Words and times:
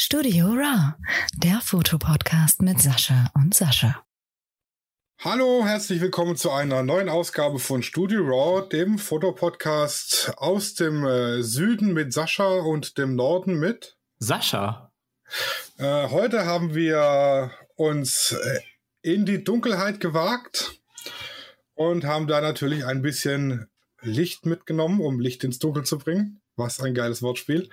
Studio 0.00 0.46
Raw, 0.46 0.94
der 1.34 1.60
Fotopodcast 1.60 2.62
mit 2.62 2.80
Sascha 2.80 3.32
und 3.34 3.52
Sascha. 3.52 4.06
Hallo, 5.18 5.66
herzlich 5.66 6.00
willkommen 6.00 6.36
zu 6.36 6.52
einer 6.52 6.84
neuen 6.84 7.08
Ausgabe 7.08 7.58
von 7.58 7.82
Studio 7.82 8.20
Raw, 8.20 8.68
dem 8.68 9.00
Fotopodcast 9.00 10.34
aus 10.36 10.74
dem 10.74 11.04
äh, 11.04 11.42
Süden 11.42 11.94
mit 11.94 12.12
Sascha 12.12 12.46
und 12.60 12.96
dem 12.96 13.16
Norden 13.16 13.58
mit 13.58 13.98
Sascha. 14.20 14.92
Äh, 15.78 16.08
heute 16.10 16.46
haben 16.46 16.76
wir 16.76 17.50
uns 17.74 18.30
äh, 18.30 18.60
in 19.02 19.26
die 19.26 19.42
Dunkelheit 19.42 19.98
gewagt 19.98 20.80
und 21.74 22.04
haben 22.04 22.28
da 22.28 22.40
natürlich 22.40 22.86
ein 22.86 23.02
bisschen 23.02 23.66
Licht 24.00 24.46
mitgenommen, 24.46 25.00
um 25.00 25.18
Licht 25.18 25.42
ins 25.42 25.58
Dunkel 25.58 25.82
zu 25.82 25.98
bringen. 25.98 26.40
Was 26.58 26.80
ein 26.80 26.92
geiles 26.92 27.22
Wortspiel. 27.22 27.70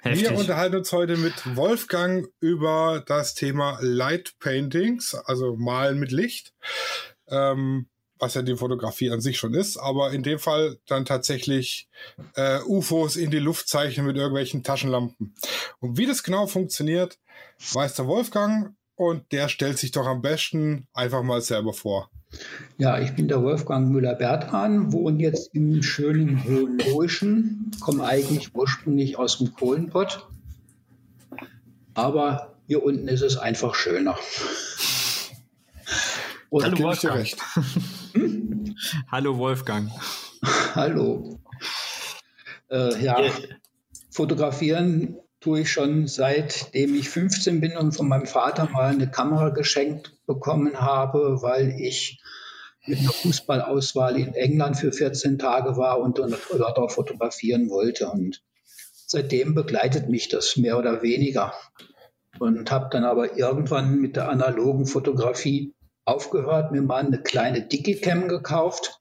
Heftig. 0.00 0.30
Wir 0.30 0.38
unterhalten 0.38 0.76
uns 0.76 0.90
heute 0.90 1.16
mit 1.16 1.34
Wolfgang 1.54 2.26
über 2.40 3.04
das 3.06 3.34
Thema 3.34 3.78
Light 3.82 4.32
Paintings, 4.40 5.14
also 5.14 5.54
Malen 5.56 5.98
mit 5.98 6.10
Licht. 6.10 6.54
Ähm, 7.28 7.88
was 8.18 8.34
ja 8.34 8.42
die 8.42 8.56
Fotografie 8.56 9.10
an 9.10 9.20
sich 9.20 9.36
schon 9.36 9.52
ist, 9.52 9.76
aber 9.76 10.12
in 10.12 10.22
dem 10.22 10.38
Fall 10.38 10.78
dann 10.86 11.04
tatsächlich 11.04 11.88
äh, 12.36 12.60
UFOs 12.60 13.16
in 13.16 13.32
die 13.32 13.40
Luft 13.40 13.68
zeichnen 13.68 14.06
mit 14.06 14.16
irgendwelchen 14.16 14.62
Taschenlampen. 14.62 15.34
Und 15.80 15.98
wie 15.98 16.06
das 16.06 16.22
genau 16.22 16.46
funktioniert, 16.46 17.18
weiß 17.72 17.94
der 17.94 18.06
Wolfgang 18.06 18.76
und 18.94 19.32
der 19.32 19.48
stellt 19.48 19.78
sich 19.78 19.90
doch 19.90 20.06
am 20.06 20.22
besten 20.22 20.86
einfach 20.94 21.24
mal 21.24 21.42
selber 21.42 21.72
vor. 21.72 22.10
Ja, 22.78 22.98
ich 22.98 23.14
bin 23.14 23.28
der 23.28 23.42
Wolfgang 23.42 23.90
Müller-Bertran, 23.90 24.92
wohne 24.92 25.22
jetzt 25.22 25.54
im 25.54 25.82
schönen 25.82 26.42
Hohenloischen, 26.44 27.70
komme 27.80 28.04
eigentlich 28.04 28.54
ursprünglich 28.54 29.18
aus 29.18 29.38
dem 29.38 29.54
Kohlenpott, 29.54 30.26
aber 31.94 32.54
hier 32.66 32.82
unten 32.82 33.08
ist 33.08 33.22
es 33.22 33.36
einfach 33.36 33.74
schöner. 33.74 34.16
Und 36.48 36.64
Hallo 36.64 36.78
Wolfgang. 36.78 37.28
Hm? 38.12 38.74
Hallo 39.10 39.38
Wolfgang. 39.38 39.90
Hallo. 40.74 41.38
Äh, 42.70 43.02
ja, 43.02 43.20
yeah. 43.20 43.32
fotografieren 44.10 45.16
tue 45.40 45.60
ich 45.60 45.72
schon 45.72 46.06
seitdem 46.06 46.94
ich 46.94 47.08
15 47.08 47.60
bin 47.60 47.76
und 47.76 47.92
von 47.92 48.08
meinem 48.08 48.26
Vater 48.26 48.68
mal 48.70 48.92
eine 48.92 49.10
Kamera 49.10 49.50
geschenkt 49.50 50.16
bekommen 50.26 50.80
habe, 50.80 51.42
weil 51.42 51.74
ich 51.78 52.21
mit 52.86 52.98
einer 52.98 53.12
Fußballauswahl 53.12 54.18
in 54.18 54.34
England 54.34 54.76
für 54.76 54.92
14 54.92 55.38
Tage 55.38 55.76
war 55.76 56.00
und 56.00 56.18
dort 56.18 56.78
auch 56.78 56.90
fotografieren 56.90 57.70
wollte. 57.70 58.08
Und 58.08 58.42
seitdem 59.06 59.54
begleitet 59.54 60.08
mich 60.08 60.28
das 60.28 60.56
mehr 60.56 60.78
oder 60.78 61.02
weniger. 61.02 61.54
Und 62.38 62.70
habe 62.70 62.88
dann 62.90 63.04
aber 63.04 63.36
irgendwann 63.38 64.00
mit 64.00 64.16
der 64.16 64.28
analogen 64.28 64.86
Fotografie 64.86 65.74
aufgehört, 66.04 66.72
mir 66.72 66.82
mal 66.82 67.04
eine 67.04 67.22
kleine 67.22 67.62
Digicam 67.62 68.26
gekauft. 68.26 69.00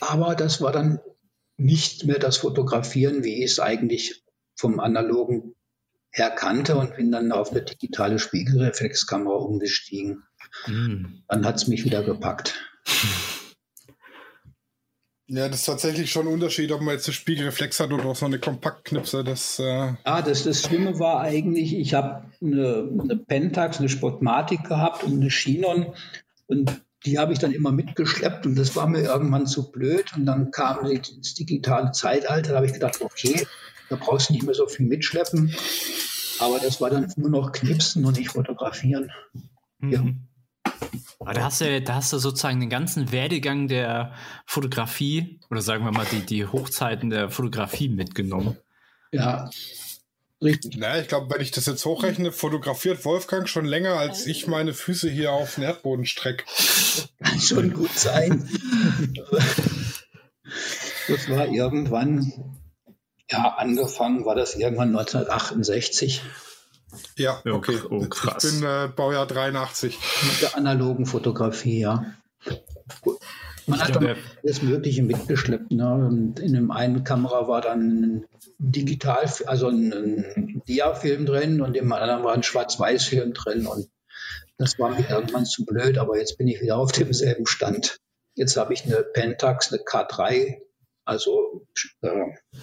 Aber 0.00 0.34
das 0.34 0.60
war 0.60 0.72
dann 0.72 1.00
nicht 1.56 2.06
mehr 2.06 2.18
das 2.18 2.38
Fotografieren, 2.38 3.24
wie 3.24 3.42
ich 3.42 3.52
es 3.52 3.60
eigentlich 3.60 4.22
vom 4.54 4.80
analogen 4.80 5.54
her 6.12 6.30
kannte 6.30 6.76
und 6.76 6.96
bin 6.96 7.12
dann 7.12 7.32
auf 7.32 7.50
eine 7.50 7.62
digitale 7.62 8.18
Spiegelreflexkamera 8.18 9.36
umgestiegen. 9.36 10.24
Mhm. 10.66 11.22
Dann 11.28 11.44
hat 11.44 11.56
es 11.56 11.68
mich 11.68 11.84
wieder 11.84 12.02
gepackt. 12.02 12.54
Ja, 15.32 15.48
das 15.48 15.60
ist 15.60 15.66
tatsächlich 15.66 16.10
schon 16.10 16.26
ein 16.26 16.32
Unterschied, 16.32 16.72
ob 16.72 16.80
man 16.80 16.94
jetzt 16.94 17.06
eine 17.06 17.14
Spiegelreflex 17.14 17.78
hat 17.78 17.92
oder 17.92 18.12
so 18.16 18.26
eine 18.26 18.40
Kompaktknipse. 18.40 19.22
Das, 19.22 19.60
äh 19.60 19.92
ah, 20.02 20.22
das, 20.22 20.42
das 20.42 20.62
Schlimme 20.62 20.98
war 20.98 21.20
eigentlich, 21.20 21.72
ich 21.76 21.94
habe 21.94 22.24
eine, 22.42 22.88
eine 23.00 23.16
Pentax, 23.16 23.78
eine 23.78 23.88
Sportmatic 23.88 24.64
gehabt 24.64 25.04
und 25.04 25.20
eine 25.20 25.28
Chinon 25.28 25.94
und 26.48 26.82
die 27.06 27.18
habe 27.18 27.32
ich 27.32 27.38
dann 27.38 27.52
immer 27.52 27.70
mitgeschleppt 27.70 28.44
und 28.44 28.56
das 28.56 28.74
war 28.74 28.88
mir 28.88 29.02
irgendwann 29.02 29.46
zu 29.46 29.70
blöd 29.70 30.12
und 30.16 30.26
dann 30.26 30.50
kam 30.50 30.78
das 30.82 31.34
digitale 31.34 31.92
Zeitalter, 31.92 32.50
da 32.50 32.56
habe 32.56 32.66
ich 32.66 32.72
gedacht, 32.72 33.00
okay, 33.00 33.46
da 33.88 33.96
brauchst 33.96 34.30
du 34.30 34.32
nicht 34.32 34.44
mehr 34.44 34.54
so 34.54 34.66
viel 34.66 34.86
mitschleppen. 34.86 35.54
Aber 36.40 36.58
das 36.58 36.80
war 36.80 36.90
dann 36.90 37.12
nur 37.16 37.30
noch 37.30 37.52
Knipsen 37.52 38.04
und 38.04 38.18
nicht 38.18 38.30
fotografieren. 38.30 39.12
Mhm. 39.78 39.92
Ja. 39.92 40.04
Aber 41.18 41.34
da 41.34 41.44
hast, 41.44 41.60
du, 41.60 41.82
da 41.82 41.96
hast 41.96 42.12
du 42.12 42.18
sozusagen 42.18 42.60
den 42.60 42.70
ganzen 42.70 43.12
Werdegang 43.12 43.68
der 43.68 44.14
Fotografie 44.46 45.38
oder 45.50 45.62
sagen 45.62 45.84
wir 45.84 45.92
mal 45.92 46.06
die, 46.10 46.24
die 46.24 46.46
Hochzeiten 46.46 47.10
der 47.10 47.30
Fotografie 47.30 47.88
mitgenommen. 47.88 48.56
Ja, 49.12 49.50
richtig. 50.42 50.76
Na, 50.78 50.98
ich 50.98 51.08
glaube, 51.08 51.34
wenn 51.34 51.42
ich 51.42 51.50
das 51.50 51.66
jetzt 51.66 51.84
hochrechne, 51.84 52.32
fotografiert 52.32 53.04
Wolfgang 53.04 53.48
schon 53.48 53.64
länger, 53.64 53.94
als 53.94 54.26
ich 54.26 54.46
meine 54.46 54.72
Füße 54.72 55.10
hier 55.10 55.32
auf 55.32 55.56
den 55.56 55.64
Erdboden 55.64 56.06
strecke. 56.06 56.44
Kann 57.22 57.40
schon 57.40 57.74
gut 57.74 57.92
sein. 57.92 58.48
das 61.08 61.28
war 61.28 61.48
irgendwann 61.48 62.32
ja, 63.30 63.54
angefangen 63.56 64.24
war 64.24 64.34
das 64.34 64.56
irgendwann 64.56 64.88
1968. 64.88 66.22
Ja, 67.16 67.40
okay. 67.44 67.78
Oh, 67.88 68.06
krass. 68.08 68.44
Ich 68.44 68.60
bin 68.60 68.68
äh, 68.68 68.88
Baujahr 68.94 69.26
83. 69.26 69.98
Mit 70.22 70.42
der 70.42 70.56
analogen 70.56 71.06
Fotografie, 71.06 71.80
ja. 71.80 72.14
Man 73.66 73.80
hat 73.80 73.94
dann 73.94 74.16
alles 74.42 74.62
Mögliche 74.62 75.02
mitgeschleppt. 75.02 75.70
Ne? 75.70 75.94
Und 75.94 76.40
in 76.40 76.54
dem 76.54 76.70
einen 76.70 77.04
Kamera 77.04 77.46
war 77.46 77.60
dann 77.60 78.02
ein 78.02 78.26
Digital, 78.58 79.30
also 79.46 79.68
ein, 79.68 79.92
ein 79.92 80.62
Dia-Film 80.66 81.26
drin 81.26 81.60
und 81.60 81.76
im 81.76 81.92
anderen 81.92 82.24
war 82.24 82.34
ein 82.34 82.42
Schwarz-Weiß-Film 82.42 83.32
drin. 83.34 83.66
Und 83.66 83.88
das 84.58 84.78
war 84.78 84.90
mir 84.90 85.08
irgendwann 85.08 85.46
zu 85.46 85.64
blöd, 85.64 85.98
aber 85.98 86.18
jetzt 86.18 86.36
bin 86.38 86.48
ich 86.48 86.60
wieder 86.60 86.76
auf 86.76 86.92
demselben 86.92 87.46
Stand. 87.46 87.98
Jetzt 88.34 88.56
habe 88.56 88.74
ich 88.74 88.84
eine 88.84 89.02
Pentax, 89.02 89.72
eine 89.72 89.82
K3 89.82 90.60
also 91.10 91.66
äh, 92.02 92.08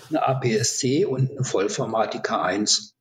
eine 0.09 0.25
APS-C 0.25 1.03
und 1.03 1.31
eine 1.31 1.43
Vollformatika 1.43 2.43
1. 2.43 2.95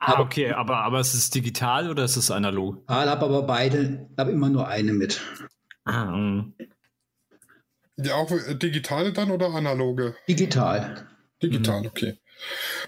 Ah, 0.00 0.18
okay, 0.20 0.52
aber, 0.52 0.78
aber 0.78 1.00
ist 1.00 1.12
es 1.12 1.28
digital 1.28 1.90
oder 1.90 2.04
ist 2.04 2.16
es 2.16 2.30
analog? 2.30 2.78
Ich 2.88 2.94
habe 2.94 3.24
aber 3.24 3.42
beide, 3.42 4.08
habe 4.16 4.30
immer 4.32 4.48
nur 4.48 4.66
eine 4.66 4.94
mit. 4.94 5.20
Ah, 5.84 6.06
mm. 6.06 6.54
ja, 7.98 8.14
auch 8.14 8.30
äh, 8.30 8.54
digitale 8.54 9.12
dann 9.12 9.30
oder 9.30 9.50
analoge? 9.50 10.16
Digital. 10.26 11.06
Digital, 11.42 11.80
mhm. 11.80 11.86
okay. 11.86 12.18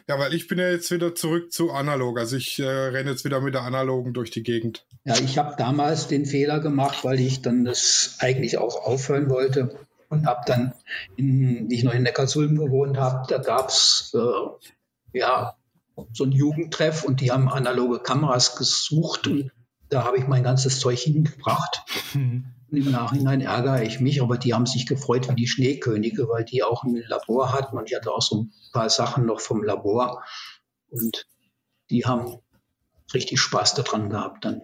Ja, 0.08 0.18
weil 0.18 0.32
ich 0.32 0.48
bin 0.48 0.58
ja 0.58 0.70
jetzt 0.70 0.90
wieder 0.90 1.14
zurück 1.14 1.52
zu 1.52 1.70
analog. 1.70 2.18
Also 2.18 2.36
ich 2.36 2.58
äh, 2.58 2.66
renne 2.66 3.10
jetzt 3.10 3.26
wieder 3.26 3.42
mit 3.42 3.52
der 3.52 3.62
analogen 3.62 4.14
durch 4.14 4.30
die 4.30 4.42
Gegend. 4.42 4.86
Ja, 5.04 5.18
ich 5.18 5.36
habe 5.36 5.54
damals 5.58 6.08
den 6.08 6.24
Fehler 6.24 6.60
gemacht, 6.60 7.04
weil 7.04 7.20
ich 7.20 7.42
dann 7.42 7.64
das 7.64 8.16
eigentlich 8.20 8.56
auch 8.56 8.86
aufhören 8.86 9.28
wollte 9.28 9.76
und 10.08 10.26
habe 10.26 10.42
dann, 10.46 10.72
in, 11.16 11.68
wie 11.68 11.74
ich 11.74 11.84
noch 11.84 11.92
in 11.92 12.04
Neckarsulm 12.04 12.56
gewohnt 12.56 12.96
habe, 12.96 13.26
da 13.28 13.36
gab 13.36 13.68
es 13.68 14.14
äh, 14.14 15.18
ja 15.18 15.56
so 16.12 16.24
ein 16.24 16.32
Jugendtreff 16.32 17.04
und 17.04 17.20
die 17.20 17.30
haben 17.30 17.48
analoge 17.48 18.00
Kameras 18.00 18.56
gesucht 18.56 19.26
und 19.26 19.50
da 19.88 20.04
habe 20.04 20.18
ich 20.18 20.26
mein 20.26 20.42
ganzes 20.42 20.80
Zeug 20.80 20.98
hingebracht. 20.98 21.82
Mhm. 22.14 22.46
Im 22.70 22.90
Nachhinein 22.90 23.42
ärgere 23.42 23.82
ich 23.82 24.00
mich, 24.00 24.22
aber 24.22 24.38
die 24.38 24.54
haben 24.54 24.64
sich 24.64 24.86
gefreut 24.86 25.28
wie 25.28 25.34
die 25.34 25.46
Schneekönige, 25.46 26.26
weil 26.28 26.44
die 26.44 26.62
auch 26.62 26.84
ein 26.84 26.96
Labor 27.06 27.52
hatten 27.52 27.76
und 27.76 27.90
ich 27.90 27.96
hatte 27.96 28.10
auch 28.10 28.22
so 28.22 28.42
ein 28.42 28.52
paar 28.72 28.88
Sachen 28.88 29.26
noch 29.26 29.40
vom 29.40 29.62
Labor 29.62 30.24
und 30.88 31.26
die 31.90 32.06
haben 32.06 32.38
richtig 33.12 33.40
Spaß 33.40 33.74
daran 33.74 34.08
gehabt 34.08 34.46
dann. 34.46 34.62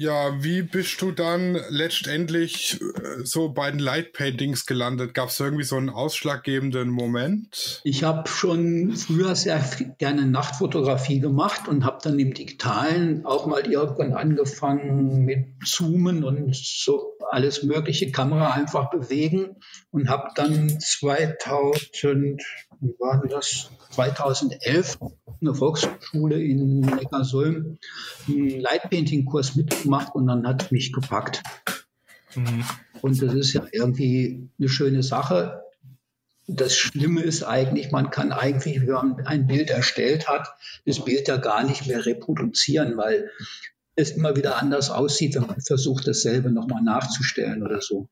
Ja, 0.00 0.44
wie 0.44 0.62
bist 0.62 1.02
du 1.02 1.10
dann 1.10 1.58
letztendlich 1.70 2.80
äh, 2.80 3.24
so 3.24 3.48
bei 3.48 3.68
den 3.68 3.80
Light 3.80 4.12
Paintings 4.12 4.64
gelandet? 4.64 5.12
Gab 5.12 5.30
es 5.30 5.40
irgendwie 5.40 5.64
so 5.64 5.74
einen 5.74 5.90
ausschlaggebenden 5.90 6.88
Moment? 6.88 7.80
Ich 7.82 8.04
habe 8.04 8.28
schon 8.28 8.94
früher 8.94 9.34
sehr 9.34 9.60
gerne 9.98 10.24
Nachtfotografie 10.24 11.18
gemacht 11.18 11.66
und 11.66 11.84
habe 11.84 11.98
dann 12.00 12.16
im 12.16 12.32
Digitalen 12.32 13.26
auch 13.26 13.46
mal 13.46 13.66
irgendwann 13.66 14.12
angefangen 14.12 15.24
mit 15.24 15.46
Zoomen 15.64 16.22
und 16.22 16.54
so 16.54 17.17
alles 17.30 17.62
mögliche 17.62 18.10
Kamera 18.10 18.52
einfach 18.52 18.90
bewegen 18.90 19.56
und 19.90 20.08
habe 20.08 20.30
dann 20.34 20.80
2000, 20.80 22.42
wie 22.80 22.94
war 22.98 23.22
das? 23.28 23.70
2011 23.90 24.98
eine 25.40 25.54
Volksschule 25.54 26.42
in 26.42 26.80
Neckarsulm 26.80 27.78
einen 28.26 28.60
Lightpainting-Kurs 28.60 29.56
mitgemacht 29.56 30.14
und 30.14 30.26
dann 30.26 30.46
hat 30.46 30.72
mich 30.72 30.92
gepackt. 30.92 31.42
Mhm. 32.34 32.64
Und 33.00 33.22
das 33.22 33.34
ist 33.34 33.52
ja 33.52 33.64
irgendwie 33.72 34.48
eine 34.58 34.68
schöne 34.68 35.02
Sache. 35.02 35.62
Das 36.46 36.76
Schlimme 36.76 37.22
ist 37.22 37.42
eigentlich, 37.42 37.90
man 37.90 38.10
kann 38.10 38.32
eigentlich, 38.32 38.80
wenn 38.80 38.88
man 38.88 39.26
ein 39.26 39.46
Bild 39.46 39.70
erstellt 39.70 40.28
hat, 40.28 40.48
das 40.86 41.04
Bild 41.04 41.28
ja 41.28 41.36
gar 41.36 41.62
nicht 41.64 41.86
mehr 41.86 42.06
reproduzieren, 42.06 42.96
weil 42.96 43.30
es 43.98 44.12
immer 44.12 44.36
wieder 44.36 44.60
anders 44.60 44.90
aussieht, 44.90 45.34
wenn 45.34 45.46
man 45.46 45.60
versucht, 45.60 46.06
dasselbe 46.06 46.50
nochmal 46.50 46.82
nachzustellen 46.82 47.62
oder 47.62 47.80
so. 47.80 48.08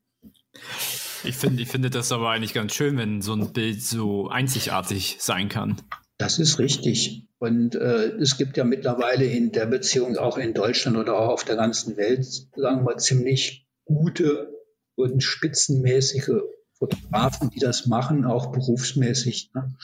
Ich 1.25 1.37
finde, 1.37 1.63
ich 1.63 1.69
finde 1.69 1.91
das 1.91 2.13
aber 2.13 2.31
eigentlich 2.31 2.55
ganz 2.55 2.75
schön, 2.75 2.97
wenn 2.97 3.23
so 3.23 3.35
ein 3.35 3.53
Bild 3.53 3.83
so 3.83 4.29
einzigartig 4.29 5.17
sein 5.21 5.49
kann. 5.49 5.77
Das 6.19 6.39
ist 6.39 6.59
richtig. 6.59 7.29
Und 7.39 7.75
äh, 7.75 8.17
es 8.17 8.39
gibt 8.39 8.57
ja 8.57 8.65
mittlerweile 8.65 9.27
in 9.27 9.53
der 9.53 9.67
Beziehung 9.67 10.17
auch 10.17 10.39
in 10.39 10.55
Deutschland 10.55 10.97
oder 10.97 11.19
auch 11.19 11.29
auf 11.29 11.45
der 11.45 11.57
ganzen 11.57 11.97
Welt, 11.97 12.25
sagen 12.25 12.87
wir, 12.87 12.97
ziemlich 12.97 13.67
gute 13.85 14.51
und 14.95 15.23
spitzenmäßige 15.23 16.41
Fotografen, 16.79 17.51
die 17.51 17.61
das 17.61 17.87
machen, 17.87 18.25
auch 18.25 18.53
berufsmäßig. 18.53 19.51
Ne? 19.55 19.75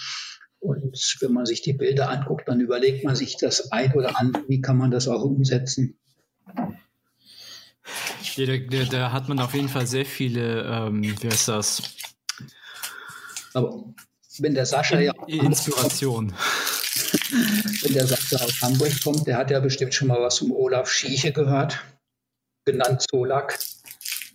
Und 0.62 1.16
wenn 1.18 1.32
man 1.32 1.44
sich 1.44 1.60
die 1.60 1.72
Bilder 1.72 2.08
anguckt, 2.08 2.46
dann 2.46 2.60
überlegt 2.60 3.04
man 3.04 3.16
sich 3.16 3.36
das 3.36 3.72
ein 3.72 3.92
oder 3.94 4.16
andere, 4.16 4.44
wie 4.46 4.60
kann 4.60 4.78
man 4.78 4.92
das 4.92 5.08
auch 5.08 5.24
umsetzen. 5.24 5.98
Ja, 8.36 8.46
da, 8.46 8.56
da, 8.58 8.84
da, 8.84 9.12
hat 9.12 9.28
man 9.28 9.40
auf 9.40 9.54
jeden 9.54 9.68
Fall 9.68 9.88
sehr 9.88 10.06
viele, 10.06 10.62
ähm, 10.62 11.02
wie 11.02 11.28
heißt 11.28 11.48
das? 11.48 11.82
Aber 13.54 13.92
wenn 14.38 14.54
der 14.54 14.64
Sascha 14.64 15.00
ja 15.00 15.12
Inspiration. 15.26 16.32
wenn 17.82 17.94
der 17.94 18.06
Sascha 18.06 18.36
aus 18.36 18.62
Hamburg 18.62 18.92
kommt, 19.02 19.26
der 19.26 19.38
hat 19.38 19.50
ja 19.50 19.58
bestimmt 19.58 19.94
schon 19.94 20.06
mal 20.06 20.20
was 20.20 20.38
vom 20.38 20.52
Olaf 20.52 20.88
Schieche 20.88 21.32
gehört, 21.32 21.82
genannt 22.64 23.04
Solak. 23.10 23.58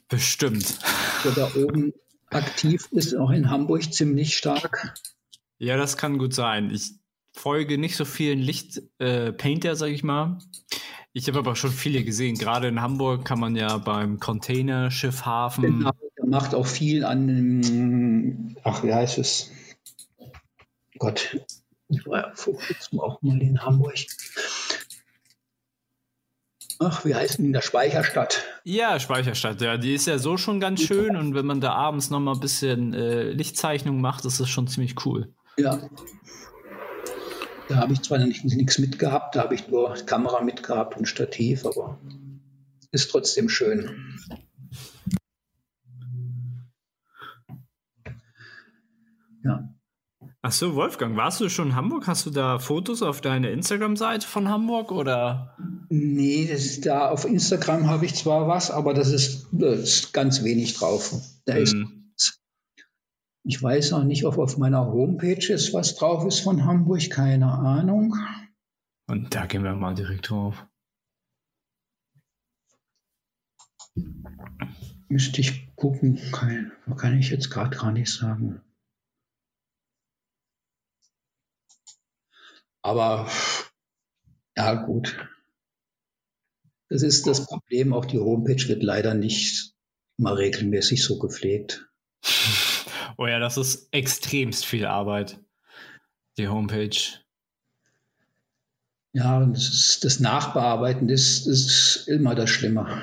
Bestimmt. 0.09 0.77
Der 1.23 1.31
da 1.31 1.51
oben 1.55 1.93
aktiv 2.31 2.85
ist, 2.91 3.15
auch 3.15 3.31
in 3.31 3.49
Hamburg 3.49 3.93
ziemlich 3.93 4.35
stark. 4.35 4.93
Ja, 5.59 5.77
das 5.77 5.97
kann 5.97 6.17
gut 6.17 6.33
sein. 6.33 6.71
Ich 6.71 6.93
folge 7.33 7.77
nicht 7.77 7.95
so 7.95 8.05
vielen 8.05 8.39
Lichtpainter, 8.39 9.71
äh, 9.71 9.75
sag 9.75 9.89
ich 9.89 10.03
mal. 10.03 10.37
Ich 11.13 11.27
habe 11.27 11.39
aber 11.39 11.55
schon 11.55 11.71
viele 11.71 12.03
gesehen. 12.03 12.37
Gerade 12.37 12.67
in 12.67 12.81
Hamburg 12.81 13.25
kann 13.25 13.39
man 13.39 13.55
ja 13.55 13.77
beim 13.77 14.19
Containerschiffhafen. 14.19 15.63
Genau, 15.63 15.91
der 16.17 16.25
macht 16.27 16.53
auch 16.53 16.67
viel 16.67 17.03
an, 17.03 18.55
ach, 18.63 18.83
wie 18.83 18.93
heißt 18.93 19.17
es? 19.17 19.51
Gott, 20.99 21.37
ich 21.89 22.05
war 22.05 22.19
ja 22.19 22.31
vor 22.35 22.55
kurzem 22.55 22.99
auch 22.99 23.21
mal 23.21 23.41
in 23.41 23.63
Hamburg. 23.63 23.95
Ach, 26.79 27.03
wie 27.05 27.15
heißt 27.15 27.39
denn 27.39 27.53
der 27.53 27.61
Speicherstadt? 27.61 28.43
Ja, 28.63 28.99
Speicherstadt, 28.99 29.61
ja, 29.61 29.77
die 29.77 29.95
ist 29.95 30.05
ja 30.05 30.19
so 30.19 30.37
schon 30.37 30.59
ganz 30.59 30.83
schön 30.83 31.15
und 31.15 31.33
wenn 31.33 31.45
man 31.45 31.61
da 31.61 31.73
abends 31.73 32.11
noch 32.11 32.19
mal 32.19 32.33
ein 32.33 32.39
bisschen 32.39 32.93
äh, 32.93 33.31
Lichtzeichnung 33.31 34.01
macht, 34.01 34.25
ist 34.25 34.39
das 34.39 34.49
schon 34.49 34.67
ziemlich 34.67 35.03
cool. 35.05 35.33
Ja. 35.59 35.89
Da 37.67 37.75
habe 37.75 37.93
ich 37.93 38.01
zwar 38.01 38.19
nichts 38.19 38.77
mitgehabt, 38.77 39.35
da 39.35 39.43
habe 39.43 39.55
ich 39.55 39.67
nur 39.67 39.93
Kamera 40.05 40.41
mitgehabt 40.41 40.95
und 40.97 41.07
Stativ, 41.07 41.65
aber 41.65 41.99
ist 42.91 43.11
trotzdem 43.11 43.49
schön. 43.49 44.19
Ja. 49.43 49.73
Ach 50.41 50.51
so, 50.51 50.75
Wolfgang, 50.75 51.17
warst 51.17 51.41
du 51.41 51.49
schon 51.49 51.69
in 51.69 51.75
Hamburg? 51.75 52.07
Hast 52.07 52.25
du 52.25 52.29
da 52.29 52.59
Fotos 52.59 53.01
auf 53.01 53.19
deiner 53.19 53.49
Instagram-Seite 53.49 54.25
von 54.25 54.47
Hamburg 54.47 54.91
oder? 54.91 55.57
Nee, 55.89 56.47
das 56.49 56.61
ist 56.65 56.85
da 56.85 57.09
auf 57.09 57.25
Instagram 57.25 57.87
habe 57.87 58.05
ich 58.05 58.15
zwar 58.15 58.47
was, 58.47 58.71
aber 58.71 58.93
das 58.93 59.11
ist, 59.11 59.47
das 59.51 59.79
ist 59.79 60.13
ganz 60.13 60.43
wenig 60.43 60.75
drauf. 60.75 61.13
Da 61.45 61.55
hm. 61.55 61.63
ist 61.63 61.75
ich 63.47 63.63
weiß 63.63 63.93
auch 63.93 64.03
nicht, 64.03 64.25
ob 64.25 64.37
auf 64.37 64.57
meiner 64.57 64.87
Homepage 64.87 65.53
ist 65.53 65.73
was 65.73 65.95
drauf 65.95 66.25
ist 66.25 66.41
von 66.41 66.65
Hamburg, 66.65 67.09
keine 67.09 67.49
Ahnung. 67.49 68.13
Und 69.07 69.33
da 69.33 69.45
gehen 69.45 69.63
wir 69.63 69.73
mal 69.73 69.95
direkt 69.95 70.29
drauf. 70.29 70.67
Müsste 75.07 75.39
ich 75.39 75.73
gucken, 75.77 76.19
kann, 76.33 76.73
kann 76.97 77.17
ich 77.17 77.29
jetzt 77.29 77.49
gerade 77.49 77.77
gar 77.77 77.93
nicht 77.93 78.11
sagen. 78.11 78.61
Aber 82.81 83.31
ja, 84.57 84.73
gut. 84.73 85.25
Das 86.89 87.01
ist 87.01 87.25
das 87.27 87.45
Problem. 87.45 87.93
Auch 87.93 88.05
die 88.05 88.19
Homepage 88.19 88.67
wird 88.67 88.83
leider 88.83 89.13
nicht 89.13 89.73
mal 90.17 90.33
regelmäßig 90.33 91.01
so 91.01 91.17
gepflegt. 91.17 91.89
Oh 93.17 93.27
ja, 93.27 93.39
das 93.39 93.57
ist 93.57 93.87
extremst 93.93 94.65
viel 94.65 94.85
Arbeit, 94.85 95.39
die 96.37 96.47
Homepage. 96.47 96.97
Ja, 99.13 99.39
das, 99.45 99.69
ist, 99.69 100.03
das 100.03 100.19
Nachbearbeiten 100.19 101.07
das 101.07 101.47
ist 101.47 102.07
immer 102.07 102.35
das 102.35 102.49
Schlimme. 102.49 103.01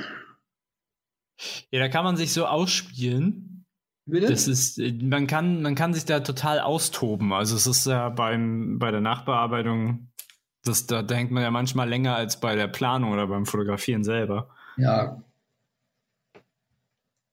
Ja, 1.71 1.81
da 1.81 1.89
kann 1.89 2.05
man 2.05 2.17
sich 2.17 2.33
so 2.33 2.47
ausspielen. 2.47 3.65
Bitte? 4.07 4.29
Das 4.29 4.47
ist, 4.47 4.79
man 4.79 5.27
kann, 5.27 5.63
man 5.63 5.75
kann 5.75 5.95
sich 5.95 6.05
da 6.05 6.21
total 6.21 6.61
austoben. 6.61 7.33
Also 7.33 7.57
es 7.57 7.67
ist 7.67 7.87
ja 7.87 8.11
beim, 8.11 8.79
bei 8.79 8.91
der 8.91 9.01
Nachbearbeitung, 9.01 10.11
das, 10.63 10.87
da, 10.87 11.03
da 11.03 11.15
hängt 11.15 11.31
man 11.31 11.43
ja 11.43 11.51
manchmal 11.51 11.89
länger 11.89 12.15
als 12.15 12.39
bei 12.39 12.55
der 12.55 12.69
Planung 12.69 13.13
oder 13.13 13.27
beim 13.27 13.47
Fotografieren 13.47 14.05
selber. 14.05 14.51
Ja, 14.77 15.23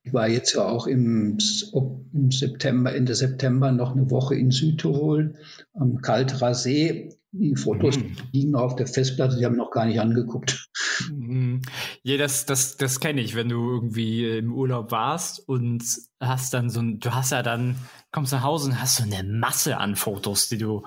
ich 0.03 0.13
war 0.13 0.27
jetzt 0.27 0.56
ja 0.56 0.68
auch 0.68 0.88
im, 0.88 1.38
im, 2.13 2.31
September, 2.31 2.94
Ende 2.94 3.13
September 3.13 3.71
noch 3.71 3.92
eine 3.92 4.09
Woche 4.09 4.36
in 4.36 4.51
Südtirol 4.51 5.36
am 5.74 6.01
Kalterer 6.01 6.53
See. 6.53 7.09
Die 7.33 7.56
Fotos 7.56 7.98
mhm. 7.98 8.18
liegen 8.33 8.56
auf 8.56 8.75
der 8.75 8.88
Festplatte, 8.88 9.38
die 9.38 9.45
haben 9.45 9.56
noch 9.56 9.71
gar 9.71 9.86
nicht 9.86 10.01
angeguckt. 10.01 10.69
Mhm. 11.09 11.62
Ja, 12.03 12.18
das, 12.18 12.45
das, 12.45 12.75
das 12.75 13.00
kenne 13.00 13.21
ich, 13.21 13.36
wenn 13.36 13.48
du 13.48 13.69
irgendwie 13.69 14.38
im 14.38 14.53
Urlaub 14.53 14.92
warst 14.92 15.48
und 15.48 15.83
hast 16.19 16.54
dann 16.54 16.69
so 16.69 16.81
ein, 16.81 17.00
du 17.00 17.13
hast 17.13 17.31
ja 17.31 17.42
dann, 17.42 17.77
kommst 18.12 18.33
nach 18.33 18.44
Hause 18.44 18.69
und 18.69 18.81
hast 18.81 18.97
so 18.97 19.04
eine 19.04 19.24
Masse 19.24 19.77
an 19.77 19.95
Fotos, 19.95 20.50
die 20.50 20.57
du 20.57 20.83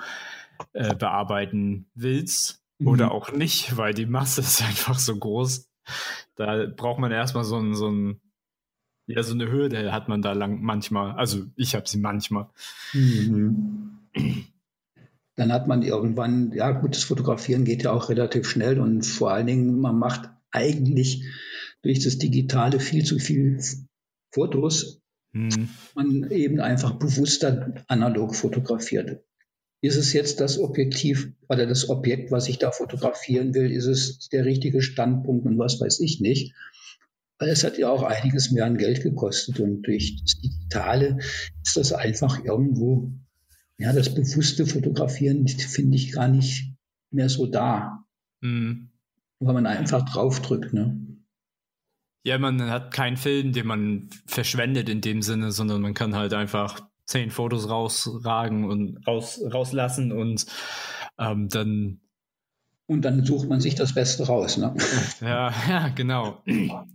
äh, 0.75 0.95
bearbeiten 0.95 1.87
willst. 1.95 2.63
Mhm. 2.79 2.89
Oder 2.89 3.13
auch 3.13 3.33
nicht, 3.33 3.77
weil 3.77 3.95
die 3.95 4.07
Masse 4.07 4.43
ist 4.43 4.63
einfach 4.67 4.99
so 4.99 5.17
groß. 5.17 5.71
Da 6.35 6.67
braucht 6.67 6.99
man 6.99 7.13
erstmal 7.13 7.45
so 7.45 7.57
ein, 7.57 7.75
so 7.75 7.89
ein 7.89 8.21
ja, 9.07 9.23
so 9.23 9.35
eine 9.35 9.51
Hürde 9.51 9.93
hat 9.93 10.09
man 10.09 10.23
da 10.23 10.33
lang 10.33 10.63
manchmal. 10.63 11.13
Also 11.13 11.45
ich 11.57 11.75
habe 11.75 11.89
sie 11.89 11.99
manchmal. 11.99 12.49
Mhm. 12.93 13.99
Dann 15.37 15.53
hat 15.53 15.67
man 15.67 15.83
irgendwann, 15.83 16.53
ja, 16.53 16.71
gutes 16.71 17.05
Fotografieren 17.05 17.65
geht 17.65 17.83
ja 17.83 17.93
auch 17.93 18.09
relativ 18.09 18.49
schnell 18.49 18.79
und 18.81 19.05
vor 19.05 19.33
allen 19.33 19.47
Dingen, 19.47 19.81
man 19.81 19.99
macht 19.99 20.31
eigentlich 20.53 21.25
durch 21.83 21.99
das 22.01 22.19
Digitale 22.19 22.81
viel 22.81 23.05
zu 23.05 23.19
viel 23.19 23.61
Fotos. 24.31 25.03
Mhm. 25.33 25.69
Man 25.95 26.31
eben 26.31 26.61
einfach 26.61 26.93
bewusster 26.93 27.75
analog 27.89 28.37
fotografiert. 28.37 29.25
Ist 29.81 29.97
es 29.97 30.13
jetzt 30.15 30.41
das 30.41 30.59
Objektiv 30.59 31.33
oder 31.49 31.67
das 31.67 31.91
Objekt, 31.91 32.31
was 32.31 32.49
ich 32.49 32.59
da 32.59 32.71
fotografieren 32.71 33.53
will? 33.53 33.71
Ist 33.71 33.87
es 33.87 34.29
der 34.31 34.47
richtige 34.47 34.81
Standpunkt 34.81 35.45
und 35.45 35.59
was 35.59 35.81
weiß 35.81 36.01
ich 36.01 36.21
nicht? 36.21 36.55
Weil 37.39 37.49
es 37.49 37.65
hat 37.65 37.79
ja 37.79 37.89
auch 37.89 38.03
einiges 38.03 38.51
mehr 38.51 38.65
an 38.65 38.79
Geld 38.79 39.03
gekostet 39.03 39.61
und 39.61 39.83
durch 39.83 40.21
das 40.23 40.41
Digitale 40.41 41.19
ist 41.63 41.77
das 41.77 41.93
einfach 41.93 42.45
irgendwo, 42.45 43.13
ja, 43.79 43.93
das 43.93 44.15
bewusste 44.15 44.67
Fotografieren 44.67 45.47
finde 45.49 45.97
ich 45.97 46.13
gar 46.13 46.29
nicht 46.29 46.73
mehr 47.11 47.29
so 47.29 47.47
da. 47.47 48.05
Mhm. 48.41 48.91
Weil 49.41 49.55
man 49.55 49.67
einfach 49.67 50.05
draufdrückt, 50.05 50.73
ne? 50.73 51.01
Ja, 52.27 52.39
man 52.39 52.71
hat 52.71 52.95
keinen 52.95 53.19
Film, 53.19 53.53
den 53.53 53.67
man 53.67 54.09
verschwendet 54.27 54.89
in 54.89 55.03
dem 55.03 55.21
Sinne, 55.21 55.53
sondern 55.53 55.83
man 55.83 55.93
kann 55.93 56.15
halt 56.15 56.33
einfach 56.33 56.81
zehn 57.05 57.31
Fotos 57.31 57.69
rausragen 57.69 58.65
und 58.65 59.07
raus, 59.07 59.43
rauslassen 59.53 60.11
und 60.11 60.47
ähm, 61.19 61.49
dann 61.51 62.01
und 62.87 63.03
dann 63.03 63.25
sucht 63.25 63.49
man 63.49 63.61
sich 63.61 63.75
das 63.75 63.95
Beste 63.95 64.27
raus. 64.27 64.57
Ne? 64.59 64.75
Ja, 65.21 65.53
ja, 65.69 65.89
genau. 65.89 66.43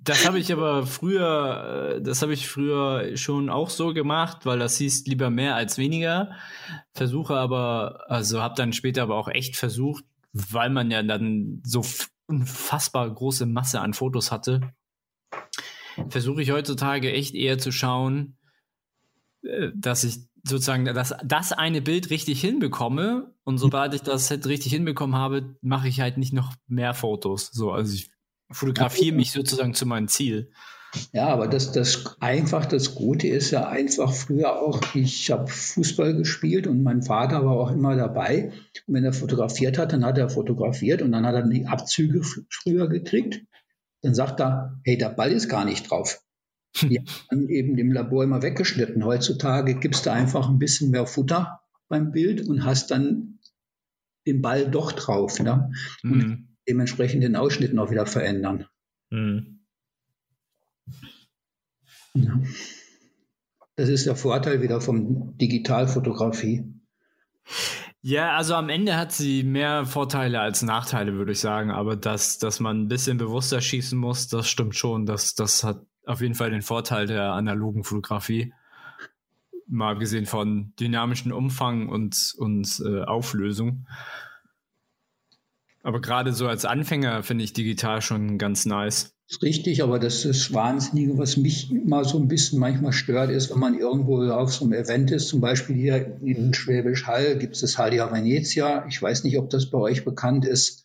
Das 0.04 0.28
habe 0.28 0.40
ich 0.40 0.52
aber 0.54 0.86
früher, 0.86 1.96
äh, 1.98 2.02
das 2.02 2.22
habe 2.22 2.34
ich 2.34 2.48
früher 2.48 3.18
schon 3.18 3.50
auch 3.50 3.70
so 3.70 3.94
gemacht, 3.94 4.46
weil 4.46 4.60
das 4.60 4.78
hieß 4.78 5.06
lieber 5.08 5.30
mehr 5.30 5.56
als 5.56 5.78
weniger. 5.78 6.32
Versuche 6.94 7.36
aber, 7.36 8.06
also 8.08 8.42
habe 8.42 8.56
dann 8.56 8.74
später 8.74 9.04
aber 9.04 9.16
auch 9.16 9.30
echt 9.30 9.56
versucht, 9.56 10.04
weil 10.32 10.70
man 10.70 10.92
ja 10.92 11.02
dann 11.02 11.62
so 11.66 11.84
unfassbar 12.28 13.10
große 13.12 13.48
Masse 13.48 13.82
an 13.82 13.96
Fotos 13.96 14.32
hatte, 14.32 14.62
versuche 16.10 16.44
ich 16.44 16.52
heutzutage 16.52 17.12
echt 17.12 17.34
eher 17.34 17.58
zu 17.58 17.72
schauen, 17.72 18.38
äh, 19.42 19.70
dass 19.76 20.04
ich 20.04 20.20
sozusagen 20.44 20.86
das, 20.86 21.16
das 21.24 21.52
eine 21.52 21.82
Bild 21.82 22.12
richtig 22.12 22.40
hinbekomme 22.42 23.34
und 23.50 23.58
sobald 23.58 23.96
ich 23.96 24.04
das 24.04 24.30
halt 24.30 24.46
richtig 24.46 24.72
hinbekommen 24.74 25.16
habe, 25.16 25.56
mache 25.62 25.88
ich 25.88 26.02
halt 26.02 26.20
nicht 26.20 26.34
noch 26.34 26.54
mehr 26.68 26.94
Fotos. 26.94 27.50
So, 27.52 27.72
also 27.72 27.96
ich 27.96 28.12
fotografiere 28.52 29.16
mich 29.16 29.32
sozusagen 29.32 29.74
zu 29.74 29.88
meinem 29.88 30.08
Ziel. 30.08 30.52
Ja, 31.14 31.30
aber 31.30 31.48
das, 31.48 31.72
das 31.72 32.16
einfach 32.20 32.68
das 32.68 32.94
Gute 32.94 33.28
ist 33.28 33.50
ja 33.50 33.68
einfach 33.68 34.14
früher 34.14 34.62
auch, 34.62 34.80
ich 34.94 35.32
habe 35.32 35.48
Fußball 35.48 36.16
gespielt 36.16 36.68
und 36.68 36.84
mein 36.84 37.02
Vater 37.02 37.44
war 37.44 37.58
auch 37.58 37.72
immer 37.72 37.96
dabei. 37.96 38.52
Und 38.86 38.94
wenn 38.94 39.04
er 39.04 39.14
fotografiert 39.14 39.80
hat, 39.80 39.94
dann 39.94 40.06
hat 40.06 40.20
er 40.20 40.30
fotografiert 40.30 41.02
und 41.02 41.12
dann 41.12 41.26
hat 41.26 41.34
er 41.34 41.48
die 41.48 41.66
Abzüge 41.66 42.22
früher 42.52 42.88
gekriegt. 42.88 43.42
Dann 44.04 44.14
sagt 44.14 44.40
er, 44.42 44.80
hey, 44.84 44.96
der 44.96 45.10
Ball 45.10 45.32
ist 45.32 45.50
gar 45.50 45.66
nicht 45.66 45.90
drauf. 45.90 46.22
Die 46.84 47.02
haben 47.32 47.50
eben 47.50 47.80
im 47.80 47.92
Labor 47.92 48.24
immer 48.24 48.44
weggeschnitten. 48.44 49.04
Heutzutage 49.04 49.74
gibst 49.74 50.06
du 50.06 50.12
einfach 50.12 50.50
ein 50.50 50.60
bisschen 50.60 50.92
mehr 50.92 51.08
Futter 51.08 51.62
beim 51.88 52.12
Bild 52.12 52.48
und 52.48 52.64
hast 52.64 52.92
dann 52.92 53.39
den 54.32 54.42
Ball 54.42 54.70
doch 54.70 54.92
drauf. 54.92 55.40
Ne? 55.40 55.72
Und 56.04 56.18
Mhm. 56.18 56.48
dementsprechend 56.68 57.24
den 57.24 57.36
Ausschnitt 57.36 57.74
noch 57.74 57.92
wieder 57.92 58.06
verändern. 58.06 58.66
Mhm. 59.10 59.60
Ja. 62.14 62.40
Das 63.76 63.90
ist 63.90 64.06
der 64.06 64.16
Vorteil 64.16 64.62
wieder 64.62 64.82
von 64.82 65.38
Digitalfotografie. 65.38 66.66
Ja, 68.02 68.36
also 68.38 68.56
am 68.56 68.70
Ende 68.70 68.96
hat 68.98 69.12
sie 69.12 69.44
mehr 69.44 69.86
Vorteile 69.86 70.40
als 70.40 70.62
Nachteile, 70.62 71.14
würde 71.14 71.32
ich 71.34 71.40
sagen. 71.40 71.72
Aber 71.72 71.96
dass, 71.96 72.38
dass 72.38 72.60
man 72.60 72.82
ein 72.82 72.88
bisschen 72.88 73.18
bewusster 73.18 73.62
schießen 73.62 73.98
muss, 73.98 74.28
das 74.28 74.50
stimmt 74.50 74.76
schon. 74.76 75.06
Das, 75.06 75.34
das 75.34 75.64
hat 75.64 75.86
auf 76.06 76.22
jeden 76.22 76.36
Fall 76.36 76.50
den 76.50 76.62
Vorteil 76.62 77.08
der 77.08 77.32
analogen 77.34 77.84
Fotografie. 77.84 78.54
Mal 79.72 79.94
abgesehen 79.94 80.26
von 80.26 80.74
dynamischen 80.80 81.32
Umfang 81.32 81.90
und, 81.90 82.34
und 82.38 82.82
äh, 82.86 83.04
Auflösung. 83.04 83.86
Aber 85.84 86.02
gerade 86.02 86.34
so 86.34 86.48
als 86.48 86.66
Anfänger 86.66 87.24
finde 87.24 87.44
ich 87.44 87.54
digital 87.54 88.02
schon 88.02 88.38
ganz 88.38 88.66
nice. 88.66 89.16
Das 89.28 89.38
ist 89.38 89.44
richtig, 89.44 89.84
aber 89.84 90.00
das 90.00 90.26
ist 90.26 90.54
Wahnsinnige, 90.54 91.18
was 91.18 91.38
mich 91.38 91.72
mal 91.86 92.04
so 92.04 92.20
ein 92.20 92.28
bisschen 92.28 92.60
manchmal 92.60 92.94
stört, 92.94 93.30
ist, 93.30 93.52
wenn 93.52 93.60
man 93.60 93.78
irgendwo 93.78 94.24
auf 94.24 94.52
so 94.52 94.66
einem 94.66 94.74
Event 94.74 95.12
ist, 95.12 95.28
zum 95.28 95.40
Beispiel 95.40 95.76
hier 95.76 96.20
in 96.22 96.54
Schwäbisch 96.54 97.06
Hall 97.06 97.38
gibt 97.38 97.54
es 97.56 97.62
das 97.62 97.78
Halia 97.78 98.12
Venezia. 98.12 98.86
Ich 98.88 99.00
weiß 99.00 99.24
nicht, 99.24 99.38
ob 99.38 99.52
das 99.52 99.70
bei 99.70 99.78
euch 99.78 100.04
bekannt 100.04 100.46
ist. 100.46 100.84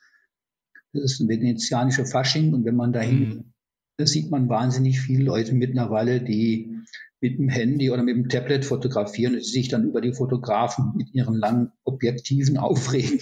Das 0.93 1.03
ist 1.05 1.21
ein 1.21 1.29
venezianischer 1.29 2.05
Fasching 2.05 2.53
und 2.53 2.65
wenn 2.67 2.77
man 2.77 2.93
dahin, 2.93 3.19
Mhm. 3.19 3.45
da 3.97 4.07
sieht 4.07 4.31
man 4.31 4.49
wahnsinnig 4.49 5.01
viele 5.01 5.25
Leute 5.25 5.55
mittlerweile, 5.55 6.21
die 6.21 6.71
mit 7.25 7.39
dem 7.39 7.49
Handy 7.49 7.91
oder 7.91 8.03
mit 8.03 8.17
dem 8.17 8.29
Tablet 8.29 8.67
fotografieren 8.67 9.33
und 9.33 9.43
sich 9.47 9.69
dann 9.69 9.89
über 9.89 10.03
die 10.03 10.13
Fotografen 10.13 10.93
mit 10.95 11.15
ihren 11.15 11.35
langen 11.37 11.73
Objektiven 11.85 12.59
aufregen. 12.59 13.19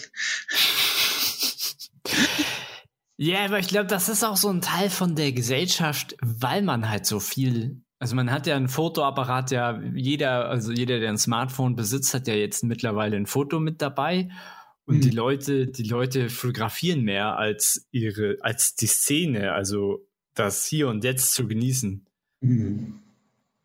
Ja, 3.17 3.45
aber 3.45 3.61
ich 3.61 3.69
glaube, 3.69 3.87
das 3.87 4.09
ist 4.09 4.25
auch 4.25 4.37
so 4.37 4.49
ein 4.49 4.61
Teil 4.61 4.91
von 4.91 5.15
der 5.15 5.31
Gesellschaft, 5.31 6.17
weil 6.21 6.63
man 6.63 6.91
halt 6.91 7.07
so 7.07 7.21
viel. 7.21 7.81
Also 8.01 8.17
man 8.17 8.33
hat 8.33 8.49
ja 8.49 8.57
einen 8.57 8.67
Fotoapparat, 8.67 9.53
ja, 9.53 9.81
jeder, 9.95 10.49
also 10.49 10.73
jeder, 10.73 10.99
der 10.99 11.11
ein 11.11 11.19
Smartphone 11.19 11.77
besitzt, 11.77 12.13
hat 12.13 12.27
ja 12.27 12.35
jetzt 12.35 12.65
mittlerweile 12.65 13.17
ein 13.17 13.27
Foto 13.27 13.61
mit 13.61 13.81
dabei. 13.81 14.31
Und 14.85 14.97
Mhm. 14.97 15.01
die 15.03 15.11
Leute, 15.11 15.67
die 15.69 15.85
Leute 15.85 16.29
fotografieren 16.29 17.03
mehr 17.03 17.39
als 17.39 17.87
ihre, 17.93 18.39
als 18.41 18.75
die 18.75 18.89
Szene, 18.89 19.53
also 19.53 20.05
das 20.35 20.67
Hier 20.67 20.89
und 20.89 21.05
Jetzt 21.05 21.35
zu 21.35 21.47
genießen. 21.47 22.05
Mhm. 22.41 23.02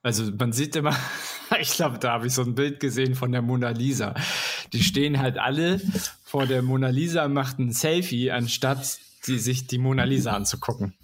Also 0.03 0.31
man 0.37 0.53
sieht 0.53 0.75
immer, 0.75 0.95
ich 1.59 1.73
glaube, 1.73 1.99
da 1.99 2.13
habe 2.13 2.27
ich 2.27 2.33
so 2.33 2.43
ein 2.43 2.55
Bild 2.55 2.79
gesehen 2.79 3.15
von 3.15 3.31
der 3.31 3.41
Mona 3.41 3.69
Lisa. 3.69 4.15
Die 4.73 4.83
stehen 4.83 5.19
halt 5.19 5.37
alle 5.37 5.81
vor 6.23 6.45
der 6.45 6.61
Mona 6.61 6.89
Lisa, 6.89 7.25
und 7.25 7.33
macht 7.33 7.59
ein 7.59 7.71
Selfie, 7.71 8.31
anstatt 8.31 8.99
die, 9.25 9.39
sich 9.39 9.67
die 9.67 9.77
Mona 9.77 10.03
Lisa 10.03 10.33
anzugucken. 10.33 10.93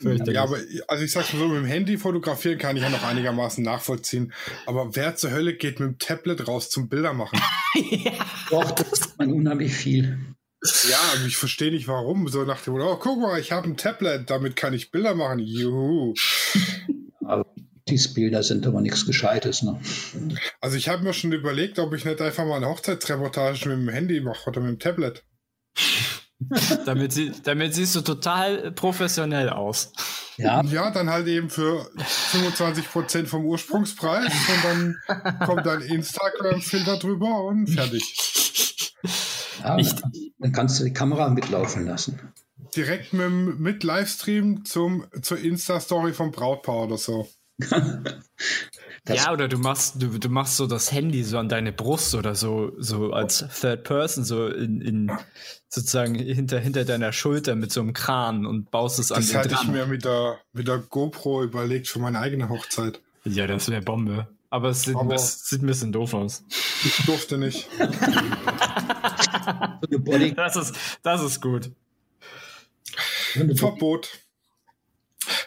Ja, 0.00 0.42
aber 0.42 0.58
also 0.86 1.02
ich 1.02 1.12
sag's 1.12 1.32
mal 1.32 1.38
so, 1.38 1.48
mit 1.48 1.56
dem 1.56 1.64
Handy 1.64 1.96
fotografieren 1.98 2.58
kann 2.58 2.76
ich 2.76 2.82
ja 2.82 2.90
noch 2.90 3.02
einigermaßen 3.02 3.64
nachvollziehen. 3.64 4.32
Aber 4.66 4.94
wer 4.94 5.16
zur 5.16 5.30
Hölle 5.30 5.54
geht 5.54 5.80
mit 5.80 5.88
dem 5.88 5.98
Tablet 5.98 6.46
raus 6.46 6.68
zum 6.68 6.88
Bilder 6.88 7.14
machen? 7.14 7.40
Doch, 8.50 8.70
das 8.70 8.90
sieht 8.90 9.18
man 9.18 9.32
unheimlich 9.32 9.72
viel. 9.72 10.18
Ja, 10.90 10.98
aber 11.14 11.26
ich 11.26 11.36
verstehe 11.36 11.70
nicht 11.70 11.88
warum. 11.88 12.28
So 12.28 12.44
nach 12.44 12.60
dem, 12.60 12.74
oh, 12.74 12.96
guck 12.96 13.18
mal, 13.18 13.40
ich 13.40 13.50
habe 13.50 13.66
ein 13.66 13.78
Tablet, 13.78 14.28
damit 14.28 14.56
kann 14.56 14.74
ich 14.74 14.90
Bilder 14.90 15.14
machen. 15.14 15.38
Juhu. 15.38 16.14
Aber 17.90 17.96
diese 17.96 18.14
Bilder 18.14 18.42
sind 18.42 18.66
aber 18.66 18.80
nichts 18.80 19.04
Gescheites. 19.06 19.62
Ne? 19.62 19.80
Also 20.60 20.76
ich 20.76 20.88
habe 20.88 21.02
mir 21.02 21.12
schon 21.12 21.32
überlegt, 21.32 21.78
ob 21.78 21.92
ich 21.94 22.04
nicht 22.04 22.20
einfach 22.20 22.44
mal 22.46 22.56
eine 22.56 22.68
Hochzeitsreportage 22.68 23.68
mit 23.68 23.78
dem 23.78 23.88
Handy 23.88 24.20
mache 24.20 24.48
oder 24.48 24.60
mit 24.60 24.70
dem 24.70 24.78
Tablet. 24.78 25.24
damit, 26.86 27.12
sie, 27.12 27.32
damit 27.44 27.74
siehst 27.74 27.94
du 27.96 28.00
total 28.00 28.72
professionell 28.72 29.50
aus. 29.50 29.92
Ja, 30.36 30.62
Ja, 30.64 30.90
dann 30.90 31.10
halt 31.10 31.26
eben 31.26 31.50
für 31.50 31.90
25% 32.32 33.26
vom 33.26 33.44
Ursprungspreis 33.44 34.24
und 34.32 34.64
dann 34.64 35.38
kommt 35.46 35.66
ein 35.68 35.82
Instagram-Filter 35.82 36.96
drüber 36.98 37.44
und 37.44 37.66
fertig. 37.68 38.94
ja 39.62 39.76
Ich- 39.78 39.94
dann 40.38 40.52
kannst 40.52 40.80
du 40.80 40.84
die 40.84 40.92
Kamera 40.94 41.28
mitlaufen 41.28 41.84
lassen. 41.86 42.18
Direkt 42.74 43.12
mit, 43.12 43.58
mit 43.58 43.82
Livestream 43.84 44.64
zum, 44.64 45.04
zur 45.22 45.38
Insta-Story 45.38 46.12
vom 46.14 46.30
Brautpaar 46.30 46.84
oder 46.84 46.96
so. 46.96 47.28
Das- 49.06 49.16
ja, 49.24 49.32
oder 49.32 49.48
du 49.48 49.56
machst, 49.56 49.94
du, 50.02 50.18
du 50.18 50.28
machst 50.28 50.58
so 50.58 50.66
das 50.66 50.92
Handy 50.92 51.24
so 51.24 51.38
an 51.38 51.48
deine 51.48 51.72
Brust 51.72 52.14
oder 52.14 52.34
so, 52.34 52.72
so 52.78 53.12
als 53.12 53.42
Third 53.58 53.82
Person, 53.84 54.24
so 54.24 54.46
in, 54.48 54.82
in 54.82 55.10
sozusagen 55.70 56.14
hinter, 56.16 56.60
hinter 56.60 56.84
deiner 56.84 57.10
Schulter 57.12 57.54
mit 57.56 57.72
so 57.72 57.80
einem 57.80 57.94
Kran 57.94 58.44
und 58.44 58.70
baust 58.70 58.98
es 58.98 59.10
an 59.10 59.20
Das 59.22 59.28
den 59.30 59.38
hatte 59.38 59.48
ich 59.54 59.60
dran. 59.60 59.72
mir 59.72 59.86
mit 59.86 60.04
der, 60.04 60.38
mit 60.52 60.68
der 60.68 60.78
GoPro 60.78 61.42
überlegt 61.42 61.88
für 61.88 61.98
meine 61.98 62.18
eigene 62.20 62.50
Hochzeit. 62.50 63.00
Ja, 63.24 63.46
das 63.46 63.70
wäre 63.70 63.80
Bombe. 63.80 64.28
Aber 64.50 64.68
es 64.68 64.82
sieht, 64.82 64.96
Aber- 64.96 65.14
es 65.14 65.46
sieht 65.48 65.62
ein 65.62 65.66
bisschen 65.66 65.92
doof 65.92 66.12
aus. 66.12 66.44
Ich 66.84 67.04
durfte 67.06 67.38
nicht. 67.38 67.68
Das 70.36 70.56
ist, 70.56 70.74
das 71.02 71.22
ist 71.22 71.40
gut. 71.40 71.70
Verbot. 73.56 74.08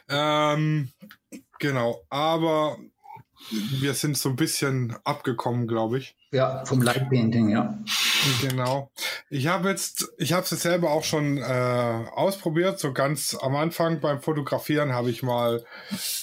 Ähm, 0.09 0.89
genau, 1.63 2.03
aber 2.09 2.77
wir 3.51 3.93
sind 3.93 4.17
so 4.17 4.29
ein 4.29 4.35
bisschen 4.35 4.95
abgekommen, 5.05 5.67
glaube 5.67 5.97
ich. 5.97 6.15
ja, 6.31 6.65
vom 6.65 6.81
Light 6.81 7.09
Painting, 7.09 7.49
ja. 7.49 7.77
Genau. 8.41 8.91
Ich 9.29 9.47
habe 9.47 9.69
jetzt, 9.69 10.09
ich 10.17 10.33
habe 10.33 10.43
es 10.43 10.51
jetzt 10.51 10.63
selber 10.63 10.91
auch 10.91 11.03
schon 11.03 11.37
äh, 11.37 11.41
ausprobiert. 11.41 12.79
So 12.79 12.93
ganz 12.93 13.37
am 13.41 13.55
Anfang 13.55 13.99
beim 13.99 14.21
Fotografieren 14.21 14.93
habe 14.93 15.09
ich 15.09 15.23
mal 15.23 15.63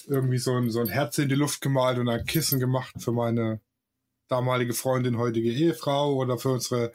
irgendwie 0.07 0.39
so 0.39 0.57
ein, 0.57 0.71
so 0.71 0.81
ein 0.81 0.89
Herz 0.89 1.19
in 1.19 1.29
die 1.29 1.35
Luft 1.35 1.61
gemalt 1.61 1.99
und 1.99 2.09
ein 2.09 2.25
Kissen 2.25 2.61
gemacht 2.61 2.95
für 2.99 3.13
meine 3.13 3.61
damalige 4.29 4.75
Freundin, 4.75 5.19
heutige 5.19 5.51
Ehefrau 5.51 6.15
oder 6.15 6.39
für 6.39 6.51
unsere 6.51 6.93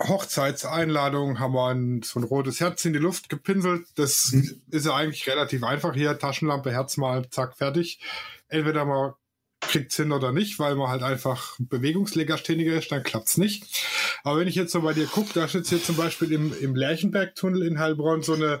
Hochzeitseinladung 0.00 1.38
haben 1.38 1.54
wir 1.54 1.68
ein, 1.68 2.02
so 2.02 2.20
ein 2.20 2.24
rotes 2.24 2.60
Herz 2.60 2.84
in 2.84 2.92
die 2.92 2.98
Luft 2.98 3.28
gepinselt. 3.28 3.86
Das 3.96 4.34
ist 4.70 4.86
ja 4.86 4.94
eigentlich 4.94 5.26
relativ 5.28 5.64
einfach 5.64 5.94
hier. 5.94 6.18
Taschenlampe, 6.18 6.70
Herz 6.70 6.96
mal, 6.96 7.28
zack, 7.30 7.56
fertig. 7.56 8.00
Entweder 8.48 8.84
man 8.84 9.14
kriegt's 9.60 9.96
hin 9.96 10.12
oder 10.12 10.32
nicht, 10.32 10.58
weil 10.58 10.74
man 10.74 10.88
halt 10.88 11.02
einfach 11.02 11.56
bewegungslegastheniker 11.58 12.74
ist, 12.74 12.90
dann 12.90 13.02
klappt's 13.02 13.38
nicht. 13.38 13.86
Aber 14.24 14.40
wenn 14.40 14.48
ich 14.48 14.56
jetzt 14.56 14.72
so 14.72 14.82
bei 14.82 14.92
dir 14.92 15.06
gucke, 15.06 15.32
da 15.34 15.48
steht 15.48 15.66
hier 15.68 15.82
zum 15.82 15.96
Beispiel 15.96 16.32
im, 16.32 16.52
im 16.60 16.74
Lerchenbergtunnel 16.74 17.62
in 17.62 17.78
Heilbronn 17.78 18.22
so 18.22 18.34
eine 18.34 18.60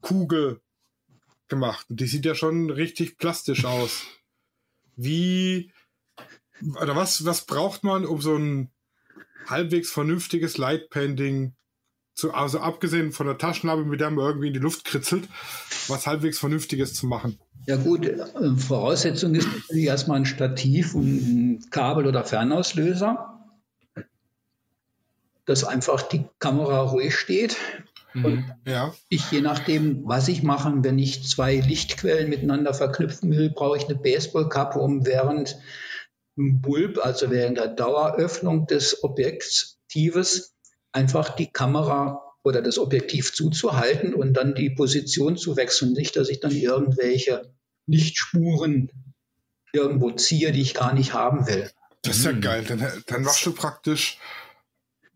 Kugel 0.00 0.60
gemacht. 1.48 1.86
Und 1.90 2.00
die 2.00 2.06
sieht 2.06 2.24
ja 2.24 2.34
schon 2.34 2.70
richtig 2.70 3.18
plastisch 3.18 3.64
aus. 3.64 4.04
Wie, 4.96 5.72
oder 6.80 6.96
was, 6.96 7.24
was 7.24 7.44
braucht 7.44 7.84
man, 7.84 8.06
um 8.06 8.20
so 8.20 8.36
ein 8.36 8.70
halbwegs 9.48 9.90
vernünftiges 9.90 10.58
Lightpainting 10.58 11.54
zu, 12.14 12.32
also 12.32 12.60
abgesehen 12.60 13.12
von 13.12 13.26
der 13.26 13.38
Taschenlampe, 13.38 13.84
mit 13.84 14.00
der 14.00 14.10
man 14.10 14.24
irgendwie 14.24 14.48
in 14.48 14.54
die 14.54 14.60
Luft 14.60 14.84
kritzelt, 14.84 15.28
was 15.88 16.06
halbwegs 16.06 16.38
Vernünftiges 16.38 16.94
zu 16.94 17.06
machen? 17.06 17.38
Ja 17.66 17.76
gut, 17.76 18.06
äh, 18.06 18.16
Voraussetzung 18.56 19.34
ist 19.34 19.48
natürlich 19.48 19.86
erstmal 19.86 20.18
ein 20.18 20.26
Stativ 20.26 20.94
und 20.94 21.06
ein 21.06 21.70
Kabel- 21.70 22.06
oder 22.06 22.24
Fernauslöser, 22.24 23.40
dass 25.44 25.64
einfach 25.64 26.02
die 26.02 26.24
Kamera 26.38 26.80
ruhig 26.82 27.14
steht. 27.14 27.56
Und 28.14 28.44
Ja. 28.64 28.94
ich, 29.10 29.30
je 29.30 29.42
nachdem, 29.42 30.06
was 30.06 30.28
ich 30.28 30.42
mache, 30.42 30.72
wenn 30.78 30.98
ich 30.98 31.28
zwei 31.28 31.56
Lichtquellen 31.56 32.30
miteinander 32.30 32.72
verknüpfen 32.72 33.30
will, 33.30 33.50
brauche 33.50 33.76
ich 33.76 33.84
eine 33.84 33.96
Baseballkappe, 33.96 34.78
um 34.78 35.04
während 35.04 35.58
Bulb, 36.36 36.98
also 37.04 37.30
während 37.30 37.58
der 37.58 37.68
Daueröffnung 37.68 38.66
des 38.66 39.02
Objektives, 39.02 40.54
einfach 40.92 41.34
die 41.34 41.50
Kamera 41.50 42.22
oder 42.42 42.62
das 42.62 42.78
Objektiv 42.78 43.32
zuzuhalten 43.34 44.14
und 44.14 44.34
dann 44.34 44.54
die 44.54 44.70
Position 44.70 45.36
zu 45.36 45.56
wechseln. 45.56 45.92
Nicht, 45.92 46.16
dass 46.16 46.28
ich 46.28 46.40
dann 46.40 46.52
irgendwelche 46.52 47.52
Lichtspuren 47.86 48.90
irgendwo 49.72 50.10
ziehe, 50.12 50.52
die 50.52 50.62
ich 50.62 50.74
gar 50.74 50.94
nicht 50.94 51.12
haben 51.12 51.46
will. 51.46 51.70
Das 52.02 52.18
ist 52.18 52.24
ja 52.24 52.32
Mhm. 52.32 52.40
geil. 52.40 52.64
Dann, 52.64 53.02
dann 53.06 53.22
machst 53.22 53.44
du 53.44 53.52
praktisch 53.52 54.18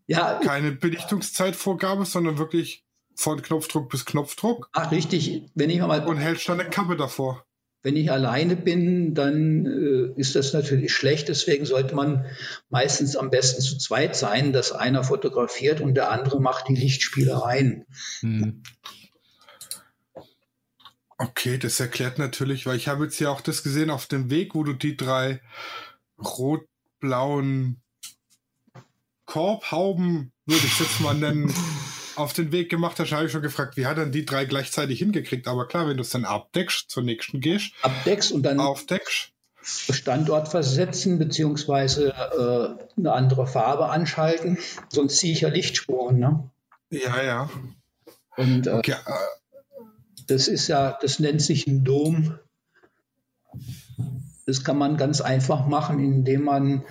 Ja, 0.07 0.39
keine 0.43 0.71
Belichtungszeitvorgabe, 0.73 2.05
sondern 2.05 2.37
wirklich 2.37 2.83
von 3.15 3.41
Knopfdruck 3.41 3.89
bis 3.89 4.05
Knopfdruck 4.05 4.69
ach, 4.73 4.91
richtig. 4.91 5.43
Wenn 5.55 5.69
ich 5.69 5.79
mal 5.79 6.05
und 6.05 6.17
hältst 6.17 6.49
dann 6.49 6.59
eine 6.59 6.69
Kappe 6.69 6.97
davor. 6.97 7.45
Wenn 7.83 7.95
ich 7.95 8.11
alleine 8.11 8.55
bin, 8.55 9.15
dann 9.15 9.65
äh, 9.65 10.19
ist 10.19 10.35
das 10.35 10.53
natürlich 10.53 10.93
schlecht. 10.93 11.29
Deswegen 11.29 11.65
sollte 11.65 11.95
man 11.95 12.25
meistens 12.69 13.15
am 13.15 13.31
besten 13.31 13.61
zu 13.61 13.77
zweit 13.77 14.15
sein, 14.15 14.53
dass 14.53 14.71
einer 14.71 15.03
fotografiert 15.03 15.81
und 15.81 15.95
der 15.95 16.11
andere 16.11 16.39
macht 16.39 16.67
die 16.67 16.75
Lichtspielereien. 16.75 17.85
Hm. 18.19 18.61
Okay, 21.17 21.57
das 21.57 21.79
erklärt 21.79 22.17
natürlich, 22.17 22.65
weil 22.65 22.77
ich 22.77 22.87
habe 22.87 23.03
jetzt 23.03 23.19
ja 23.19 23.29
auch 23.29 23.41
das 23.41 23.63
gesehen 23.63 23.89
auf 23.89 24.07
dem 24.07 24.29
Weg, 24.29 24.55
wo 24.55 24.63
du 24.63 24.73
die 24.73 24.97
drei 24.97 25.39
rot-blauen 26.17 27.81
Korbhauben, 29.25 30.33
würde 30.45 30.65
ich 30.65 30.79
jetzt 30.79 30.99
mal 30.99 31.13
nennen, 31.13 31.53
auf 32.15 32.33
den 32.33 32.51
Weg 32.51 32.69
gemacht 32.69 32.99
hast, 32.99 33.11
habe 33.11 33.25
ich 33.25 33.31
schon 33.31 33.41
gefragt, 33.41 33.77
wie 33.77 33.85
hat 33.85 33.97
er 33.97 34.05
die 34.05 34.25
drei 34.25 34.45
gleichzeitig 34.45 34.99
hingekriegt? 34.99 35.47
Aber 35.47 35.67
klar, 35.67 35.87
wenn 35.87 35.97
du 35.97 36.01
es 36.01 36.09
dann 36.09 36.25
abdeckst, 36.25 36.89
zur 36.89 37.03
nächsten 37.03 37.39
gehst, 37.39 37.73
Abdeckst 37.81 38.31
und 38.31 38.43
dann 38.43 38.59
aufdeckst. 38.59 39.31
Standort 39.63 40.47
versetzen 40.47 41.19
beziehungsweise 41.19 42.09
äh, 42.09 42.99
eine 42.99 43.13
andere 43.13 43.45
Farbe 43.45 43.89
anschalten, 43.89 44.57
sonst 44.89 45.17
ziehe 45.17 45.33
ich 45.33 45.41
ja 45.41 45.49
Lichtspuren. 45.49 46.17
Ne? 46.17 46.49
Ja, 46.89 47.21
ja. 47.23 47.49
Und 48.37 48.65
äh, 48.65 48.71
Okay, 48.71 48.93
äh, 48.93 49.11
das 50.27 50.47
ist 50.47 50.67
ja, 50.67 50.97
das 51.01 51.19
nennt 51.19 51.41
sich 51.41 51.67
ein 51.67 51.83
Dom. 51.83 52.39
Das 54.45 54.63
kann 54.63 54.77
man 54.77 54.97
ganz 54.97 55.21
einfach 55.21 55.67
machen, 55.67 55.99
indem 55.99 56.43
man 56.43 56.83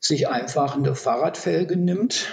sich 0.00 0.28
einfach 0.28 0.76
eine 0.76 0.94
Fahrradfelge 0.94 1.76
nimmt. 1.76 2.26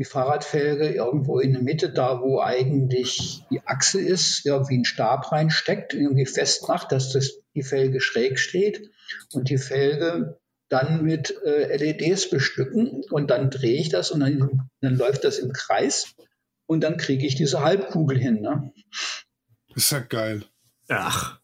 Die 0.00 0.04
Fahrradfelge 0.04 0.88
irgendwo 0.88 1.38
in 1.38 1.52
der 1.52 1.62
Mitte, 1.62 1.92
da 1.92 2.20
wo 2.22 2.40
eigentlich 2.40 3.44
die 3.50 3.60
Achse 3.66 4.00
ist, 4.00 4.44
irgendwie 4.44 4.74
einen 4.74 4.84
Stab 4.84 5.30
reinsteckt, 5.30 5.94
irgendwie 5.94 6.26
festmacht, 6.26 6.90
dass 6.90 7.12
das, 7.12 7.38
die 7.54 7.62
Felge 7.62 8.00
schräg 8.00 8.38
steht 8.38 8.90
und 9.32 9.48
die 9.50 9.58
Felge 9.58 10.40
dann 10.68 11.04
mit 11.04 11.36
äh, 11.44 11.76
LEDs 11.76 12.30
bestücken 12.30 13.02
und 13.10 13.30
dann 13.30 13.50
drehe 13.50 13.78
ich 13.78 13.90
das 13.90 14.10
und 14.10 14.20
dann, 14.20 14.70
dann 14.80 14.96
läuft 14.96 15.24
das 15.24 15.38
im 15.38 15.52
Kreis 15.52 16.14
und 16.66 16.82
dann 16.82 16.96
kriege 16.96 17.26
ich 17.26 17.34
diese 17.34 17.62
Halbkugel 17.62 18.18
hin. 18.18 18.40
Ne? 18.40 18.72
ist 19.74 19.92
ja 19.92 20.00
geil. 20.00 20.44
Ach. 20.88 21.39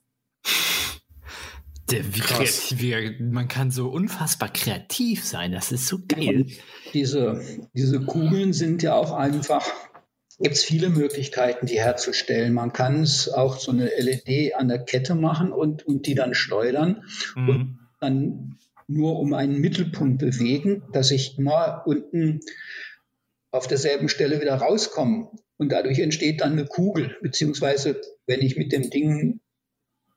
Der, 1.91 2.05
wie 2.15 2.21
Krass. 2.21 2.69
kreativ, 2.69 3.21
man 3.21 3.49
kann 3.49 3.71
so 3.71 3.89
unfassbar 3.89 4.53
kreativ 4.53 5.25
sein. 5.25 5.53
Das 5.53 5.71
ist 5.73 5.87
so 5.87 5.99
geil. 6.09 6.47
Diese, 6.95 7.41
diese 7.75 8.01
Kugeln 8.01 8.53
sind 8.53 8.83
ja 8.83 8.95
auch 8.95 9.13
einfach, 9.13 9.65
gibt 10.41 10.57
es 10.57 10.65
viele 10.65 10.89
Möglichkeiten, 10.91 11.67
die 11.67 11.79
herzustellen. 11.81 12.53
Man 12.55 12.73
kann 12.73 13.03
es 13.03 13.29
auch 13.29 13.59
so 13.59 13.71
eine 13.71 13.87
LED 13.99 14.57
an 14.57 14.69
der 14.69 14.81
Kette 14.85 15.15
machen 15.15 15.53
und, 15.53 15.87
und 15.87 16.07
die 16.07 16.15
dann 16.15 16.35
schleudern 16.35 17.05
Mhm. 17.37 17.49
und 17.49 17.79
dann 18.01 18.59
nur 18.89 19.19
um 19.19 19.33
einen 19.33 19.59
Mittelpunkt 19.61 20.19
bewegen, 20.19 20.83
dass 20.93 21.11
ich 21.11 21.39
immer 21.39 21.83
unten 21.87 22.41
auf 23.51 23.67
derselben 23.67 24.09
Stelle 24.09 24.41
wieder 24.41 24.55
rauskomme. 24.57 25.31
Und 25.57 25.73
dadurch 25.73 25.99
entsteht 26.01 26.41
dann 26.43 26.53
eine 26.53 26.67
Kugel, 26.67 27.17
beziehungsweise 27.23 28.01
wenn 28.27 28.41
ich 28.43 28.57
mit 28.57 28.73
dem 28.73 28.91
Ding 28.91 29.41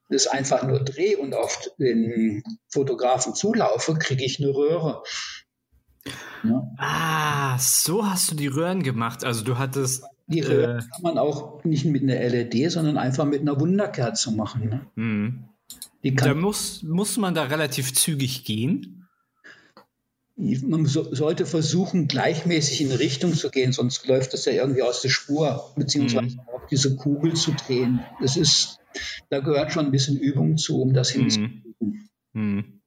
das 0.09 0.27
einfach 0.27 0.63
nur 0.63 0.79
drehe 0.83 1.17
und 1.17 1.33
auf 1.33 1.59
den 1.77 2.43
Fotografen 2.67 3.35
zulaufe, 3.35 3.93
kriege 3.95 4.25
ich 4.25 4.41
eine 4.43 4.53
Röhre. 4.53 5.03
Ja. 6.43 6.71
Ah, 6.77 7.57
so 7.59 8.05
hast 8.05 8.31
du 8.31 8.35
die 8.35 8.47
Röhren 8.47 8.83
gemacht. 8.83 9.23
Also 9.23 9.43
du 9.43 9.57
hattest. 9.57 10.03
Die 10.27 10.39
Äh. 10.39 10.45
Röhre 10.45 10.77
kann 10.79 11.01
man 11.01 11.17
auch 11.17 11.63
nicht 11.63 11.85
mit 11.85 12.03
einer 12.03 12.19
LED, 12.19 12.71
sondern 12.71 12.97
einfach 12.97 13.25
mit 13.25 13.41
einer 13.41 13.59
Wunderkerze 13.59 14.31
machen. 14.31 14.69
Ne? 14.69 14.81
Hm. 14.95 15.43
Die 16.03 16.15
Da 16.15 16.33
muss, 16.33 16.81
muss 16.83 17.17
man 17.17 17.35
da 17.35 17.43
relativ 17.43 17.93
zügig 17.93 18.45
gehen. 18.45 18.98
Man 20.39 20.85
so, 20.85 21.13
sollte 21.13 21.45
versuchen, 21.45 22.07
gleichmäßig 22.07 22.81
in 22.81 22.91
Richtung 22.91 23.33
zu 23.33 23.49
gehen, 23.49 23.73
sonst 23.73 24.07
läuft 24.07 24.33
das 24.33 24.45
ja 24.45 24.53
irgendwie 24.53 24.83
aus 24.83 25.01
der 25.01 25.09
Spur, 25.09 25.71
beziehungsweise 25.75 26.35
Mhm. 26.35 26.39
auch 26.53 26.65
diese 26.71 26.95
Kugel 26.95 27.33
zu 27.33 27.51
drehen. 27.51 27.99
Das 28.21 28.37
ist, 28.37 28.79
da 29.29 29.39
gehört 29.39 29.73
schon 29.73 29.85
ein 29.85 29.91
bisschen 29.91 30.17
Übung 30.17 30.57
zu, 30.57 30.81
um 30.81 30.93
das 30.93 31.09
hinzukriegen. 31.09 32.09
Hm. 32.33 32.81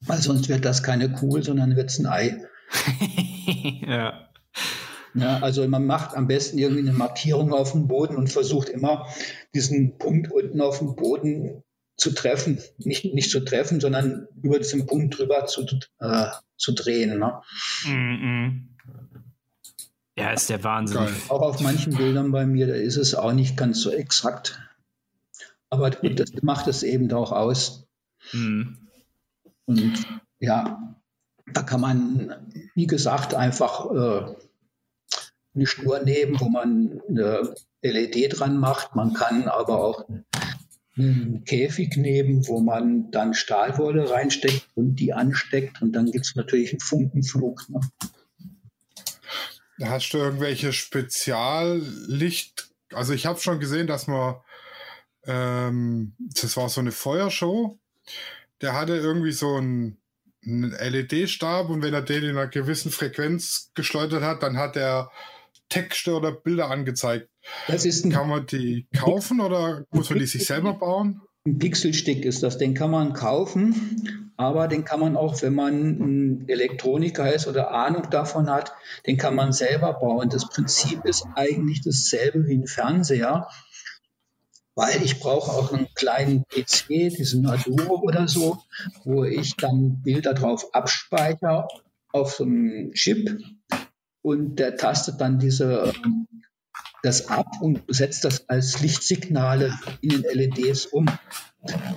Weil 0.00 0.18
sonst 0.22 0.48
wird 0.48 0.64
das 0.64 0.82
keine 0.82 1.12
Kugel, 1.12 1.42
sondern 1.42 1.76
wird 1.76 1.90
es 1.90 1.98
ein 1.98 2.06
Ei. 2.06 2.42
ja. 3.86 4.28
Ja, 5.14 5.38
also 5.38 5.66
man 5.66 5.86
macht 5.86 6.14
am 6.14 6.26
besten 6.26 6.58
irgendwie 6.58 6.82
eine 6.82 6.92
Markierung 6.92 7.52
auf 7.52 7.72
dem 7.72 7.88
Boden 7.88 8.16
und 8.16 8.30
versucht 8.30 8.68
immer 8.68 9.06
diesen 9.54 9.96
Punkt 9.96 10.30
unten 10.30 10.60
auf 10.60 10.78
dem 10.78 10.94
Boden 10.94 11.62
zu 11.96 12.10
treffen. 12.12 12.62
Nicht, 12.78 13.14
nicht 13.14 13.30
zu 13.30 13.40
treffen, 13.40 13.80
sondern 13.80 14.28
über 14.42 14.58
diesen 14.58 14.86
Punkt 14.86 15.18
drüber 15.18 15.46
zu, 15.46 15.66
äh, 15.98 16.26
zu 16.56 16.72
drehen. 16.72 17.18
Ne? 17.18 17.40
Mhm. 17.86 18.68
Ja, 20.18 20.30
ist 20.30 20.48
der 20.48 20.64
Wahnsinn. 20.64 20.96
Geil. 20.96 21.14
Auch 21.28 21.42
auf 21.42 21.60
manchen 21.60 21.94
Bildern 21.94 22.32
bei 22.32 22.46
mir, 22.46 22.66
da 22.66 22.74
ist 22.74 22.96
es 22.96 23.14
auch 23.14 23.32
nicht 23.32 23.56
ganz 23.56 23.80
so 23.80 23.90
exakt. 23.90 24.58
Aber 25.68 25.90
gut, 25.90 26.20
das 26.20 26.30
macht 26.42 26.68
es 26.68 26.82
eben 26.82 27.12
auch 27.12 27.32
aus. 27.32 27.86
Mhm. 28.32 28.78
Und 29.66 30.06
ja, 30.38 30.96
da 31.52 31.62
kann 31.62 31.80
man, 31.80 32.34
wie 32.74 32.86
gesagt, 32.86 33.34
einfach 33.34 33.90
äh, 33.90 34.34
eine 35.54 35.66
Schnur 35.66 36.00
nehmen, 36.00 36.38
wo 36.40 36.48
man 36.48 37.00
eine 37.08 37.54
LED 37.82 38.38
dran 38.38 38.58
macht. 38.58 38.94
Man 38.94 39.12
kann 39.12 39.48
aber 39.48 39.82
auch 39.82 40.06
einen 40.98 41.44
Käfig 41.44 41.96
nehmen, 41.96 42.46
wo 42.46 42.60
man 42.60 43.10
dann 43.10 43.34
Stahlwolle 43.34 44.10
reinsteckt 44.10 44.66
und 44.74 44.96
die 44.96 45.12
ansteckt. 45.12 45.82
Und 45.82 45.92
dann 45.92 46.10
gibt 46.10 46.24
es 46.24 46.34
natürlich 46.34 46.70
einen 46.70 46.80
Funkenflug. 46.80 47.68
Ne? 47.68 47.80
Hast 49.82 50.12
du 50.12 50.18
irgendwelche 50.18 50.72
Speziallicht? 50.72 52.70
Also 52.92 53.12
ich 53.12 53.26
habe 53.26 53.40
schon 53.40 53.60
gesehen, 53.60 53.86
dass 53.86 54.06
man, 54.06 54.36
ähm, 55.26 56.14
das 56.18 56.56
war 56.56 56.68
so 56.70 56.80
eine 56.80 56.92
Feuershow, 56.92 57.78
der 58.62 58.72
hatte 58.72 58.96
irgendwie 58.96 59.32
so 59.32 59.56
einen, 59.56 59.98
einen 60.44 60.70
LED-Stab 60.70 61.68
und 61.68 61.82
wenn 61.82 61.92
er 61.92 62.02
den 62.02 62.22
in 62.22 62.30
einer 62.30 62.46
gewissen 62.46 62.90
Frequenz 62.90 63.70
geschleudert 63.74 64.22
hat, 64.22 64.42
dann 64.42 64.56
hat 64.56 64.76
er 64.76 65.10
Texte 65.68 66.14
oder 66.14 66.32
Bilder 66.32 66.70
angezeigt. 66.70 67.28
Das 67.68 67.84
ist 67.84 68.04
ein, 68.04 68.12
Kann 68.12 68.28
man 68.28 68.46
die 68.46 68.86
kaufen 68.96 69.40
oder 69.40 69.84
muss 69.90 70.10
man 70.10 70.18
die 70.18 70.26
sich 70.26 70.44
selber 70.46 70.74
bauen? 70.74 71.22
ein 71.46 71.58
Pixelstick, 71.58 72.24
ist 72.24 72.42
das. 72.42 72.58
Den 72.58 72.74
kann 72.74 72.90
man 72.90 73.12
kaufen, 73.12 74.32
aber 74.36 74.68
den 74.68 74.84
kann 74.84 75.00
man 75.00 75.16
auch, 75.16 75.40
wenn 75.42 75.54
man 75.54 75.74
ein 75.74 76.48
Elektroniker 76.48 77.32
ist 77.32 77.46
oder 77.46 77.70
Ahnung 77.70 78.10
davon 78.10 78.50
hat, 78.50 78.72
den 79.06 79.16
kann 79.16 79.34
man 79.34 79.52
selber 79.52 79.94
bauen. 79.94 80.28
Das 80.28 80.48
Prinzip 80.48 81.04
ist 81.04 81.24
eigentlich 81.34 81.82
dasselbe 81.82 82.46
wie 82.46 82.58
ein 82.58 82.66
Fernseher, 82.66 83.48
weil 84.74 85.02
ich 85.02 85.20
brauche 85.20 85.52
auch 85.52 85.72
einen 85.72 85.88
kleinen 85.94 86.44
PC, 86.48 86.88
diesen 87.16 87.46
Arduino 87.46 88.00
oder 88.02 88.28
so, 88.28 88.58
wo 89.04 89.24
ich 89.24 89.56
dann 89.56 90.02
Bilder 90.02 90.34
drauf 90.34 90.74
abspeichere 90.74 91.66
auf 92.12 92.34
so 92.34 92.44
einem 92.44 92.92
Chip 92.92 93.38
und 94.26 94.56
der 94.56 94.76
tastet 94.76 95.20
dann 95.20 95.38
diese 95.38 95.92
ähm, 96.04 96.26
das 97.04 97.28
ab 97.28 97.46
und 97.60 97.82
setzt 97.86 98.24
das 98.24 98.48
als 98.48 98.80
Lichtsignale 98.80 99.78
in 100.00 100.10
den 100.10 100.24
LEDs 100.24 100.86
um. 100.86 101.06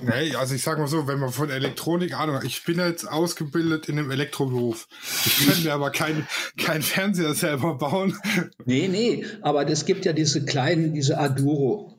Nee, 0.02 0.36
also 0.36 0.54
ich 0.54 0.62
sag 0.62 0.78
mal 0.78 0.86
so, 0.86 1.08
wenn 1.08 1.18
man 1.18 1.30
von 1.30 1.50
Elektronik 1.50 2.14
Ahnung 2.14 2.36
hat, 2.36 2.44
ich 2.44 2.64
bin 2.64 2.78
jetzt 2.78 3.04
ausgebildet 3.04 3.88
in 3.88 3.98
einem 3.98 4.12
Elektroberuf. 4.12 4.86
Ich 5.26 5.48
kann 5.48 5.62
mir 5.64 5.74
aber 5.74 5.90
keinen 5.90 6.28
kein 6.56 6.82
Fernseher 6.82 7.34
selber 7.34 7.74
bauen. 7.78 8.16
Nee, 8.64 8.86
nee, 8.86 9.26
aber 9.42 9.68
es 9.68 9.84
gibt 9.84 10.04
ja 10.04 10.12
diese 10.12 10.44
kleinen, 10.44 10.94
diese 10.94 11.18
Aduro, 11.18 11.98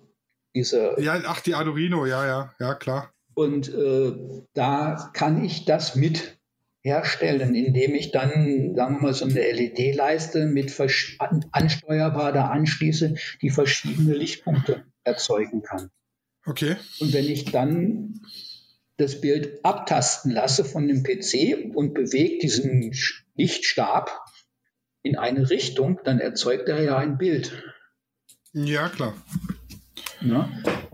diese 0.56 0.96
Ja, 0.98 1.22
ach, 1.26 1.41
die 1.41 1.56
Arduino, 1.56 2.06
ja, 2.06 2.26
ja, 2.26 2.54
ja, 2.58 2.74
klar. 2.76 3.13
und 3.34 3.67
äh, 3.67 4.13
da 4.54 5.12
kann 5.13 5.44
ich 5.44 5.65
das 5.65 5.98
mit 5.98 6.40
herstellen, 6.82 7.54
indem 7.56 7.94
ich 7.94 8.12
dann, 8.12 8.76
sagen 8.76 8.96
wir 8.96 9.02
mal, 9.02 9.13
so 9.13 9.26
eine 9.26 9.39
LED-Leiste 9.39 10.48
mit 10.48 10.74
an, 11.20 11.46
ansteuerbar 11.52 12.34
da 12.34 12.48
anschließe, 12.48 13.15
die 13.41 13.50
verschiedene 13.50 14.13
Lichtpunkte 14.13 14.86
erzeugen 15.04 15.62
kann. 15.62 15.91
Okay. 16.46 16.76
Und 17.00 17.13
wenn 17.13 17.26
ich 17.26 17.46
dann 17.46 18.22
das 18.98 19.22
Bild 19.22 19.63
abtasten 19.63 20.32
lasse 20.32 20.65
von 20.65 20.88
dem 20.88 21.04
PC 21.04 21.76
und 21.76 21.94
bewege 21.94 22.39
diesen 22.39 22.94
Lichtstab 23.36 24.26
in 25.04 25.17
eine 25.17 25.50
Richtung, 25.50 26.00
dann 26.04 26.20
erzeugt 26.20 26.70
er 26.70 26.82
ja 26.82 26.98
ein 26.98 27.17
Bild. 27.17 27.52
Ja, 28.54 28.89
klar. 28.89 29.15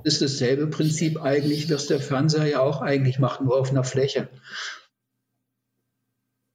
Das 0.04 0.14
ist 0.14 0.22
dasselbe 0.22 0.68
Prinzip 0.68 1.22
eigentlich, 1.22 1.70
was 1.70 1.88
der 1.88 2.00
Fernseher 2.00 2.46
ja 2.46 2.60
auch 2.62 2.82
eigentlich 2.82 3.20
macht, 3.20 3.42
nur 3.42 3.60
auf 3.60 3.72
einer 3.72 3.84
Fläche. 3.84 4.30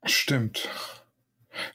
Stimmt. 0.04 0.68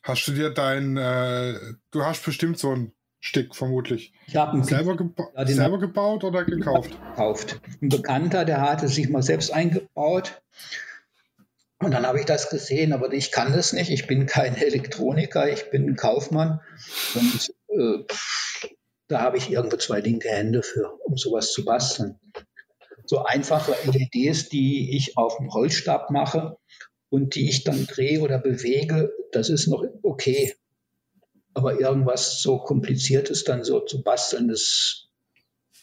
Hast 0.03 0.27
du 0.27 0.31
dir 0.33 0.49
dein, 0.49 0.97
äh, 0.97 1.53
du 1.91 2.03
hast 2.03 2.25
bestimmt 2.25 2.57
so 2.59 2.73
ein 2.73 2.93
Stick 3.19 3.55
vermutlich 3.55 4.13
Ich 4.27 4.35
habe 4.35 4.63
selber, 4.63 4.95
geba 4.95 5.29
Ja, 5.35 5.45
selber 5.47 5.79
gebaut 5.79 6.23
oder 6.23 6.43
gekauft? 6.45 6.91
gekauft. 6.91 7.59
Ein 7.81 7.89
Bekannter, 7.89 8.45
der 8.45 8.61
hatte 8.61 8.87
sich 8.87 9.09
mal 9.09 9.23
selbst 9.23 9.51
eingebaut. 9.51 10.41
Und 11.79 11.91
dann 11.91 12.05
habe 12.07 12.19
ich 12.19 12.25
das 12.25 12.49
gesehen, 12.49 12.91
aber 12.93 13.11
ich 13.13 13.31
kann 13.31 13.53
das 13.53 13.73
nicht. 13.73 13.91
Ich 13.91 14.07
bin 14.07 14.25
kein 14.25 14.55
Elektroniker, 14.55 15.49
ich 15.51 15.69
bin 15.69 15.89
ein 15.89 15.95
Kaufmann. 15.95 16.59
Und 17.15 17.53
äh, 17.69 18.03
da 19.07 19.21
habe 19.21 19.37
ich 19.37 19.51
irgendwo 19.51 19.77
zwei 19.77 19.99
linke 19.99 20.29
Hände 20.29 20.63
für, 20.63 20.91
um 21.05 21.17
sowas 21.17 21.51
zu 21.53 21.65
basteln. 21.65 22.19
So 23.05 23.23
einfache 23.23 23.75
LEDs, 23.85 24.49
die 24.49 24.95
ich 24.95 25.17
auf 25.17 25.37
dem 25.37 25.53
Holzstab 25.53 26.09
mache 26.11 26.57
und 27.09 27.35
die 27.35 27.49
ich 27.49 27.63
dann 27.63 27.85
drehe 27.85 28.21
oder 28.21 28.39
bewege, 28.39 29.11
das 29.31 29.49
ist 29.49 29.67
noch 29.67 29.83
okay. 30.03 30.53
Aber 31.53 31.79
irgendwas 31.79 32.41
so 32.41 32.59
kompliziertes 32.59 33.43
dann 33.43 33.63
so 33.63 33.79
zu 33.79 34.03
basteln, 34.03 34.47
das, 34.47 35.07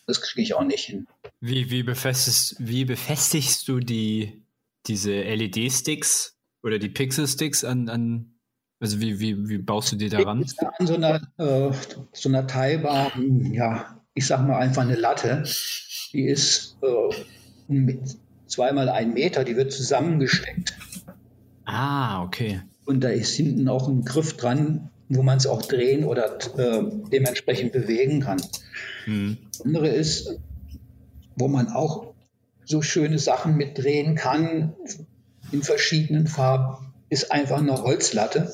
das 0.06 0.20
kriege 0.20 0.42
ich 0.42 0.54
auch 0.54 0.64
nicht 0.64 0.84
hin. 0.84 1.06
Wie, 1.40 1.70
wie, 1.70 1.82
befestigst, 1.82 2.56
wie 2.58 2.84
befestigst 2.84 3.66
du 3.66 3.80
die, 3.80 4.42
diese 4.86 5.12
LED-Sticks 5.12 6.36
oder 6.62 6.78
die 6.78 6.90
Pixel-Sticks 6.90 7.64
an, 7.64 7.88
an, 7.88 8.34
also 8.78 9.00
wie, 9.00 9.18
wie, 9.18 9.48
wie 9.48 9.58
baust 9.58 9.92
du 9.92 9.96
die 9.96 10.08
daran? 10.08 10.44
An 10.78 10.86
so 10.86 10.94
einer, 10.94 11.16
äh, 11.38 11.72
so 12.12 12.28
einer 12.28 12.46
teilbaren, 12.46 13.52
ja, 13.52 14.00
ich 14.14 14.26
sag 14.26 14.46
mal 14.46 14.58
einfach 14.58 14.82
eine 14.82 14.94
Latte, 14.94 15.42
die 16.12 16.26
ist 16.26 16.76
äh, 16.82 17.96
zweimal 18.46 18.88
ein 18.88 19.12
Meter, 19.12 19.42
die 19.42 19.56
wird 19.56 19.72
zusammengesteckt. 19.72 20.74
Ah, 21.64 22.22
okay. 22.22 22.60
Und 22.84 23.02
da 23.02 23.08
ist 23.08 23.34
hinten 23.34 23.68
auch 23.68 23.88
ein 23.88 24.04
Griff 24.04 24.36
dran, 24.36 24.90
wo 25.08 25.22
man 25.22 25.38
es 25.38 25.46
auch 25.46 25.62
drehen 25.62 26.04
oder 26.04 26.38
äh, 26.58 26.82
dementsprechend 27.12 27.72
bewegen 27.72 28.20
kann. 28.20 28.42
Hm. 29.04 29.38
Das 29.48 29.62
andere 29.62 29.88
ist, 29.88 30.38
wo 31.36 31.48
man 31.48 31.68
auch 31.68 32.14
so 32.64 32.82
schöne 32.82 33.18
Sachen 33.18 33.56
mitdrehen 33.56 34.14
kann 34.14 34.74
in 35.52 35.62
verschiedenen 35.62 36.26
Farben, 36.26 36.92
ist 37.10 37.30
einfach 37.30 37.58
eine 37.58 37.82
Holzlatte 37.82 38.52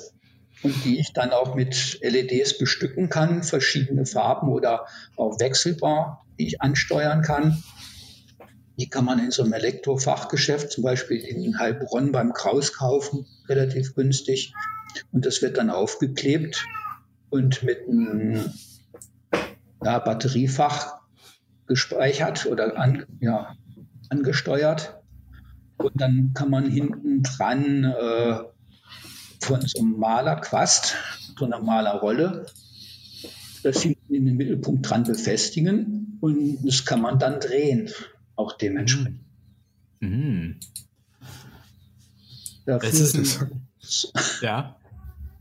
und 0.62 0.84
die 0.84 0.98
ich 0.98 1.12
dann 1.12 1.30
auch 1.30 1.54
mit 1.54 1.98
LEDs 2.02 2.58
bestücken 2.58 3.08
kann, 3.08 3.42
verschiedene 3.42 4.06
Farben 4.06 4.48
oder 4.48 4.86
auch 5.16 5.38
wechselbar, 5.40 6.24
die 6.38 6.48
ich 6.48 6.60
ansteuern 6.60 7.22
kann. 7.22 7.62
Die 8.80 8.88
kann 8.88 9.04
man 9.04 9.18
in 9.18 9.30
so 9.30 9.42
einem 9.42 9.52
Elektrofachgeschäft, 9.52 10.72
zum 10.72 10.84
Beispiel 10.84 11.18
in 11.18 11.58
Heilbronn 11.58 12.12
beim 12.12 12.32
Kraus 12.32 12.72
kaufen, 12.72 13.26
relativ 13.46 13.94
günstig. 13.94 14.54
Und 15.12 15.26
das 15.26 15.42
wird 15.42 15.58
dann 15.58 15.68
aufgeklebt 15.68 16.64
und 17.28 17.62
mit 17.62 17.86
einem 17.86 18.40
ja, 19.84 19.98
Batteriefach 19.98 20.94
gespeichert 21.66 22.46
oder 22.46 22.78
an, 22.78 23.04
ja, 23.20 23.54
angesteuert. 24.08 24.98
Und 25.76 26.00
dann 26.00 26.32
kann 26.32 26.48
man 26.48 26.70
hinten 26.70 27.22
dran 27.22 27.84
äh, 27.84 28.38
von 29.42 29.60
so 29.60 29.80
einem 29.80 29.98
Malerquast, 29.98 30.96
so 31.38 31.44
einer 31.44 31.60
Malerrolle, 31.60 32.46
das 33.62 33.82
hinten 33.82 34.14
in 34.14 34.24
den 34.24 34.38
Mittelpunkt 34.38 34.88
dran 34.88 35.04
befestigen 35.04 36.18
und 36.22 36.66
das 36.66 36.86
kann 36.86 37.02
man 37.02 37.18
dann 37.18 37.40
drehen 37.40 37.90
auch 38.40 38.57
dementsprechend. 38.57 39.20
Mhm. 40.00 40.57
Dafür 42.66 42.88
ist 42.88 43.40
ein, 43.40 43.62
ja. 44.42 44.76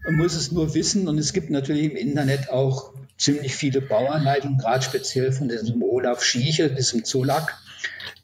Man 0.05 0.15
muss 0.15 0.35
es 0.35 0.51
nur 0.51 0.73
wissen 0.73 1.07
und 1.07 1.17
es 1.17 1.33
gibt 1.33 1.49
natürlich 1.49 1.91
im 1.91 1.95
Internet 1.95 2.49
auch 2.49 2.93
ziemlich 3.17 3.55
viele 3.55 3.81
Bauanleitungen, 3.81 4.57
gerade 4.57 4.83
speziell 4.83 5.31
von 5.31 5.49
diesem 5.49 5.83
Olaf 5.83 6.23
Schieche, 6.23 6.71
diesem 6.73 7.03
Zolak. 7.03 7.57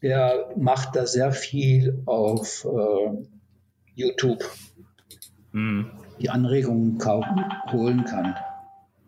Der 0.02 0.52
macht 0.58 0.96
da 0.96 1.06
sehr 1.06 1.32
viel 1.32 2.02
auf 2.06 2.66
äh, 2.66 3.26
YouTube. 3.94 4.44
Mhm. 5.52 5.92
Die 6.20 6.30
Anregungen 6.30 6.98
kaufen, 6.98 7.44
holen 7.72 8.06
kann. 8.06 8.36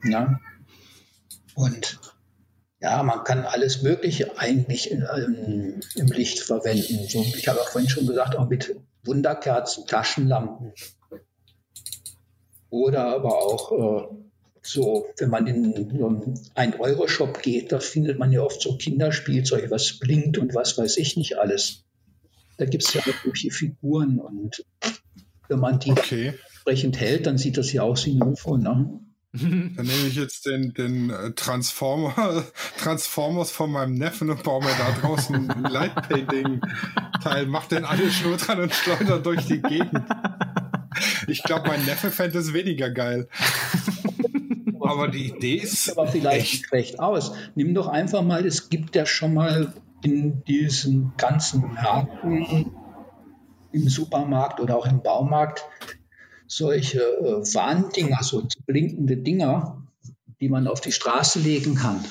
Ja? 0.03 0.39
Und 1.55 1.99
ja, 2.79 3.01
man 3.01 3.23
kann 3.23 3.45
alles 3.45 3.81
Mögliche 3.81 4.37
eigentlich 4.37 4.91
in, 4.91 5.05
ähm, 5.15 5.79
im 5.95 6.07
Licht 6.07 6.39
verwenden. 6.39 7.07
So, 7.07 7.21
ich 7.21 7.47
habe 7.47 7.61
auch 7.61 7.69
vorhin 7.69 7.89
schon 7.89 8.05
gesagt, 8.05 8.35
auch 8.35 8.47
mit 8.47 8.75
Wunderkerzen, 9.03 9.87
Taschenlampen. 9.87 10.73
Oder 12.69 13.05
aber 13.05 13.37
auch 13.37 13.71
äh, 13.71 14.15
so, 14.61 15.07
wenn 15.17 15.29
man 15.29 15.47
in 15.47 15.97
so 15.97 16.35
einen 16.53 16.73
Euro-Shop 16.75 17.41
geht, 17.41 17.71
da 17.71 17.79
findet 17.79 18.19
man 18.19 18.31
ja 18.31 18.41
oft 18.41 18.61
so 18.61 18.77
Kinderspielzeug, 18.77 19.71
was 19.71 19.97
blinkt 19.97 20.37
und 20.37 20.53
was 20.53 20.77
weiß 20.77 20.97
ich 20.97 21.17
nicht 21.17 21.39
alles. 21.39 21.83
Da 22.57 22.65
gibt 22.65 22.83
es 22.83 22.93
ja 22.93 23.05
wirkliche 23.05 23.51
Figuren 23.51 24.19
und 24.19 24.65
wenn 25.47 25.59
man 25.59 25.79
die 25.79 25.91
okay. 25.91 26.33
entsprechend 26.49 26.99
hält, 26.99 27.25
dann 27.25 27.37
sieht 27.37 27.57
das 27.57 27.71
ja 27.71 27.83
aus 27.83 28.05
wie 28.05 28.19
ein 28.19 28.21
UFO. 28.21 28.57
Ne? 28.57 28.99
Dann 29.75 29.85
nehme 29.85 30.07
ich 30.07 30.15
jetzt 30.15 30.45
den, 30.45 30.73
den 30.73 31.09
äh, 31.09 31.31
Transformer, 31.31 32.43
Transformers 32.79 33.51
von 33.51 33.71
meinem 33.71 33.93
Neffen 33.93 34.29
und 34.29 34.43
baue 34.43 34.63
mir 34.63 34.71
da 34.77 34.99
draußen 35.01 35.49
ein 35.49 35.63
Lightpainting-Teil, 35.71 37.45
mach 37.47 37.67
den 37.67 37.85
alle 37.85 38.09
Schnur 38.11 38.37
dran 38.37 38.61
und 38.61 38.73
schleudert 38.73 39.25
durch 39.25 39.45
die 39.45 39.61
Gegend. 39.61 40.03
Ich 41.27 41.43
glaube, 41.43 41.67
mein 41.67 41.85
Neffe 41.85 42.11
fände 42.11 42.39
es 42.39 42.53
weniger 42.53 42.89
geil. 42.89 43.27
Aber 44.81 45.07
die 45.09 45.27
Idee 45.27 45.55
ist. 45.55 45.91
Aber 45.91 46.07
vielleicht 46.07 46.53
echt. 46.53 46.71
recht 46.71 46.99
aus. 46.99 47.33
Nimm 47.55 47.73
doch 47.73 47.87
einfach 47.87 48.21
mal, 48.21 48.45
es 48.45 48.69
gibt 48.69 48.95
ja 48.95 49.05
schon 49.05 49.33
mal 49.33 49.73
in 50.03 50.43
diesen 50.45 51.13
ganzen 51.17 51.73
Märkten, 51.73 52.71
im 53.71 53.89
Supermarkt 53.89 54.59
oder 54.59 54.77
auch 54.77 54.85
im 54.85 55.01
Baumarkt, 55.01 55.65
solche 56.47 56.99
äh, 56.99 57.53
Warndinger, 57.53 58.23
so 58.23 58.47
blinkende 58.65 59.17
Dinger, 59.17 59.83
die 60.39 60.49
man 60.49 60.67
auf 60.67 60.81
die 60.81 60.91
Straße 60.91 61.39
legen 61.39 61.75
kann. 61.75 62.03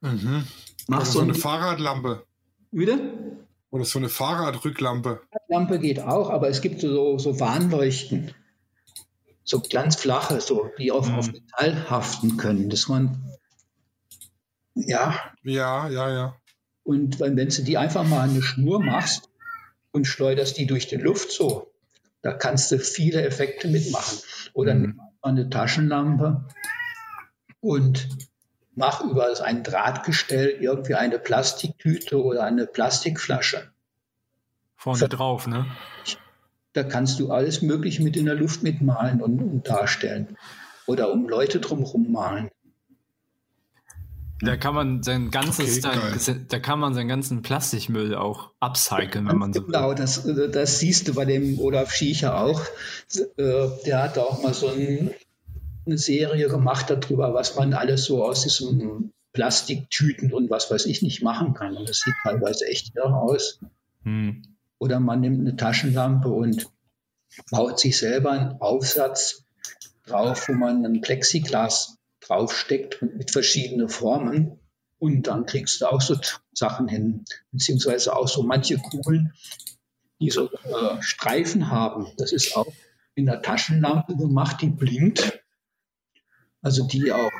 Mhm. 0.00 0.46
Mach 0.88 0.98
Oder 0.98 1.06
so, 1.06 1.12
so 1.12 1.20
eine 1.20 1.34
Fahrradlampe. 1.34 2.24
Wieder? 2.70 2.98
Oder 3.70 3.84
so 3.84 3.98
eine 3.98 4.08
Fahrradrücklampe. 4.08 5.22
Lampe 5.48 5.78
geht 5.78 6.00
auch, 6.00 6.30
aber 6.30 6.48
es 6.48 6.60
gibt 6.60 6.80
so, 6.80 7.18
so 7.18 7.40
Warnleuchten. 7.40 8.32
So 9.44 9.60
ganz 9.60 9.96
flache, 9.96 10.40
so, 10.40 10.70
die 10.78 10.90
auf, 10.90 11.08
mhm. 11.08 11.14
auf 11.14 11.32
Metall 11.32 11.88
haften 11.88 12.36
können, 12.36 12.68
dass 12.68 12.88
man 12.88 13.22
ja. 14.74 15.18
Ja, 15.42 15.88
ja, 15.88 16.10
ja. 16.12 16.36
Und 16.82 17.18
wenn, 17.18 17.36
wenn 17.36 17.48
du 17.48 17.62
die 17.62 17.78
einfach 17.78 18.06
mal 18.06 18.28
eine 18.28 18.42
Schnur 18.42 18.82
machst 18.82 19.30
und 19.92 20.06
schleuderst 20.06 20.58
die 20.58 20.66
durch 20.66 20.86
die 20.86 20.96
Luft 20.96 21.32
so, 21.32 21.72
da 22.26 22.32
kannst 22.32 22.72
du 22.72 22.80
viele 22.80 23.24
Effekte 23.24 23.68
mitmachen. 23.68 24.18
Oder 24.52 24.74
mhm. 24.74 25.00
eine 25.22 25.48
Taschenlampe 25.48 26.44
und 27.60 28.08
mach 28.74 29.00
über 29.00 29.28
ein 29.44 29.62
Drahtgestell 29.62 30.48
irgendwie 30.48 30.96
eine 30.96 31.20
Plastiktüte 31.20 32.20
oder 32.20 32.42
eine 32.42 32.66
Plastikflasche. 32.66 33.70
Vorne 34.74 34.98
Ver 34.98 35.08
drauf, 35.08 35.46
ne? 35.46 35.66
Da 36.72 36.82
kannst 36.82 37.20
du 37.20 37.30
alles 37.30 37.62
Mögliche 37.62 38.02
mit 38.02 38.16
in 38.16 38.26
der 38.26 38.34
Luft 38.34 38.64
mitmalen 38.64 39.22
und, 39.22 39.40
und 39.40 39.68
darstellen. 39.68 40.36
Oder 40.86 41.12
um 41.12 41.28
Leute 41.28 41.60
drumherum 41.60 42.10
malen. 42.10 42.50
Da 44.40 44.56
kann 44.56 44.74
man 44.74 45.02
sein 45.02 45.30
ganzes, 45.30 45.82
okay, 45.84 46.44
da, 46.48 46.58
kann 46.58 46.78
man 46.78 46.92
seinen 46.92 47.08
ganzen 47.08 47.40
Plastikmüll 47.40 48.14
auch 48.14 48.50
upcyclen, 48.60 49.26
wenn 49.28 49.38
man 49.38 49.52
so 49.52 49.62
Genau, 49.62 49.94
das, 49.94 50.28
das 50.52 50.78
siehst 50.78 51.08
du 51.08 51.14
bei 51.14 51.24
dem 51.24 51.58
Olaf 51.58 51.90
Schiecher 51.90 52.38
auch. 52.38 52.60
Äh, 53.14 53.68
der 53.86 54.02
hat 54.02 54.18
auch 54.18 54.42
mal 54.42 54.52
so 54.52 54.68
ein, 54.68 55.10
eine 55.86 55.96
Serie 55.96 56.48
gemacht 56.48 56.90
darüber, 56.90 57.32
was 57.32 57.56
man 57.56 57.72
alles 57.72 58.04
so 58.04 58.24
aus 58.24 58.42
diesen 58.42 59.12
Plastiktüten 59.32 60.32
und 60.32 60.50
was 60.50 60.70
weiß 60.70 60.84
ich 60.86 61.00
nicht 61.00 61.22
machen 61.22 61.54
kann. 61.54 61.76
Und 61.76 61.88
das 61.88 62.00
sieht 62.00 62.14
teilweise 62.22 62.66
echt 62.66 62.94
irre 62.94 63.16
aus. 63.16 63.60
Hm. 64.02 64.42
Oder 64.78 65.00
man 65.00 65.20
nimmt 65.20 65.40
eine 65.40 65.56
Taschenlampe 65.56 66.28
und 66.28 66.68
baut 67.50 67.80
sich 67.80 67.96
selber 67.96 68.32
einen 68.32 68.60
Aufsatz 68.60 69.44
drauf, 70.06 70.48
wo 70.48 70.52
man 70.52 70.84
ein 70.84 71.00
Plexiglas 71.00 71.95
draufsteckt 72.26 73.02
mit 73.02 73.30
verschiedenen 73.30 73.88
Formen. 73.88 74.58
Und 74.98 75.26
dann 75.26 75.46
kriegst 75.46 75.80
du 75.80 75.86
auch 75.86 76.00
so 76.00 76.16
Sachen 76.52 76.88
hin, 76.88 77.24
beziehungsweise 77.52 78.16
auch 78.16 78.28
so 78.28 78.42
manche 78.42 78.78
Kugeln, 78.78 79.34
die 80.20 80.30
so 80.30 80.50
äh, 80.50 81.02
Streifen 81.02 81.70
haben. 81.70 82.06
Das 82.16 82.32
ist 82.32 82.56
auch 82.56 82.72
in 83.14 83.26
der 83.26 83.42
Taschenlampe 83.42 84.16
gemacht, 84.16 84.62
die 84.62 84.70
blinkt. 84.70 85.42
Also 86.62 86.86
die 86.86 87.12
auch 87.12 87.32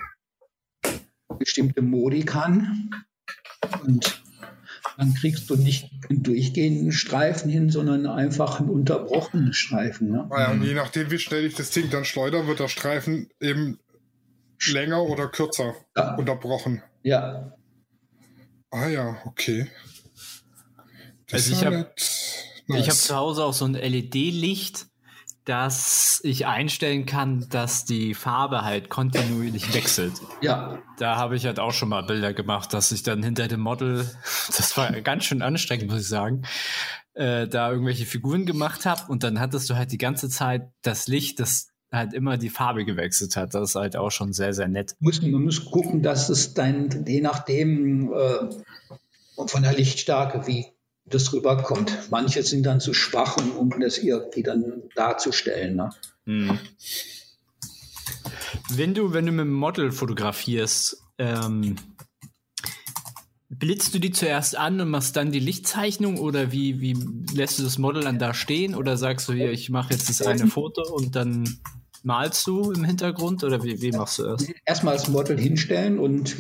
bestimmte 1.39 1.83
Modi 1.83 2.25
kann. 2.25 2.91
Und 3.85 4.23
dann 4.97 5.15
kriegst 5.15 5.51
du 5.51 5.57
nicht 5.57 5.91
einen 6.09 6.23
durchgehenden 6.23 6.93
Streifen 6.93 7.51
hin, 7.51 7.71
sondern 7.71 8.07
einfach 8.07 8.61
einen 8.61 8.71
unterbrochenen 8.71 9.53
Streifen. 9.53 10.11
Ne? 10.11 10.29
Ja, 10.31 10.53
und 10.53 10.63
je 10.63 10.75
nachdem, 10.75 11.11
wie 11.11 11.19
schnell 11.19 11.45
ich 11.45 11.55
das 11.55 11.71
Ding 11.71 11.91
dann 11.91 12.05
schleudere, 12.05 12.47
wird 12.47 12.61
der 12.61 12.69
Streifen 12.69 13.29
eben 13.41 13.79
länger 14.65 15.03
oder 15.03 15.29
kürzer 15.29 15.75
ja. 15.97 16.15
unterbrochen. 16.17 16.83
Ja. 17.03 17.53
Ah 18.71 18.89
ja, 18.89 19.19
okay. 19.25 19.71
Das 21.29 21.51
also 21.51 21.53
ich 21.53 21.65
habe 21.65 21.93
nice. 22.67 22.89
hab 22.89 22.95
zu 22.95 23.17
Hause 23.17 23.45
auch 23.45 23.53
so 23.53 23.65
ein 23.65 23.75
LED-Licht, 23.75 24.87
dass 25.45 26.21
ich 26.25 26.47
einstellen 26.47 27.07
kann, 27.07 27.49
dass 27.51 27.85
die 27.85 28.15
Farbe 28.15 28.63
halt 28.63 28.91
kontinuierlich 28.91 29.73
wechselt. 29.75 30.15
Ja. 30.43 30.83
Da 30.99 31.17
habe 31.17 31.37
ich 31.37 31.47
halt 31.47 31.61
auch 31.61 31.73
schon 31.73 31.89
mal 31.89 32.03
Bilder 32.03 32.35
gemacht, 32.35 32.73
dass 32.73 32.91
ich 32.91 33.05
dann 33.05 33.23
hinter 33.23 33.47
dem 33.47 33.61
Model, 33.61 34.11
das 34.57 34.77
war 34.77 34.91
ganz 35.03 35.25
schön 35.25 35.43
anstrengend, 35.43 35.91
muss 35.91 36.01
ich 36.01 36.09
sagen, 36.09 36.43
äh, 37.15 37.47
da 37.47 37.71
irgendwelche 37.71 38.07
Figuren 38.07 38.45
gemacht 38.45 38.87
habe 38.87 39.03
und 39.07 39.23
dann 39.23 39.39
hattest 39.39 39.71
du 39.71 39.77
halt 39.77 39.93
die 39.93 39.99
ganze 39.99 40.29
Zeit 40.29 40.69
das 40.83 41.07
Licht, 41.07 41.39
das 41.39 41.69
halt 41.97 42.13
immer 42.13 42.37
die 42.37 42.51
Farbe 42.51 42.85
gewechselt 42.85 43.37
hat. 43.37 43.55
Das 43.55 43.71
ist 43.71 43.75
halt 43.75 43.97
auch 43.97 44.11
schon 44.11 44.33
sehr, 44.33 44.55
sehr 44.55 44.69
nett. 44.69 44.95
Muss, 45.01 45.21
man 45.23 45.43
muss 45.43 45.65
gucken, 45.65 46.03
dass 46.03 46.29
es 46.29 46.55
dann, 46.55 47.05
je 47.07 47.21
nachdem 47.21 48.13
äh, 48.13 49.47
von 49.47 49.63
der 49.63 49.73
Lichtstärke, 49.73 50.47
wie 50.47 50.67
das 51.05 51.33
rüberkommt. 51.33 52.11
Manche 52.11 52.43
sind 52.43 52.65
dann 52.65 52.81
zu 52.81 52.93
schwach, 52.93 53.37
um, 53.37 53.57
um 53.57 53.81
das 53.81 53.99
irgendwie 53.99 54.43
dann 54.43 54.83
darzustellen. 54.95 55.77
Ne? 55.77 55.91
Hm. 56.25 56.59
Wenn 58.71 58.95
du, 58.95 59.13
wenn 59.13 59.27
du 59.27 59.33
mit 59.33 59.47
dem 59.47 59.53
Model 59.53 59.93
fotografierst, 59.93 61.03
ähm, 61.19 61.77
blitzt 63.49 63.95
du 63.95 64.01
die 64.01 64.11
zuerst 64.11 64.57
an 64.57 64.81
und 64.81 64.91
machst 64.91 65.17
dann 65.17 65.31
die 65.31 65.39
Lichtzeichnung 65.39 66.19
oder 66.19 66.53
wie, 66.53 66.81
wie 66.81 66.97
lässt 67.35 67.59
du 67.59 67.63
das 67.63 67.79
Model 67.79 68.03
dann 68.03 68.19
da 68.19 68.35
stehen 68.35 68.75
oder 68.75 68.97
sagst 68.97 69.29
du 69.29 69.33
hier, 69.33 69.53
ich 69.53 69.71
mache 69.71 69.93
jetzt 69.93 70.09
das 70.09 70.23
eine 70.23 70.49
Foto 70.49 70.83
und 70.93 71.15
dann 71.15 71.59
malst 72.07 72.47
du 72.47 72.71
im 72.71 72.85
Hintergrund 72.85 73.43
oder 73.43 73.65
wie, 73.65 73.83
wie 73.83 73.91
machst 73.91 74.21
du 74.21 74.23
das? 74.23 74.47
Erstmal 74.65 74.95
das 74.95 75.09
Model 75.09 75.39
hinstellen 75.39 75.99
und 75.99 76.37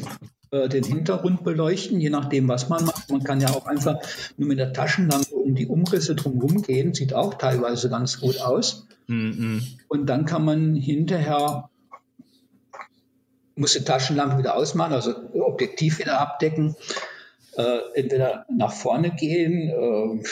äh, 0.52 0.68
den 0.68 0.84
Hintergrund 0.84 1.42
beleuchten, 1.42 2.00
je 2.00 2.08
nachdem, 2.08 2.46
was 2.46 2.68
man 2.68 2.84
macht. 2.84 3.10
Man 3.10 3.24
kann 3.24 3.40
ja 3.40 3.50
auch 3.50 3.66
einfach 3.66 3.96
nur 4.36 4.48
mit 4.48 4.58
der 4.58 4.72
Taschenlampe 4.72 5.34
um 5.34 5.56
die 5.56 5.66
Umrisse 5.66 6.14
drumherum 6.14 6.62
gehen, 6.62 6.94
sieht 6.94 7.14
auch 7.14 7.34
teilweise 7.34 7.90
ganz 7.90 8.20
gut 8.20 8.40
aus. 8.40 8.86
Mm 9.08 9.30
-mm. 9.30 9.62
Und 9.88 10.06
dann 10.06 10.24
kann 10.24 10.44
man 10.44 10.76
hinterher 10.76 11.68
muss 13.56 13.72
die 13.72 13.84
Taschenlampe 13.84 14.38
wieder 14.38 14.54
ausmachen, 14.54 14.92
also 14.92 15.14
Objektiv 15.32 15.98
wieder 15.98 16.20
abdecken, 16.20 16.76
äh, 17.56 17.78
entweder 17.94 18.44
nach 18.54 18.72
vorne 18.72 19.10
gehen, 19.10 19.70
äh, 19.70 20.22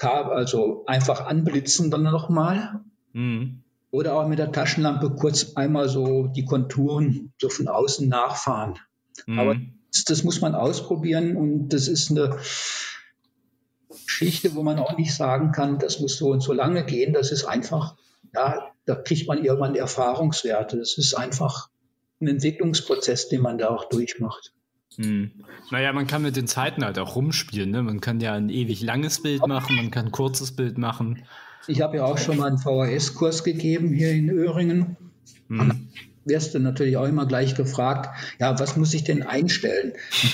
also 0.00 0.84
einfach 0.86 1.26
anblitzen 1.26 1.90
dann 1.90 2.04
nochmal. 2.04 2.80
Mhm. 3.12 3.62
Oder 3.90 4.14
auch 4.14 4.28
mit 4.28 4.38
der 4.38 4.52
Taschenlampe 4.52 5.10
kurz 5.10 5.54
einmal 5.56 5.88
so 5.88 6.26
die 6.26 6.44
Konturen 6.44 7.32
so 7.40 7.48
von 7.48 7.68
außen 7.68 8.08
nachfahren. 8.08 8.78
Mhm. 9.26 9.38
Aber 9.38 9.56
das, 9.92 10.04
das, 10.04 10.24
muss 10.24 10.40
man 10.40 10.54
ausprobieren 10.54 11.36
und 11.36 11.70
das 11.70 11.88
ist 11.88 12.10
eine 12.10 12.38
Geschichte, 14.04 14.54
wo 14.54 14.62
man 14.62 14.78
auch 14.78 14.96
nicht 14.98 15.14
sagen 15.14 15.52
kann, 15.52 15.78
das 15.78 16.00
muss 16.00 16.18
so 16.18 16.30
und 16.30 16.40
so 16.40 16.52
lange 16.52 16.84
gehen. 16.84 17.14
Das 17.14 17.32
ist 17.32 17.44
einfach, 17.44 17.96
ja, 18.34 18.72
da 18.84 18.94
kriegt 18.94 19.26
man 19.26 19.42
irgendwann 19.42 19.74
Erfahrungswerte. 19.74 20.76
Das 20.76 20.98
ist 20.98 21.14
einfach 21.14 21.68
ein 22.20 22.28
Entwicklungsprozess, 22.28 23.28
den 23.28 23.40
man 23.40 23.58
da 23.58 23.68
auch 23.68 23.88
durchmacht. 23.88 24.52
Hm. 24.96 25.30
Naja, 25.70 25.92
man 25.92 26.06
kann 26.06 26.22
mit 26.22 26.36
den 26.36 26.46
Zeiten 26.46 26.84
halt 26.84 26.98
auch 26.98 27.14
rumspielen. 27.14 27.70
Ne? 27.70 27.82
Man 27.82 28.00
kann 28.00 28.20
ja 28.20 28.34
ein 28.34 28.50
ewig 28.50 28.82
langes 28.82 29.22
Bild 29.22 29.46
machen, 29.46 29.76
man 29.76 29.90
kann 29.90 30.06
ein 30.06 30.12
kurzes 30.12 30.54
Bild 30.54 30.78
machen. 30.78 31.24
Ich 31.66 31.80
habe 31.80 31.98
ja 31.98 32.04
auch 32.04 32.18
schon 32.18 32.38
mal 32.38 32.46
einen 32.46 32.58
VHS-Kurs 32.58 33.44
gegeben 33.44 33.92
hier 33.92 34.12
in 34.12 34.30
Öhringen. 34.30 34.96
Hm 35.48 35.88
wirst 36.28 36.54
du 36.54 36.60
natürlich 36.60 36.96
auch 36.96 37.06
immer 37.06 37.26
gleich 37.26 37.54
gefragt, 37.54 38.10
ja, 38.38 38.58
was 38.58 38.76
muss 38.76 38.94
ich 38.94 39.04
denn 39.04 39.22
einstellen? 39.22 39.94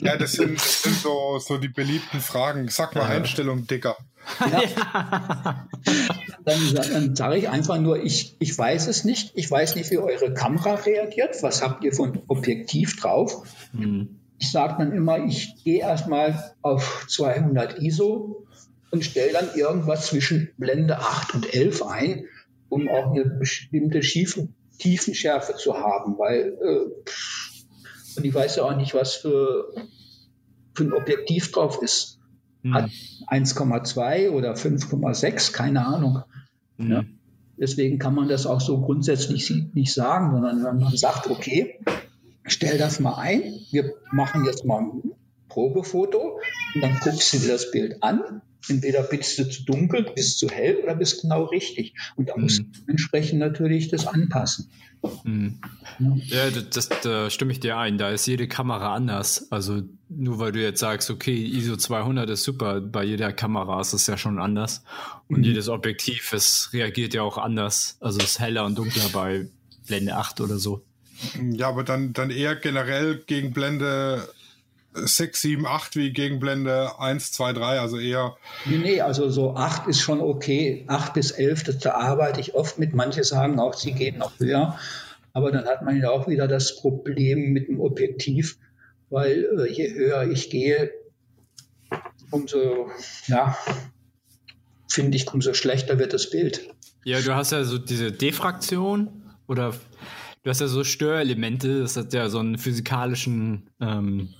ja, 0.00 0.16
das 0.16 0.32
sind, 0.32 0.56
das 0.56 0.82
sind 0.82 0.96
so, 0.96 1.38
so 1.38 1.58
die 1.58 1.68
beliebten 1.68 2.20
Fragen. 2.20 2.68
Sag 2.68 2.94
mal 2.94 3.02
ja. 3.02 3.16
Einstellung, 3.16 3.66
Dicker. 3.66 3.96
Ja. 4.40 5.66
dann, 6.44 6.74
dann 6.74 7.16
sage 7.16 7.36
ich 7.36 7.48
einfach 7.48 7.78
nur, 7.78 8.02
ich, 8.02 8.36
ich 8.38 8.56
weiß 8.56 8.86
es 8.86 9.04
nicht. 9.04 9.32
Ich 9.34 9.50
weiß 9.50 9.74
nicht, 9.74 9.90
wie 9.90 9.98
eure 9.98 10.32
Kamera 10.32 10.74
reagiert. 10.74 11.42
Was 11.42 11.62
habt 11.62 11.84
ihr 11.84 11.92
von 11.92 12.22
Objektiv 12.28 13.00
drauf? 13.00 13.42
Mhm. 13.72 14.20
Ich 14.38 14.52
sage 14.52 14.76
dann 14.78 14.92
immer, 14.92 15.24
ich 15.24 15.56
gehe 15.64 15.80
erstmal 15.80 16.54
auf 16.62 17.06
200 17.08 17.80
ISO 17.80 18.46
und 18.90 19.04
stelle 19.04 19.32
dann 19.32 19.54
irgendwas 19.54 20.06
zwischen 20.06 20.50
Blende 20.56 20.98
8 20.98 21.34
und 21.34 21.54
11 21.54 21.82
ein 21.82 22.24
um 22.68 22.88
auch 22.88 23.12
eine 23.12 23.24
bestimmte 23.24 24.02
Schiefen, 24.02 24.54
Tiefenschärfe 24.78 25.56
zu 25.56 25.74
haben, 25.74 26.18
weil 26.18 26.56
äh, 26.62 28.16
und 28.16 28.24
ich 28.24 28.34
weiß 28.34 28.56
ja 28.56 28.64
auch 28.64 28.76
nicht, 28.76 28.94
was 28.94 29.14
für, 29.14 29.72
für 30.74 30.84
ein 30.84 30.92
Objektiv 30.92 31.52
drauf 31.52 31.80
ist. 31.82 32.18
Mhm. 32.62 32.74
Hat 32.74 32.90
1,2 33.28 34.30
oder 34.30 34.54
5,6, 34.54 35.52
keine 35.52 35.86
Ahnung. 35.86 36.22
Mhm. 36.76 36.90
Ja. 36.90 37.04
Deswegen 37.56 37.98
kann 37.98 38.14
man 38.14 38.28
das 38.28 38.46
auch 38.46 38.60
so 38.60 38.80
grundsätzlich 38.80 39.52
nicht 39.72 39.92
sagen, 39.92 40.32
sondern 40.32 40.64
wenn 40.64 40.78
man 40.78 40.96
sagt, 40.96 41.28
okay, 41.28 41.80
stell 42.44 42.78
das 42.78 43.00
mal 43.00 43.16
ein, 43.16 43.42
wir 43.70 43.94
machen 44.12 44.44
jetzt 44.44 44.64
mal 44.64 44.80
ein 44.80 45.02
Probefoto 45.48 46.40
und 46.74 46.80
dann 46.80 46.98
guckst 47.00 47.32
du 47.32 47.38
dir 47.38 47.48
das 47.48 47.70
Bild 47.70 48.02
an 48.02 48.42
Entweder 48.68 49.02
bist 49.02 49.38
du 49.38 49.48
zu 49.48 49.64
dunkel, 49.64 50.06
bist 50.14 50.38
zu 50.38 50.48
hell 50.48 50.76
oder 50.82 50.94
bist 50.96 51.22
genau 51.22 51.44
richtig. 51.44 51.94
Und 52.16 52.28
da 52.28 52.36
mhm. 52.36 52.42
musst 52.42 52.58
du 52.58 52.64
entsprechend 52.86 53.38
natürlich 53.38 53.88
das 53.88 54.06
anpassen. 54.06 54.70
Mhm. 55.24 55.60
Ja, 55.98 56.46
ja 56.46 56.50
das, 56.50 56.88
das, 56.88 57.00
da 57.02 57.30
stimme 57.30 57.52
ich 57.52 57.60
dir 57.60 57.76
ein. 57.78 57.98
Da 57.98 58.10
ist 58.10 58.26
jede 58.26 58.48
Kamera 58.48 58.94
anders. 58.94 59.50
Also 59.50 59.82
nur 60.08 60.38
weil 60.38 60.52
du 60.52 60.60
jetzt 60.60 60.80
sagst, 60.80 61.10
okay, 61.10 61.34
ISO 61.34 61.76
200 61.76 62.28
ist 62.30 62.44
super, 62.44 62.80
bei 62.80 63.04
jeder 63.04 63.32
Kamera 63.32 63.80
ist 63.80 63.92
es 63.92 64.06
ja 64.06 64.16
schon 64.16 64.38
anders. 64.38 64.82
Und 65.28 65.38
mhm. 65.38 65.44
jedes 65.44 65.68
Objektiv, 65.68 66.32
es 66.32 66.70
reagiert 66.72 67.14
ja 67.14 67.22
auch 67.22 67.38
anders. 67.38 67.96
Also 68.00 68.18
es 68.18 68.26
ist 68.26 68.40
heller 68.40 68.64
und 68.64 68.76
dunkler 68.76 69.08
bei 69.12 69.48
Blende 69.86 70.16
8 70.16 70.40
oder 70.40 70.58
so. 70.58 70.82
Ja, 71.50 71.68
aber 71.68 71.82
dann, 71.82 72.12
dann 72.12 72.30
eher 72.30 72.54
generell 72.54 73.22
gegen 73.26 73.52
Blende 73.52 74.28
6, 74.92 75.40
7, 75.40 75.66
8 75.66 75.96
wie 75.96 76.12
Gegenblende 76.12 76.98
1, 76.98 77.32
2, 77.32 77.52
3, 77.52 77.80
also 77.80 77.98
eher. 77.98 78.36
Nee, 78.64 78.78
nee, 78.78 79.00
also 79.00 79.28
so 79.30 79.54
8 79.54 79.86
ist 79.88 80.00
schon 80.00 80.20
okay. 80.20 80.84
8 80.88 81.14
bis 81.14 81.30
11, 81.30 81.64
das, 81.64 81.78
da 81.78 81.92
arbeite 81.92 82.40
ich 82.40 82.54
oft 82.54 82.78
mit. 82.78 82.94
Manche 82.94 83.24
sagen 83.24 83.60
auch, 83.60 83.74
sie 83.74 83.92
gehen 83.92 84.18
noch 84.18 84.38
höher. 84.38 84.78
Aber 85.32 85.52
dann 85.52 85.66
hat 85.66 85.82
man 85.82 86.00
ja 86.00 86.10
auch 86.10 86.26
wieder 86.26 86.48
das 86.48 86.80
Problem 86.80 87.52
mit 87.52 87.68
dem 87.68 87.80
Objektiv, 87.80 88.58
weil 89.10 89.46
äh, 89.58 89.72
je 89.72 89.92
höher 89.94 90.30
ich 90.30 90.50
gehe, 90.50 90.90
umso, 92.30 92.90
ja, 93.26 93.56
finde 94.88 95.16
ich, 95.16 95.32
umso 95.32 95.54
schlechter 95.54 95.98
wird 95.98 96.12
das 96.12 96.30
Bild. 96.30 96.68
Ja, 97.04 97.20
du 97.20 97.34
hast 97.34 97.52
ja 97.52 97.62
so 97.64 97.78
diese 97.78 98.10
Diffraktion 98.10 99.22
oder 99.46 99.74
du 100.42 100.50
hast 100.50 100.60
ja 100.60 100.66
so 100.66 100.82
Störelemente, 100.82 101.80
das 101.80 101.96
hat 101.96 102.12
ja 102.12 102.28
so 102.28 102.38
einen 102.38 102.58
physikalischen 102.58 103.70
ähm, 103.80 104.34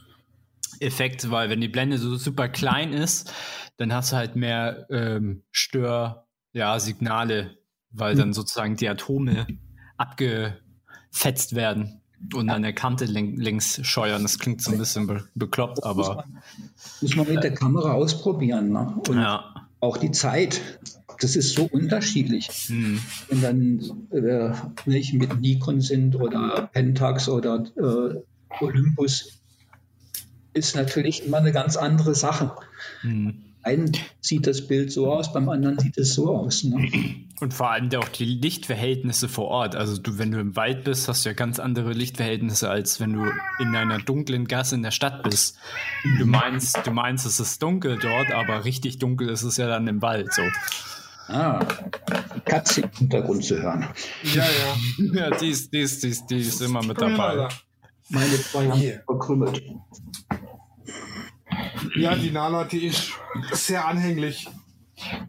Effekt, 0.80 1.30
weil 1.30 1.50
wenn 1.50 1.60
die 1.60 1.68
Blende 1.68 1.98
so 1.98 2.16
super 2.16 2.48
klein 2.48 2.92
ist, 2.92 3.32
dann 3.76 3.92
hast 3.92 4.12
du 4.12 4.16
halt 4.16 4.36
mehr 4.36 4.86
ähm, 4.90 5.42
Stör, 5.50 6.26
ja, 6.52 6.78
Signale, 6.80 7.58
weil 7.90 8.14
mhm. 8.14 8.18
dann 8.18 8.32
sozusagen 8.32 8.76
die 8.76 8.88
Atome 8.88 9.46
abgefetzt 9.96 11.54
werden 11.54 12.00
und 12.34 12.50
an 12.50 12.62
der 12.62 12.72
Kante 12.72 13.04
längs 13.04 13.80
scheuern. 13.86 14.22
Das 14.22 14.38
klingt 14.38 14.62
so 14.62 14.72
ein 14.72 14.78
bisschen 14.78 15.06
be 15.06 15.24
bekloppt, 15.34 15.84
aber. 15.84 16.24
Muss 17.00 17.16
man, 17.16 17.28
mit 17.28 17.42
der 17.42 17.54
Kamera 17.54 17.92
ausprobieren. 17.92 18.70
Ne? 18.72 19.00
Und 19.08 19.16
ja. 19.16 19.54
auch 19.80 19.96
die 19.96 20.10
Zeit. 20.10 20.60
Das 21.20 21.34
ist 21.34 21.54
so 21.54 21.64
unterschiedlich. 21.64 22.68
Mhm. 22.68 23.00
Wenn 23.28 23.40
dann 23.42 24.08
äh, 24.10 24.52
welche 24.84 25.16
mit 25.16 25.40
Nikon 25.40 25.80
sind 25.80 26.14
oder 26.14 26.68
Pentax 26.72 27.28
oder 27.28 27.64
äh, 27.76 28.64
Olympus, 28.64 29.40
ist 30.54 30.76
natürlich 30.76 31.24
immer 31.24 31.38
eine 31.38 31.52
ganz 31.52 31.76
andere 31.76 32.14
Sache. 32.14 32.52
Mhm. 33.02 33.44
Einen 33.62 33.92
sieht 34.20 34.46
das 34.46 34.66
Bild 34.66 34.92
so 34.92 35.12
aus, 35.12 35.32
beim 35.32 35.48
anderen 35.48 35.78
sieht 35.78 35.98
es 35.98 36.14
so 36.14 36.34
aus. 36.34 36.64
Ne? 36.64 36.88
Und 37.40 37.52
vor 37.52 37.70
allem 37.70 37.92
auch 37.96 38.08
die 38.08 38.24
Lichtverhältnisse 38.24 39.28
vor 39.28 39.48
Ort. 39.48 39.76
Also 39.76 39.98
du, 39.98 40.16
wenn 40.16 40.30
du 40.30 40.38
im 40.38 40.56
Wald 40.56 40.84
bist, 40.84 41.06
hast 41.08 41.24
du 41.24 41.28
ja 41.30 41.34
ganz 41.34 41.58
andere 41.58 41.92
Lichtverhältnisse, 41.92 42.70
als 42.70 42.98
wenn 42.98 43.12
du 43.12 43.26
in 43.58 43.74
einer 43.74 43.98
dunklen 43.98 44.46
Gasse 44.46 44.76
in 44.76 44.82
der 44.82 44.90
Stadt 44.90 45.22
bist. 45.22 45.58
Du 46.18 46.24
meinst, 46.24 46.78
du 46.86 46.92
meinst, 46.92 47.26
es 47.26 47.40
ist 47.40 47.62
dunkel 47.62 47.98
dort, 48.00 48.32
aber 48.32 48.64
richtig 48.64 48.98
dunkel 48.98 49.28
ist 49.28 49.42
es 49.42 49.56
ja 49.56 49.66
dann 49.66 49.86
im 49.86 50.00
Wald 50.02 50.32
so. 50.32 50.42
Ah, 51.28 51.60
Katze 52.46 52.82
im 52.82 52.90
Hintergrund 52.90 53.44
zu 53.44 53.60
hören. 53.60 53.86
Ja, 54.22 54.44
ja. 54.44 55.04
Ja, 55.12 55.30
die 55.30 55.50
ist, 55.50 55.72
die 55.72 55.80
ist, 55.80 56.02
die 56.02 56.08
ist, 56.08 56.26
die 56.26 56.38
ist 56.38 56.62
immer 56.62 56.82
mit 56.82 57.00
dabei. 57.00 57.48
Meine 58.08 58.40
zwei 58.40 58.70
Hände 58.70 59.02
verkrümmelt. 59.04 59.62
Ja, 61.96 62.14
die 62.14 62.30
Nala, 62.30 62.64
die 62.64 62.86
ist 62.86 63.12
sehr 63.52 63.86
anhänglich. 63.86 64.48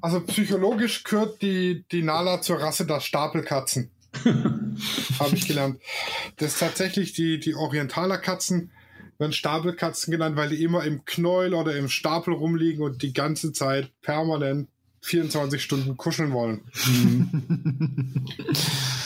Also 0.01 0.21
psychologisch 0.21 1.03
gehört 1.03 1.41
die, 1.41 1.85
die 1.91 2.01
Nala 2.01 2.41
zur 2.41 2.59
Rasse 2.59 2.85
der 2.85 2.99
Stapelkatzen. 2.99 3.91
Habe 5.19 5.35
ich 5.35 5.47
gelernt. 5.47 5.79
Das 6.37 6.53
ist 6.53 6.59
tatsächlich 6.59 7.13
die, 7.13 7.39
die 7.39 7.53
Orientaler-Katzen 7.53 8.71
werden 9.19 9.33
Stapelkatzen 9.33 10.11
genannt, 10.11 10.37
weil 10.37 10.49
die 10.49 10.63
immer 10.63 10.85
im 10.85 11.03
Knäuel 11.05 11.53
oder 11.53 11.75
im 11.75 11.89
Stapel 11.89 12.33
rumliegen 12.33 12.81
und 12.83 13.01
die 13.01 13.13
ganze 13.13 13.51
Zeit 13.51 13.91
permanent 14.01 14.69
24 15.01 15.61
Stunden 15.61 15.97
kuscheln 15.97 16.31
wollen. 16.31 16.63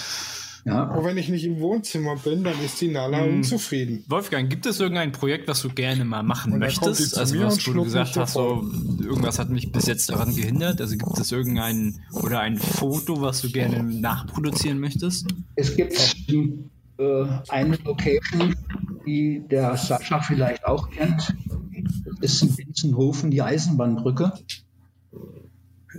Ja. 0.65 0.83
Und 0.83 1.03
wenn 1.03 1.17
ich 1.17 1.27
nicht 1.27 1.43
im 1.43 1.59
Wohnzimmer 1.59 2.15
bin, 2.15 2.43
dann 2.43 2.53
ist 2.63 2.79
die 2.79 2.87
Nala 2.87 3.19
hm. 3.19 3.37
unzufrieden. 3.37 4.05
Wolfgang, 4.07 4.49
gibt 4.49 4.65
es 4.65 4.79
irgendein 4.79 5.11
Projekt, 5.11 5.47
was 5.49 5.61
du 5.61 5.69
gerne 5.69 6.05
mal 6.05 6.23
machen 6.23 6.57
möchtest? 6.57 7.17
Also 7.17 7.39
was 7.39 7.57
du 7.57 7.83
gesagt 7.83 8.15
hast, 8.15 8.33
so, 8.33 8.63
irgendwas 9.01 9.39
hat 9.39 9.49
mich 9.49 9.71
bis 9.71 9.87
jetzt 9.87 10.09
daran 10.09 10.33
gehindert. 10.33 10.79
Also 10.79 10.95
gibt 10.95 11.19
es 11.19 11.31
irgendein 11.31 11.99
oder 12.13 12.39
ein 12.39 12.57
Foto, 12.57 13.21
was 13.21 13.41
du 13.41 13.51
gerne 13.51 13.83
nachproduzieren 13.83 14.79
möchtest? 14.79 15.27
Es 15.55 15.75
gibt 15.75 15.93
äh, 16.97 17.25
eine 17.49 17.77
Location, 17.83 18.55
die 19.05 19.43
der 19.49 19.75
Sascha 19.75 20.21
vielleicht 20.21 20.65
auch 20.65 20.89
kennt. 20.89 21.35
Das 22.21 22.33
ist 22.33 22.41
in 22.41 22.55
Binzenhofen, 22.55 23.31
die 23.31 23.41
Eisenbahnbrücke. 23.41 24.31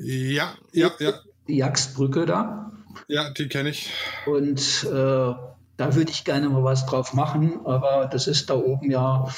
Ja, 0.03 0.55
ja, 0.73 0.91
ja. 0.99 1.13
Die 1.49 1.57
Jagstbrücke 1.57 2.25
da. 2.25 2.73
Ja, 3.09 3.31
die 3.31 3.49
kenne 3.49 3.71
ich. 3.71 3.91
Und 4.27 4.85
äh, 4.85 5.35
da 5.77 5.95
würde 5.95 6.11
ich 6.11 6.25
gerne 6.25 6.49
mal 6.49 6.65
was 6.65 6.87
drauf 6.87 7.15
machen, 7.15 7.61
aber 7.65 8.09
das 8.11 8.27
ist 8.27 8.51
da 8.51 8.55
oben 8.55 8.91
ja, 8.91 9.29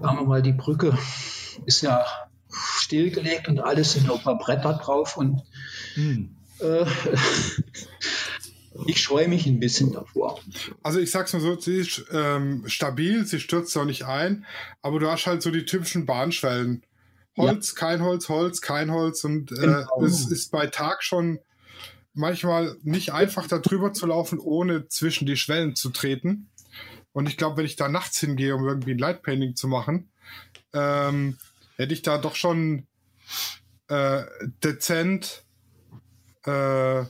sagen 0.00 0.18
wir 0.18 0.24
mal, 0.24 0.42
die 0.42 0.52
Brücke 0.52 0.96
ist 1.66 1.82
ja 1.82 2.04
stillgelegt 2.48 3.48
und 3.48 3.60
alles 3.60 3.92
sind 3.92 4.06
noch 4.06 4.18
ein 4.18 4.22
paar 4.22 4.38
Bretter 4.38 4.74
drauf 4.74 5.16
und 5.16 5.42
hm. 5.94 6.36
äh, 6.60 6.84
ich 8.86 9.00
scheue 9.00 9.28
mich 9.28 9.46
ein 9.46 9.60
bisschen 9.60 9.92
davor. 9.92 10.40
Also 10.82 10.98
ich 10.98 11.10
sag's 11.10 11.32
mal 11.32 11.40
so, 11.40 11.58
sie 11.58 11.78
ist 11.78 12.04
ähm, 12.12 12.64
stabil, 12.66 13.26
sie 13.26 13.40
stürzt 13.40 13.76
auch 13.76 13.84
nicht 13.84 14.04
ein, 14.04 14.46
aber 14.82 15.00
du 15.00 15.10
hast 15.10 15.26
halt 15.26 15.42
so 15.42 15.50
die 15.50 15.64
typischen 15.64 16.06
Bahnschwellen. 16.06 16.82
Holz, 17.36 17.74
ja. 17.74 17.80
kein 17.80 18.02
Holz, 18.02 18.28
Holz, 18.28 18.60
kein 18.60 18.92
Holz 18.92 19.24
und 19.24 19.50
äh, 19.52 19.56
genau. 19.56 20.02
es 20.04 20.30
ist 20.30 20.52
bei 20.52 20.68
Tag 20.68 21.02
schon 21.02 21.40
manchmal 22.14 22.76
nicht 22.82 23.12
einfach 23.12 23.46
da 23.46 23.58
drüber 23.58 23.92
zu 23.92 24.06
laufen, 24.06 24.38
ohne 24.38 24.88
zwischen 24.88 25.26
die 25.26 25.36
Schwellen 25.36 25.74
zu 25.74 25.90
treten. 25.90 26.48
Und 27.12 27.28
ich 27.28 27.36
glaube, 27.36 27.58
wenn 27.58 27.66
ich 27.66 27.76
da 27.76 27.88
nachts 27.88 28.18
hingehe, 28.18 28.54
um 28.56 28.66
irgendwie 28.66 28.92
ein 28.92 28.98
Lightpainting 28.98 29.54
zu 29.56 29.68
machen, 29.68 30.10
ähm, 30.72 31.38
hätte 31.76 31.92
ich 31.92 32.02
da 32.02 32.18
doch 32.18 32.34
schon 32.34 32.86
äh, 33.88 34.22
dezent 34.62 35.44
äh, 36.44 37.04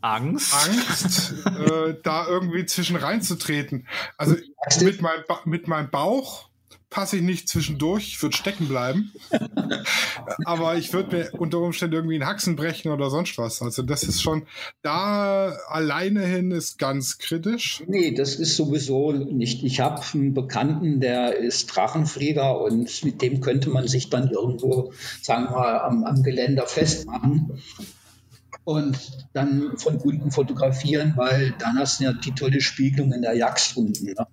Angst, 0.00 0.54
Angst 0.54 1.34
äh, 1.46 1.96
da 2.02 2.26
irgendwie 2.26 2.66
zwischen 2.66 2.96
reinzutreten. 2.96 3.86
Also 4.16 4.36
mit, 4.80 5.00
mein 5.00 5.20
mit 5.44 5.68
meinem 5.68 5.90
Bauch 5.90 6.45
passe 6.90 7.16
ich 7.16 7.22
nicht 7.22 7.48
zwischendurch, 7.48 8.08
ich 8.08 8.22
würde 8.22 8.36
stecken 8.36 8.68
bleiben. 8.68 9.12
Aber 10.44 10.76
ich 10.76 10.92
würde 10.92 11.16
mir 11.16 11.30
unter 11.38 11.58
Umständen 11.58 11.96
irgendwie 11.96 12.16
einen 12.16 12.26
Haxen 12.26 12.56
brechen 12.56 12.90
oder 12.90 13.10
sonst 13.10 13.36
was. 13.38 13.62
Also 13.62 13.82
das 13.82 14.02
ist 14.02 14.22
schon, 14.22 14.46
da 14.82 15.56
alleine 15.68 16.24
hin 16.24 16.50
ist 16.50 16.78
ganz 16.78 17.18
kritisch. 17.18 17.82
Nee, 17.86 18.12
das 18.12 18.36
ist 18.36 18.56
sowieso 18.56 19.12
nicht. 19.12 19.62
Ich 19.64 19.80
habe 19.80 20.02
einen 20.14 20.34
Bekannten, 20.34 21.00
der 21.00 21.36
ist 21.36 21.66
Drachenflieger 21.66 22.60
und 22.60 23.04
mit 23.04 23.22
dem 23.22 23.40
könnte 23.40 23.70
man 23.70 23.88
sich 23.88 24.10
dann 24.10 24.30
irgendwo, 24.30 24.92
sagen 25.22 25.44
wir 25.44 25.50
mal, 25.50 25.80
am, 25.80 26.04
am 26.04 26.22
Geländer 26.22 26.66
festmachen 26.66 27.60
und 28.64 29.28
dann 29.32 29.78
von 29.78 29.98
unten 29.98 30.30
fotografieren, 30.32 31.12
weil 31.16 31.54
dann 31.58 31.78
hast 31.78 32.00
du 32.00 32.04
ja 32.04 32.12
die 32.12 32.32
tolle 32.32 32.60
Spiegelung 32.60 33.12
in 33.12 33.22
der 33.22 33.36
Jagd 33.36 33.72
unten. 33.76 34.06
Ne? 34.06 34.26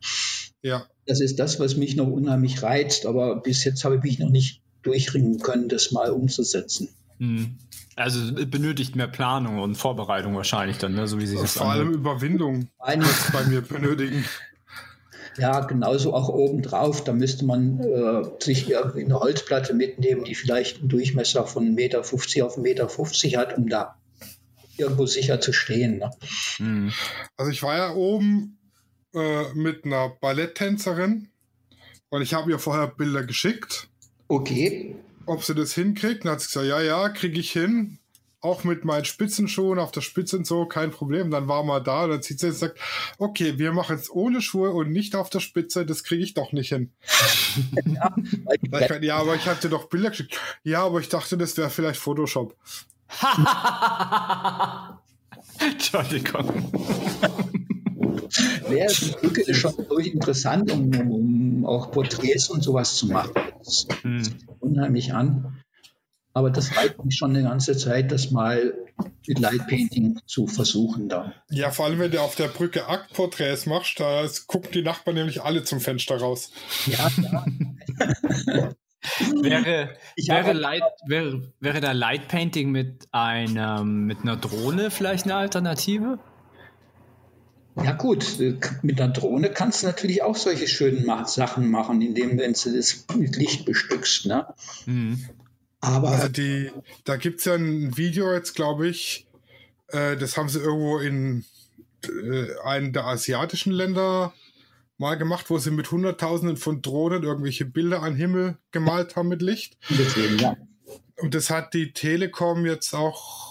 Ja. 0.63 0.87
Das 1.05 1.21
ist 1.21 1.37
das, 1.37 1.59
was 1.59 1.75
mich 1.75 1.95
noch 1.95 2.07
unheimlich 2.07 2.63
reizt, 2.63 3.05
aber 3.05 3.35
bis 3.41 3.63
jetzt 3.65 3.83
habe 3.83 3.97
ich 3.97 4.03
mich 4.03 4.19
noch 4.19 4.29
nicht 4.29 4.61
durchringen 4.81 5.39
können, 5.39 5.69
das 5.69 5.91
mal 5.91 6.11
umzusetzen. 6.11 6.89
Hm. 7.19 7.57
Also 7.95 8.33
benötigt 8.47 8.95
mehr 8.95 9.07
Planung 9.07 9.59
und 9.59 9.75
Vorbereitung 9.75 10.35
wahrscheinlich 10.35 10.79
dann, 10.79 10.95
ne? 10.95 11.07
so 11.07 11.19
wie 11.19 11.27
sich 11.27 11.39
das 11.39 11.57
Vor 11.57 11.69
allem 11.69 11.91
Überwindung 11.91 12.69
muss 12.79 13.31
bei 13.31 13.43
mir 13.45 13.61
benötigen. 13.61 14.25
Ja, 15.37 15.61
genauso 15.61 16.13
auch 16.13 16.29
obendrauf. 16.29 17.03
Da 17.03 17.13
müsste 17.13 17.45
man 17.45 17.79
äh, 17.79 18.23
sich 18.39 18.69
irgendwie 18.69 19.03
eine 19.03 19.19
Holzplatte 19.19 19.73
mitnehmen, 19.73 20.23
die 20.23 20.35
vielleicht 20.35 20.79
einen 20.79 20.89
Durchmesser 20.89 21.45
von 21.45 21.65
1,50 21.65 21.73
Meter 21.73 21.99
auf 21.99 22.99
1,50 22.99 23.25
Meter 23.25 23.39
hat, 23.39 23.57
um 23.57 23.67
da 23.67 23.95
irgendwo 24.77 25.05
sicher 25.05 25.39
zu 25.41 25.53
stehen. 25.53 25.99
Ne? 25.99 26.11
Hm. 26.57 26.91
Also 27.37 27.51
ich 27.51 27.61
war 27.63 27.77
ja 27.77 27.93
oben 27.93 28.57
äh, 29.13 29.53
mit 29.53 29.85
einer 29.85 30.09
Balletttänzerin 30.09 31.29
und 32.13 32.21
ich 32.21 32.35
habe 32.35 32.51
ihr 32.51 32.59
vorher 32.59 32.85
Bilder 32.87 33.23
geschickt. 33.23 33.87
Okay. 34.27 34.95
Ob 35.25 35.43
sie 35.43 35.55
das 35.55 35.73
hinkriegt. 35.73 36.25
Dann 36.25 36.33
hat 36.33 36.41
sie 36.41 36.47
gesagt, 36.47 36.67
ja, 36.67 36.79
ja, 36.79 37.09
kriege 37.09 37.39
ich 37.39 37.51
hin. 37.51 37.97
Auch 38.39 38.63
mit 38.63 38.85
meinen 38.85 39.05
Spitzenschuhen 39.05 39.79
auf 39.79 39.91
der 39.91 40.01
Spitze 40.01 40.37
und 40.37 40.45
so, 40.45 40.67
kein 40.67 40.91
Problem. 40.91 41.31
Dann 41.31 41.47
war 41.47 41.63
mal 41.63 41.79
da, 41.79 42.05
dann 42.05 42.21
zieht 42.21 42.39
sie 42.39 42.49
und 42.49 42.53
sagt, 42.53 42.77
okay, 43.17 43.57
wir 43.57 43.71
machen 43.73 43.95
es 43.95 44.11
ohne 44.11 44.43
Schuhe 44.43 44.69
und 44.69 44.91
nicht 44.91 45.15
auf 45.15 45.31
der 45.31 45.39
Spitze, 45.39 45.87
das 45.87 46.03
kriege 46.03 46.23
ich 46.23 46.35
doch 46.35 46.51
nicht 46.51 46.69
hin. 46.69 46.91
ja, 47.85 48.15
ja, 49.01 49.17
aber 49.17 49.33
ich 49.33 49.47
hatte 49.47 49.69
doch 49.69 49.89
Bilder 49.89 50.11
geschickt. 50.11 50.39
Ja, 50.63 50.83
aber 50.83 50.99
ich 50.99 51.09
dachte, 51.09 51.35
das 51.35 51.57
wäre 51.57 51.71
vielleicht 51.71 51.99
Photoshop. 51.99 52.55
Entschuldigung. 55.59 56.71
Naja, 58.67 58.87
die 58.87 59.11
Brücke 59.11 59.41
ist 59.41 59.57
schon 59.57 59.73
durch 59.89 60.07
interessant, 60.07 60.71
um, 60.71 60.91
um, 61.11 61.65
auch 61.65 61.91
Porträts 61.91 62.49
und 62.49 62.63
sowas 62.63 62.95
zu 62.95 63.07
machen. 63.07 63.33
Das 63.59 63.87
hm. 64.01 64.23
unheimlich 64.59 65.13
an. 65.13 65.63
Aber 66.35 66.49
das 66.49 66.75
reizt 66.75 67.03
mich 67.05 67.15
schon 67.15 67.35
eine 67.35 67.47
ganze 67.47 67.77
Zeit, 67.77 68.11
das 68.11 68.31
mal 68.31 68.73
mit 69.27 69.39
Lightpainting 69.39 70.19
zu 70.25 70.47
versuchen 70.47 71.07
da. 71.07 71.33
Ja, 71.51 71.69
vor 71.69 71.85
allem, 71.85 71.99
wenn 71.99 72.09
du 72.09 72.21
auf 72.21 72.35
der 72.35 72.47
Brücke 72.47 72.87
Aktporträts 72.87 73.67
machst, 73.67 73.99
da 73.99 74.25
gucken 74.47 74.71
die 74.73 74.81
Nachbarn 74.81 75.15
nämlich 75.15 75.43
alle 75.43 75.63
zum 75.63 75.79
Fenster 75.79 76.17
raus. 76.17 76.51
Ja, 76.87 77.11
ja. 77.21 77.45
wäre, 79.41 79.89
wäre, 80.15 80.53
Light, 80.53 80.83
wäre, 81.05 81.53
wäre 81.59 81.81
da 81.81 81.91
Lightpainting 81.91 82.71
mit, 82.71 83.07
einer, 83.11 83.83
mit 83.83 84.21
einer 84.21 84.37
Drohne 84.37 84.89
vielleicht 84.89 85.25
eine 85.25 85.35
Alternative? 85.35 86.19
Ja 87.75 87.93
gut, 87.93 88.37
mit 88.83 89.01
einer 89.01 89.11
Drohne 89.11 89.49
kannst 89.49 89.81
du 89.81 89.87
natürlich 89.87 90.21
auch 90.21 90.35
solche 90.35 90.67
schönen 90.67 91.09
Sachen 91.25 91.71
machen, 91.71 92.01
indem 92.01 92.37
du 92.37 92.53
das 92.53 93.05
mit 93.15 93.35
Licht 93.35 93.65
bestückst. 93.65 94.27
Ne? 94.27 94.45
Mhm. 94.85 95.25
Aber 95.81 96.09
also 96.09 96.29
die, 96.29 96.71
da 97.03 97.17
gibt 97.17 97.39
es 97.39 97.45
ja 97.45 97.55
ein 97.55 97.97
Video 97.97 98.31
jetzt, 98.31 98.55
glaube 98.55 98.87
ich, 98.87 99.27
äh, 99.87 100.15
das 100.15 100.37
haben 100.37 100.49
sie 100.49 100.59
irgendwo 100.59 100.99
in 100.99 101.45
äh, 102.05 102.45
einem 102.63 102.93
der 102.93 103.05
asiatischen 103.05 103.73
Länder 103.73 104.33
mal 104.97 105.15
gemacht, 105.15 105.49
wo 105.49 105.57
sie 105.57 105.71
mit 105.71 105.91
Hunderttausenden 105.91 106.57
von 106.57 106.81
Drohnen 106.81 107.23
irgendwelche 107.23 107.65
Bilder 107.65 108.01
an 108.01 108.15
Himmel 108.15 108.57
gemalt 108.71 109.15
haben 109.15 109.27
mit 109.27 109.41
Licht. 109.41 109.77
Deswegen, 109.89 110.39
ja. 110.39 110.55
Und 111.17 111.35
das 111.35 111.49
hat 111.49 111.73
die 111.73 111.91
Telekom 111.93 112.65
jetzt 112.65 112.93
auch, 112.93 113.42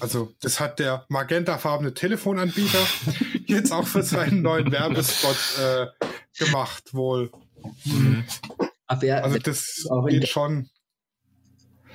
also 0.00 0.32
das 0.40 0.60
hat 0.60 0.78
der 0.78 1.04
magentafarbene 1.08 1.94
Telefonanbieter 1.94 2.86
jetzt 3.46 3.72
auch 3.72 3.86
für 3.86 4.02
seinen 4.02 4.42
neuen 4.42 4.70
Werbespot 4.70 5.36
äh, 5.60 5.86
gemacht, 6.38 6.94
wohl. 6.94 7.30
Mhm. 7.84 8.24
Also 8.86 9.38
das 9.38 9.86
geht 10.08 10.28
schon. 10.28 10.68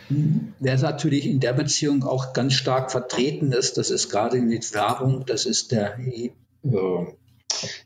Wer 0.10 0.78
natürlich 0.80 1.26
in 1.26 1.39
der 1.39 1.54
Beziehung 1.54 2.04
auch 2.04 2.34
ganz 2.34 2.54
stark 2.54 2.92
vertreten 2.92 3.52
ist, 3.52 3.78
das 3.78 3.89
ist 3.89 4.10
gerade 4.10 4.42
mit 4.42 4.74
Werbung, 4.74 5.26
das 5.26 5.46
ist 5.46 5.72
der 5.72 5.98
äh, 5.98 6.32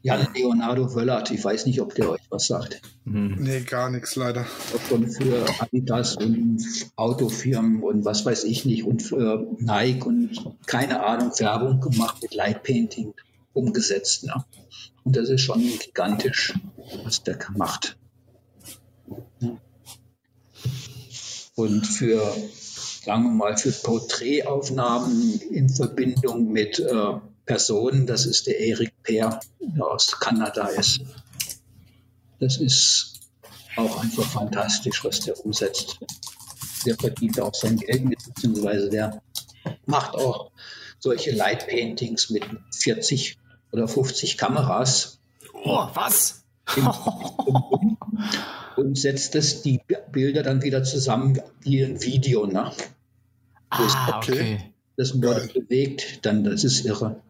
ja, 0.02 0.16
Leonardo 0.34 0.94
Wöllert, 0.96 1.32
ich 1.32 1.44
weiß 1.44 1.66
nicht, 1.66 1.82
ob 1.82 1.96
der 1.96 2.10
euch 2.10 2.22
was 2.30 2.48
sagt. 2.48 2.82
Mhm. 3.06 3.38
Nee, 3.40 3.62
gar 3.62 3.90
nichts 3.90 4.16
leider. 4.16 4.46
Schon 4.90 5.10
für 5.10 5.46
Adidas 5.60 6.18
und 6.18 6.64
Autofirmen 6.96 7.84
und 7.84 8.06
was 8.06 8.26
weiß 8.26 8.44
ich 8.46 8.66
nicht 8.66 8.84
und 8.84 9.02
für 9.02 9.48
Nike 9.60 10.06
und 10.06 10.32
keine 10.66 11.06
Ahnung, 11.06 11.32
Werbung 11.38 11.80
gemacht 11.80 12.22
mit 12.22 12.34
Lightpainting 12.34 13.14
umgesetzt. 13.54 14.26
Ne? 14.26 14.46
Und 15.04 15.16
das 15.16 15.30
ist 15.30 15.42
schon 15.42 15.62
gigantisch, 15.62 16.54
was 17.04 17.24
der 17.24 17.38
macht. 17.56 17.98
Und 21.56 21.88
für, 21.88 22.22
sagen 23.04 23.24
wir 23.24 23.32
mal, 23.32 23.58
für 23.58 23.72
Porträtaufnahmen 23.72 25.42
in 25.50 25.70
Verbindung 25.70 26.52
mit 26.52 26.78
äh, 26.80 27.14
Person, 27.48 28.06
das 28.06 28.26
ist 28.26 28.46
der 28.46 28.60
Erik 28.60 28.92
Peer, 29.08 29.40
der 29.60 29.88
aus 29.88 30.20
Kanada 30.20 30.68
ist. 30.68 31.00
Das 32.40 32.58
ist 32.58 33.22
auch 33.78 34.02
einfach 34.04 34.26
fantastisch, 34.26 35.04
was 35.04 35.22
der 35.22 35.44
umsetzt. 35.44 35.98
Der 36.86 36.96
verdient 36.96 37.40
auch 37.40 37.54
sein 37.54 37.78
Geld 37.78 38.04
mit, 38.06 38.20
beziehungsweise 38.26 38.90
der 38.90 39.22
macht 39.86 40.14
auch 40.14 40.52
solche 41.00 41.32
Light 41.32 41.68
Paintings 41.68 42.30
mit 42.30 42.44
40 42.76 43.38
oder 43.72 43.88
50 43.88 44.38
Kameras. 44.38 45.20
Oh, 45.54 45.88
was? 45.94 46.44
und 48.76 48.98
setzt 48.98 49.36
das 49.36 49.62
die 49.62 49.80
Bilder 50.12 50.44
dann 50.44 50.62
wieder 50.64 50.84
zusammen 50.84 51.42
wie 51.62 51.82
ein 51.84 52.02
Video, 52.02 52.46
ne? 52.46 52.74
Ah, 53.70 54.18
okay. 54.18 54.74
Das 54.98 55.14
Model 55.14 55.48
bewegt, 55.48 56.26
dann 56.26 56.44
das 56.44 56.64
ist 56.64 56.86
irre. 56.86 57.22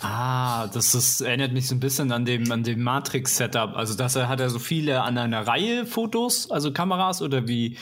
Ah, 0.00 0.68
das 0.68 0.94
ist, 0.94 1.20
erinnert 1.20 1.52
mich 1.52 1.66
so 1.66 1.74
ein 1.74 1.80
bisschen 1.80 2.12
an 2.12 2.24
dem, 2.24 2.50
an 2.52 2.62
dem 2.62 2.82
Matrix-Setup. 2.82 3.74
Also 3.74 3.94
das 3.94 4.16
hat 4.16 4.40
er 4.40 4.50
so 4.50 4.58
viele 4.58 5.02
an 5.02 5.18
einer 5.18 5.46
Reihe 5.46 5.86
Fotos, 5.86 6.50
also 6.50 6.72
Kameras, 6.72 7.22
oder 7.22 7.48
wie, 7.48 7.76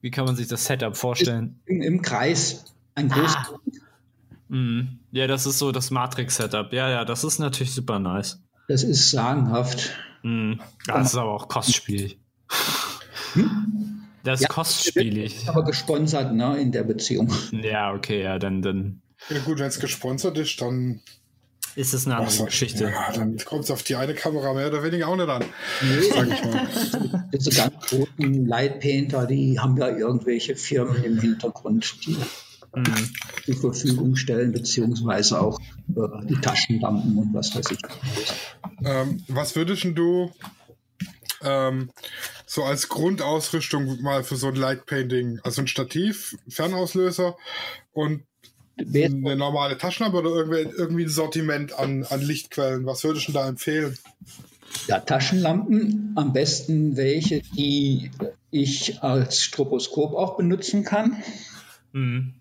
wie 0.00 0.10
kann 0.10 0.24
man 0.24 0.36
sich 0.36 0.48
das 0.48 0.64
Setup 0.64 0.96
vorstellen? 0.96 1.60
Im, 1.66 1.82
im 1.82 2.02
Kreis. 2.02 2.64
Ein 2.94 3.08
großes. 3.08 3.36
Ah. 3.36 3.58
Mhm. 4.48 4.98
Ja, 5.12 5.26
das 5.26 5.46
ist 5.46 5.58
so 5.58 5.72
das 5.72 5.90
Matrix-Setup. 5.90 6.72
Ja, 6.72 6.88
ja, 6.90 7.04
das 7.04 7.24
ist 7.24 7.38
natürlich 7.38 7.74
super 7.74 7.98
nice. 7.98 8.40
Das 8.68 8.82
ist 8.82 9.10
sagenhaft. 9.10 9.90
Mhm. 10.22 10.60
Das 10.86 11.08
ist 11.08 11.16
aber 11.16 11.32
auch 11.32 11.48
kostspielig. 11.48 12.18
Hm? 13.34 14.02
Das 14.24 14.40
ist 14.40 14.44
ja, 14.44 14.48
kostspielig. 14.48 15.48
Aber 15.48 15.64
gesponsert, 15.64 16.34
ne, 16.34 16.58
in 16.60 16.72
der 16.72 16.82
Beziehung. 16.82 17.32
Ja, 17.52 17.92
okay, 17.92 18.22
ja, 18.22 18.38
dann, 18.38 18.60
dann. 18.60 19.02
Ja, 19.30 19.38
gut, 19.40 19.58
wenn 19.58 19.66
es 19.66 19.78
gesponsert 19.78 20.36
ist, 20.38 20.60
dann 20.60 21.00
ist 21.76 21.92
es 21.92 22.06
eine 22.06 22.16
andere 22.16 22.46
Geschichte. 22.46 22.84
Ja, 22.84 23.12
dann 23.12 23.36
kommt 23.38 23.64
es 23.64 23.70
auf 23.70 23.82
die 23.82 23.96
eine 23.96 24.14
Kamera 24.14 24.54
mehr 24.54 24.68
oder 24.68 24.82
weniger 24.82 25.08
auch 25.08 25.16
nicht 25.16 25.28
an. 25.28 25.44
Nee. 25.82 26.10
Sag 26.12 26.28
ich 26.28 26.44
mal. 26.44 27.28
Diese 27.32 27.50
ganz 27.50 27.86
großen 27.86 28.46
Lightpainter, 28.46 29.26
die 29.26 29.60
haben 29.60 29.76
ja 29.76 29.88
irgendwelche 29.88 30.56
Firmen 30.56 31.04
im 31.04 31.20
Hintergrund, 31.20 32.06
die 32.06 32.16
mhm. 32.74 33.12
zur 33.44 33.56
Verfügung 33.56 34.16
stellen, 34.16 34.52
beziehungsweise 34.52 35.40
auch 35.40 35.60
äh, 35.60 36.26
die 36.26 36.40
Taschenlampen 36.40 37.18
und 37.18 37.34
was 37.34 37.54
weiß 37.54 37.70
ich. 37.70 37.78
Ähm, 38.84 39.22
was 39.28 39.54
würdest 39.54 39.84
du 39.94 40.32
ähm, 41.42 41.90
so 42.46 42.64
als 42.64 42.88
Grundausrüstung 42.88 44.00
mal 44.00 44.24
für 44.24 44.36
so 44.36 44.48
ein 44.48 44.56
Lightpainting, 44.56 45.40
also 45.42 45.60
ein 45.60 45.68
Stativ, 45.68 46.36
Fernauslöser 46.48 47.36
und 47.92 48.22
eine 48.78 49.36
normale 49.36 49.78
Taschenlampe 49.78 50.18
oder 50.18 50.30
irgendwie, 50.30 50.76
irgendwie 50.76 51.04
ein 51.04 51.08
Sortiment 51.08 51.78
an, 51.78 52.04
an 52.04 52.20
Lichtquellen? 52.20 52.86
Was 52.86 53.04
würdest 53.04 53.28
du 53.28 53.32
da 53.32 53.48
empfehlen? 53.48 53.96
Ja, 54.88 55.00
Taschenlampen, 55.00 56.12
am 56.16 56.32
besten 56.32 56.96
welche, 56.96 57.40
die 57.56 58.10
ich 58.50 59.02
als 59.02 59.40
Stroboskop 59.42 60.14
auch 60.14 60.36
benutzen 60.36 60.84
kann. 60.84 61.22
Mhm. 61.92 62.34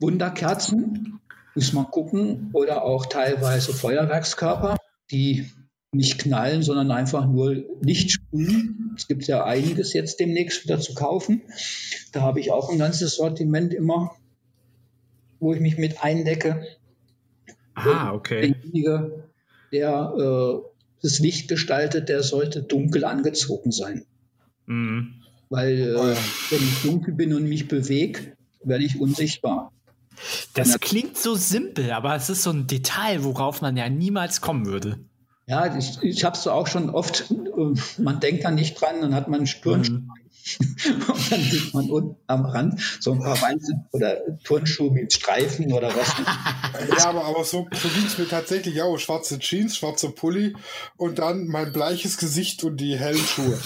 Wunderkerzen, 0.00 1.20
muss 1.54 1.72
man 1.72 1.86
gucken, 1.86 2.50
oder 2.52 2.84
auch 2.84 3.06
teilweise 3.06 3.72
Feuerwerkskörper, 3.72 4.76
die 5.10 5.50
nicht 5.90 6.18
knallen, 6.18 6.62
sondern 6.62 6.90
einfach 6.90 7.26
nur 7.26 7.64
Licht 7.80 8.12
sprühen. 8.12 8.92
Es 8.96 9.08
gibt 9.08 9.26
ja 9.26 9.44
einiges 9.44 9.94
jetzt 9.94 10.20
demnächst 10.20 10.64
wieder 10.64 10.78
zu 10.78 10.94
kaufen. 10.94 11.42
Da 12.12 12.20
habe 12.20 12.40
ich 12.40 12.52
auch 12.52 12.70
ein 12.70 12.78
ganzes 12.78 13.16
Sortiment 13.16 13.72
immer 13.72 14.14
wo 15.40 15.52
ich 15.54 15.60
mich 15.60 15.78
mit 15.78 16.02
eindecke. 16.02 16.66
Ah, 17.74 18.12
okay. 18.12 18.52
Derjenige, 18.52 19.24
der 19.72 20.14
äh, 20.18 20.68
das 21.02 21.18
Licht 21.18 21.48
gestaltet, 21.48 22.08
der 22.08 22.22
sollte 22.22 22.62
dunkel 22.62 23.04
angezogen 23.04 23.70
sein. 23.70 24.04
Mhm. 24.66 25.14
Weil 25.48 25.94
äh, 25.94 26.16
wenn 26.50 26.62
ich 26.62 26.82
dunkel 26.82 27.14
bin 27.14 27.34
und 27.34 27.48
mich 27.48 27.68
bewege, 27.68 28.36
werde 28.62 28.84
ich 28.84 29.00
unsichtbar. 29.00 29.72
Das 30.54 30.78
klingt 30.80 31.16
so 31.16 31.36
simpel, 31.36 31.92
aber 31.92 32.16
es 32.16 32.28
ist 32.28 32.42
so 32.42 32.50
ein 32.50 32.66
Detail, 32.66 33.22
worauf 33.22 33.62
man 33.62 33.76
ja 33.76 33.88
niemals 33.88 34.40
kommen 34.40 34.66
würde. 34.66 34.98
Ja, 35.46 35.76
ich, 35.76 36.02
ich 36.02 36.24
habe 36.24 36.36
es 36.36 36.46
auch 36.46 36.66
schon 36.66 36.90
oft, 36.90 37.30
äh, 37.30 38.00
man 38.02 38.20
denkt 38.20 38.44
da 38.44 38.50
nicht 38.50 38.78
dran, 38.80 39.00
dann 39.00 39.14
hat 39.14 39.28
man 39.28 39.40
einen 39.40 39.46
Sturnschuh 39.46 39.92
mhm. 39.92 40.10
Und 40.58 41.32
dann 41.32 41.40
sieht 41.40 41.74
man 41.74 41.90
unten 41.90 42.16
am 42.26 42.44
Rand 42.44 42.80
so 43.00 43.12
ein 43.12 43.20
paar 43.20 43.40
weiße 43.40 43.72
oder 43.92 44.38
Turnschuhe 44.44 44.90
mit 44.90 45.12
Streifen 45.12 45.72
oder 45.72 45.88
was. 45.88 46.14
ja, 46.98 47.08
aber, 47.08 47.24
aber 47.24 47.44
so, 47.44 47.68
so 47.72 47.88
ging 47.88 48.04
es 48.06 48.18
mir 48.18 48.28
tatsächlich 48.28 48.80
auch. 48.82 48.98
Schwarze 48.98 49.38
Jeans, 49.38 49.76
schwarze 49.76 50.10
Pulli 50.10 50.54
und 50.96 51.18
dann 51.18 51.46
mein 51.48 51.72
bleiches 51.72 52.16
Gesicht 52.16 52.64
und 52.64 52.78
die 52.78 52.96
hellen 52.98 53.18
Schuhe. 53.18 53.58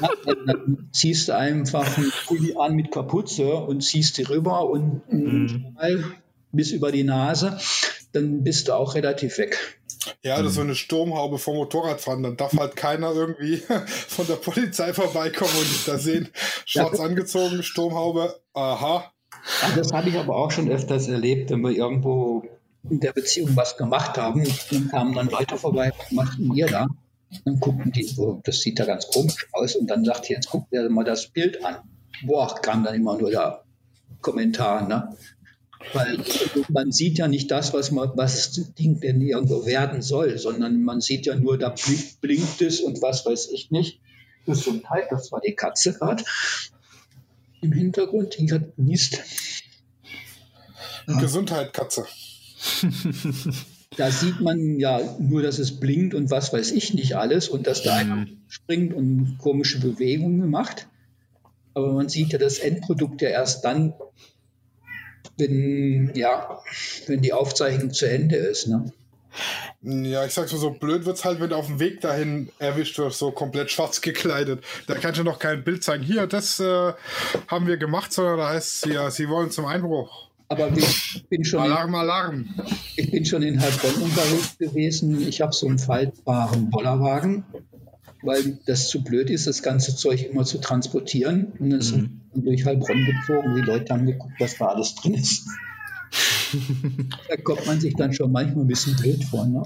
Ja, 0.00 0.08
dann 0.46 0.88
ziehst 0.92 1.28
du 1.28 1.36
einfach 1.36 1.96
einen 1.96 2.12
Pulli 2.26 2.54
an 2.58 2.74
mit 2.74 2.90
Kapuze 2.90 3.54
und 3.54 3.82
ziehst 3.82 4.18
die 4.18 4.22
rüber 4.22 4.68
und 4.68 5.02
mhm. 5.10 5.74
bis 6.52 6.70
über 6.70 6.92
die 6.92 7.04
Nase, 7.04 7.58
dann 8.12 8.42
bist 8.42 8.68
du 8.68 8.74
auch 8.74 8.94
relativ 8.94 9.38
weg. 9.38 9.78
Ja, 10.22 10.38
das 10.38 10.48
ist 10.48 10.54
so 10.54 10.60
eine 10.60 10.74
Sturmhaube 10.74 11.38
vom 11.38 11.56
Motorradfahren. 11.56 12.22
Dann 12.22 12.36
darf 12.36 12.52
halt 12.56 12.76
keiner 12.76 13.12
irgendwie 13.12 13.56
von 13.86 14.26
der 14.26 14.36
Polizei 14.36 14.92
vorbeikommen 14.92 15.52
und 15.56 15.88
da 15.88 15.98
sehen. 15.98 16.28
Schwarz 16.64 17.00
angezogen, 17.00 17.62
Sturmhaube. 17.62 18.40
Aha. 18.54 19.12
Ja, 19.62 19.76
das 19.76 19.92
habe 19.92 20.08
ich 20.08 20.16
aber 20.16 20.36
auch 20.36 20.50
schon 20.50 20.70
öfters 20.70 21.08
erlebt, 21.08 21.50
wenn 21.50 21.60
wir 21.60 21.70
irgendwo 21.70 22.44
in 22.88 23.00
der 23.00 23.12
Beziehung 23.12 23.56
was 23.56 23.76
gemacht 23.76 24.16
haben. 24.18 24.44
Dann 24.70 24.88
kamen 24.88 25.14
dann 25.14 25.28
Leute 25.28 25.56
vorbei, 25.56 25.92
was 25.96 26.12
machten 26.12 26.54
ihr 26.54 26.66
da? 26.66 26.86
Dann 27.44 27.60
guckten 27.60 27.92
die, 27.92 28.08
oh, 28.18 28.40
das 28.44 28.60
sieht 28.60 28.78
ja 28.78 28.84
ganz 28.84 29.08
komisch 29.08 29.46
aus. 29.52 29.76
Und 29.76 29.88
dann 29.88 30.04
sagt 30.04 30.30
ihr, 30.30 30.36
jetzt 30.36 30.50
guckt 30.50 30.72
ihr 30.72 30.88
mal 30.88 31.04
das 31.04 31.28
Bild 31.28 31.64
an. 31.64 31.76
Boah, 32.24 32.54
kam 32.62 32.84
dann 32.84 32.94
immer 32.94 33.16
nur 33.18 33.30
der 33.30 33.64
Kommentar, 34.20 34.86
ne? 34.88 35.16
Weil 35.92 36.18
man 36.68 36.92
sieht 36.92 37.18
ja 37.18 37.28
nicht 37.28 37.50
das, 37.50 37.72
was, 37.72 37.90
man, 37.90 38.10
was 38.14 38.52
das 38.52 38.74
Ding 38.74 39.00
denn 39.00 39.20
irgendwo 39.20 39.66
werden 39.66 40.02
soll, 40.02 40.38
sondern 40.38 40.82
man 40.82 41.00
sieht 41.00 41.26
ja 41.26 41.36
nur, 41.36 41.58
da 41.58 41.70
blinkt, 41.70 42.20
blinkt 42.20 42.62
es 42.62 42.80
und 42.80 43.02
was 43.02 43.24
weiß 43.24 43.50
ich 43.50 43.70
nicht. 43.70 44.00
Gesundheit, 44.44 45.06
das 45.10 45.32
war 45.32 45.40
die 45.40 45.54
Katze 45.54 45.92
gerade 45.92 46.24
im 47.60 47.72
Hintergrund, 47.72 48.36
die 48.38 48.52
hat 48.52 48.76
genießt. 48.76 49.20
Ja. 51.08 51.18
Gesundheit, 51.18 51.72
Katze. 51.72 52.06
da 53.96 54.10
sieht 54.10 54.40
man 54.40 54.78
ja 54.78 55.00
nur, 55.18 55.42
dass 55.42 55.58
es 55.58 55.78
blinkt 55.78 56.14
und 56.14 56.30
was 56.30 56.52
weiß 56.52 56.72
ich 56.72 56.94
nicht 56.94 57.16
alles 57.16 57.48
und 57.48 57.66
dass 57.66 57.82
da 57.82 57.94
einer 57.94 58.16
mhm. 58.16 58.38
springt 58.48 58.94
und 58.94 59.38
komische 59.38 59.80
Bewegungen 59.80 60.50
macht. 60.50 60.88
Aber 61.74 61.92
man 61.92 62.08
sieht 62.08 62.32
ja 62.32 62.38
das 62.38 62.58
Endprodukt 62.58 63.20
ja 63.22 63.28
erst 63.28 63.64
dann, 63.64 63.94
wenn, 65.36 66.12
ja, 66.14 66.60
wenn 67.06 67.20
die 67.20 67.32
Aufzeichnung 67.32 67.92
zu 67.92 68.08
Ende 68.08 68.36
ist. 68.36 68.68
Ne? 68.68 68.92
Ja, 69.82 70.24
ich 70.24 70.32
sag's 70.32 70.52
mal 70.52 70.58
so, 70.58 70.70
blöd 70.70 71.04
wird's 71.04 71.24
halt, 71.24 71.40
wenn 71.40 71.50
du 71.50 71.56
auf 71.56 71.66
dem 71.66 71.78
Weg 71.78 72.00
dahin 72.00 72.48
erwischt 72.58 72.98
wirst, 72.98 73.18
so 73.18 73.30
komplett 73.30 73.70
schwarz 73.72 74.00
gekleidet. 74.00 74.64
Da 74.86 74.94
kannst 74.94 75.20
du 75.20 75.24
noch 75.24 75.38
kein 75.38 75.64
Bild 75.64 75.84
zeigen. 75.84 76.02
Hier, 76.02 76.26
das 76.26 76.60
äh, 76.60 76.92
haben 77.48 77.66
wir 77.66 77.76
gemacht, 77.76 78.12
sondern 78.12 78.38
da 78.38 78.48
heißt 78.50 78.86
es 78.86 78.92
ja, 78.92 79.10
sie 79.10 79.28
wollen 79.28 79.50
zum 79.50 79.66
Einbruch. 79.66 80.28
Aber 80.48 80.70
ich 80.76 81.24
bin 81.28 81.44
schon. 81.44 81.60
Alarm, 81.60 81.94
Alarm. 81.94 82.48
Ich 82.96 83.10
bin 83.10 83.24
schon 83.24 83.42
in 83.42 83.60
Heilbronn 83.60 84.02
unterwegs 84.02 84.56
gewesen. 84.58 85.26
Ich 85.26 85.40
habe 85.40 85.52
so 85.52 85.66
einen 85.66 85.78
faltbaren 85.78 86.70
Bollerwagen 86.70 87.44
weil 88.26 88.58
das 88.66 88.88
zu 88.88 89.02
blöd 89.02 89.30
ist, 89.30 89.46
das 89.46 89.62
ganze 89.62 89.96
Zeug 89.96 90.22
immer 90.28 90.44
zu 90.44 90.58
transportieren. 90.58 91.52
Und 91.58 91.70
dann 91.70 91.80
sind 91.80 92.20
mhm. 92.34 92.44
durch 92.44 92.64
Heilbronn 92.64 93.04
gezogen, 93.04 93.54
die 93.56 93.62
Leute 93.62 93.92
haben 93.92 94.06
geguckt, 94.06 94.34
was 94.38 94.58
da 94.58 94.66
alles 94.66 94.94
drin 94.96 95.14
ist. 95.14 95.46
da 97.28 97.36
kommt 97.36 97.66
man 97.66 97.80
sich 97.80 97.94
dann 97.94 98.12
schon 98.12 98.32
manchmal 98.32 98.64
ein 98.64 98.68
bisschen 98.68 98.96
blöd 98.96 99.24
vor. 99.24 99.46
Ne? 99.46 99.62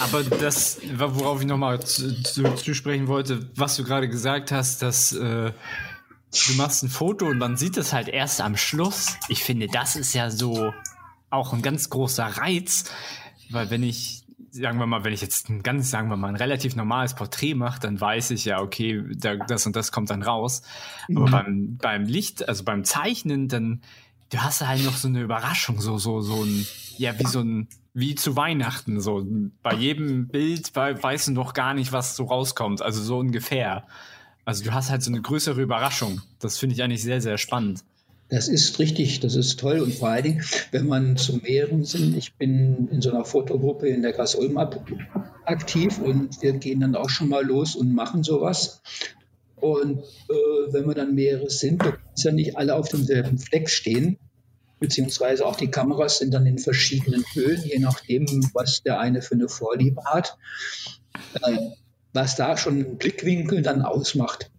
Aber 0.00 0.22
das, 0.22 0.78
worauf 0.96 1.40
ich 1.40 1.46
nochmal 1.46 1.80
zu, 1.80 2.22
zu, 2.22 2.42
zu, 2.54 2.74
sprechen 2.74 3.06
wollte, 3.06 3.48
was 3.54 3.76
du 3.76 3.84
gerade 3.84 4.08
gesagt 4.08 4.50
hast, 4.50 4.82
dass 4.82 5.12
äh, 5.12 5.52
du 6.46 6.52
machst 6.56 6.82
ein 6.82 6.88
Foto 6.88 7.26
und 7.26 7.38
man 7.38 7.56
sieht 7.56 7.76
es 7.76 7.92
halt 7.92 8.08
erst 8.08 8.40
am 8.40 8.56
Schluss. 8.56 9.16
Ich 9.28 9.44
finde, 9.44 9.68
das 9.68 9.96
ist 9.96 10.14
ja 10.14 10.30
so 10.30 10.72
auch 11.30 11.52
ein 11.52 11.62
ganz 11.62 11.90
großer 11.90 12.24
Reiz, 12.24 12.84
weil 13.50 13.70
wenn 13.70 13.82
ich 13.82 14.23
sagen 14.54 14.78
wir 14.78 14.86
mal, 14.86 15.02
wenn 15.02 15.12
ich 15.12 15.20
jetzt 15.20 15.50
ein 15.50 15.62
ganz, 15.62 15.90
sagen 15.90 16.08
wir 16.08 16.16
mal, 16.16 16.28
ein 16.28 16.36
relativ 16.36 16.76
normales 16.76 17.14
Porträt 17.14 17.54
mache, 17.54 17.80
dann 17.80 18.00
weiß 18.00 18.30
ich 18.30 18.44
ja, 18.44 18.60
okay, 18.60 19.02
da, 19.16 19.36
das 19.36 19.66
und 19.66 19.74
das 19.74 19.90
kommt 19.90 20.10
dann 20.10 20.22
raus. 20.22 20.62
Aber 21.08 21.26
mhm. 21.26 21.30
beim, 21.30 21.76
beim 21.76 22.04
Licht, 22.04 22.48
also 22.48 22.62
beim 22.62 22.84
Zeichnen, 22.84 23.48
dann, 23.48 23.82
du 24.30 24.38
hast 24.38 24.66
halt 24.66 24.84
noch 24.84 24.96
so 24.96 25.08
eine 25.08 25.22
Überraschung, 25.22 25.80
so, 25.80 25.98
so, 25.98 26.20
so 26.20 26.44
ein, 26.44 26.66
ja, 26.96 27.18
wie 27.18 27.26
so 27.26 27.40
ein, 27.40 27.68
wie 27.94 28.14
zu 28.14 28.36
Weihnachten, 28.36 29.00
so. 29.00 29.26
Bei 29.62 29.74
jedem 29.74 30.28
Bild 30.28 30.74
weißt 30.74 31.28
du 31.28 31.32
noch 31.32 31.52
gar 31.52 31.74
nicht, 31.74 31.92
was 31.92 32.16
so 32.16 32.24
rauskommt, 32.24 32.80
also 32.80 33.02
so 33.02 33.18
ungefähr. 33.18 33.86
Also 34.44 34.62
du 34.62 34.72
hast 34.72 34.90
halt 34.90 35.02
so 35.02 35.10
eine 35.10 35.22
größere 35.22 35.60
Überraschung. 35.60 36.20
Das 36.38 36.58
finde 36.58 36.74
ich 36.74 36.82
eigentlich 36.82 37.02
sehr, 37.02 37.20
sehr 37.20 37.38
spannend. 37.38 37.82
Das 38.28 38.48
ist 38.48 38.78
richtig, 38.78 39.20
das 39.20 39.36
ist 39.36 39.60
toll. 39.60 39.80
Und 39.80 39.94
vor 39.94 40.08
allen 40.08 40.24
Dingen, 40.24 40.44
wenn 40.70 40.86
man 40.86 41.16
zu 41.16 41.36
mehreren 41.36 41.84
sind, 41.84 42.16
ich 42.16 42.34
bin 42.34 42.88
in 42.88 43.00
so 43.00 43.10
einer 43.10 43.24
Fotogruppe 43.24 43.88
in 43.88 44.02
der 44.02 44.12
Gasolm 44.12 44.56
aktiv 45.44 45.98
und 45.98 46.42
wir 46.42 46.52
gehen 46.54 46.80
dann 46.80 46.96
auch 46.96 47.10
schon 47.10 47.28
mal 47.28 47.44
los 47.44 47.76
und 47.76 47.94
machen 47.94 48.22
sowas. 48.22 48.82
Und 49.56 50.00
äh, 50.00 50.72
wenn 50.72 50.86
wir 50.86 50.94
dann 50.94 51.14
mehrere 51.14 51.50
sind, 51.50 51.82
dann 51.82 51.92
können 51.92 52.02
ja 52.16 52.32
nicht 52.32 52.56
alle 52.56 52.74
auf 52.74 52.88
demselben 52.88 53.38
Fleck 53.38 53.70
stehen, 53.70 54.18
beziehungsweise 54.80 55.46
auch 55.46 55.56
die 55.56 55.70
Kameras 55.70 56.18
sind 56.18 56.34
dann 56.34 56.46
in 56.46 56.58
verschiedenen 56.58 57.24
Höhen, 57.34 57.62
je 57.62 57.78
nachdem, 57.78 58.26
was 58.52 58.82
der 58.82 59.00
eine 59.00 59.22
für 59.22 59.34
eine 59.34 59.48
Vorliebe 59.48 60.02
hat. 60.04 60.36
Äh, 61.42 61.58
was 62.14 62.36
da 62.36 62.56
schon 62.56 62.74
einen 62.74 62.96
Blickwinkel 62.96 63.60
dann 63.60 63.82
ausmacht, 63.82 64.50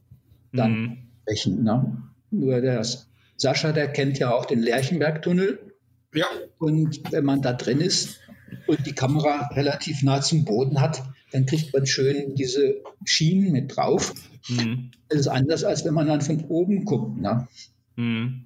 dann 0.51 0.71
mhm. 0.71 0.97
sprechen. 1.21 1.63
Ne? 1.63 2.03
Nur 2.29 2.61
das 2.61 3.07
Sascha, 3.37 3.71
der 3.71 3.87
kennt 3.87 4.19
ja 4.19 4.33
auch 4.33 4.45
den 4.45 4.61
Lerchenbergtunnel. 4.61 5.73
Ja. 6.13 6.27
Und 6.57 7.11
wenn 7.11 7.25
man 7.25 7.41
da 7.41 7.53
drin 7.53 7.81
ist, 7.81 8.19
und 8.67 8.85
die 8.85 8.93
Kamera 8.93 9.49
relativ 9.53 10.03
nah 10.03 10.21
zum 10.21 10.45
Boden 10.45 10.81
hat, 10.81 11.03
dann 11.31 11.45
kriegt 11.45 11.73
man 11.73 11.85
schön 11.85 12.35
diese 12.35 12.81
Schienen 13.03 13.51
mit 13.51 13.75
drauf. 13.75 14.13
Mhm. 14.47 14.91
Das 15.09 15.21
ist 15.21 15.27
anders, 15.27 15.63
als 15.63 15.85
wenn 15.85 15.93
man 15.93 16.07
dann 16.07 16.21
von 16.21 16.45
oben 16.45 16.85
guckt. 16.85 17.19
Ne? 17.19 17.47
Mhm. 17.95 18.45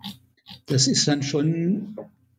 Das 0.66 0.88
ist 0.88 1.08
dann 1.08 1.24
schon, 1.24 1.96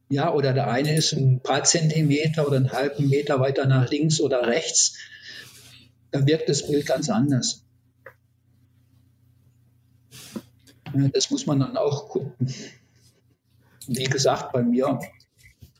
ja, 0.09 0.32
oder 0.32 0.53
der 0.53 0.70
eine 0.70 0.96
ist 0.96 1.12
ein 1.12 1.40
paar 1.40 1.64
Zentimeter 1.64 2.46
oder 2.46 2.57
einen 2.57 2.72
halben 2.72 3.09
Meter 3.09 3.40
weiter 3.40 3.66
nach 3.66 3.90
links 3.90 4.20
oder 4.20 4.46
rechts. 4.46 4.96
Dann 6.11 6.26
wirkt 6.26 6.48
das 6.48 6.66
Bild 6.66 6.86
ganz 6.86 7.09
anders. 7.09 7.64
Das 11.12 11.30
muss 11.30 11.47
man 11.47 11.61
dann 11.61 11.76
auch 11.76 12.09
gucken. 12.09 12.49
Wie 13.86 14.05
gesagt, 14.05 14.53
bei 14.53 14.62
mir 14.62 14.88
auf 14.88 15.07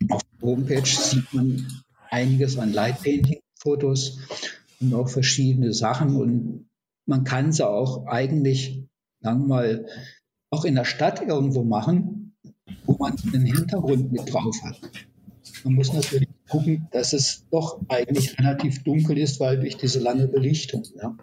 der 0.01 0.21
Homepage 0.43 0.87
sieht 0.87 1.33
man 1.33 1.67
einiges 2.11 2.59
an 2.59 2.73
Light 2.73 3.03
Painting 3.03 3.41
Fotos 3.55 4.19
und 4.81 4.95
auch 4.95 5.09
verschiedene 5.09 5.73
Sachen 5.73 6.17
und 6.17 6.69
man 7.07 7.25
kann 7.25 7.53
sie 7.53 7.67
auch 7.69 8.07
eigentlich, 8.07 8.83
sagen 9.21 9.41
wir 9.41 9.47
mal, 9.47 9.87
auch 10.51 10.65
in 10.65 10.75
der 10.75 10.85
Stadt 10.85 11.21
irgendwo 11.23 11.63
machen, 11.63 12.35
wo 12.87 12.97
man 12.97 13.17
einen 13.33 13.47
Hintergrund 13.47 14.13
mit 14.13 14.33
drauf 14.33 14.57
hat. 14.65 14.81
Man 15.65 15.75
muss 15.75 15.93
natürlich 15.93 16.29
gucken, 16.49 16.89
dass 16.91 17.13
es 17.13 17.45
doch 17.51 17.81
eigentlich 17.89 18.39
relativ 18.39 18.83
dunkel 18.83 19.19
ist, 19.19 19.41
weil 19.41 19.61
durch 19.61 19.77
diese 19.77 20.01
lange 20.01 20.27
Belichtung. 20.27 20.85
Ja. 20.97 21.17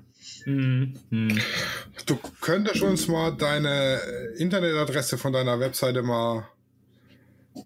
Mhm. 0.47 0.93
Du 2.05 2.17
könntest 2.39 2.81
uns 2.81 3.09
mal 3.09 3.35
deine 3.35 3.99
Internetadresse 4.37 5.17
von 5.17 5.33
deiner 5.33 5.59
Webseite 5.59 6.03
mal 6.03 6.47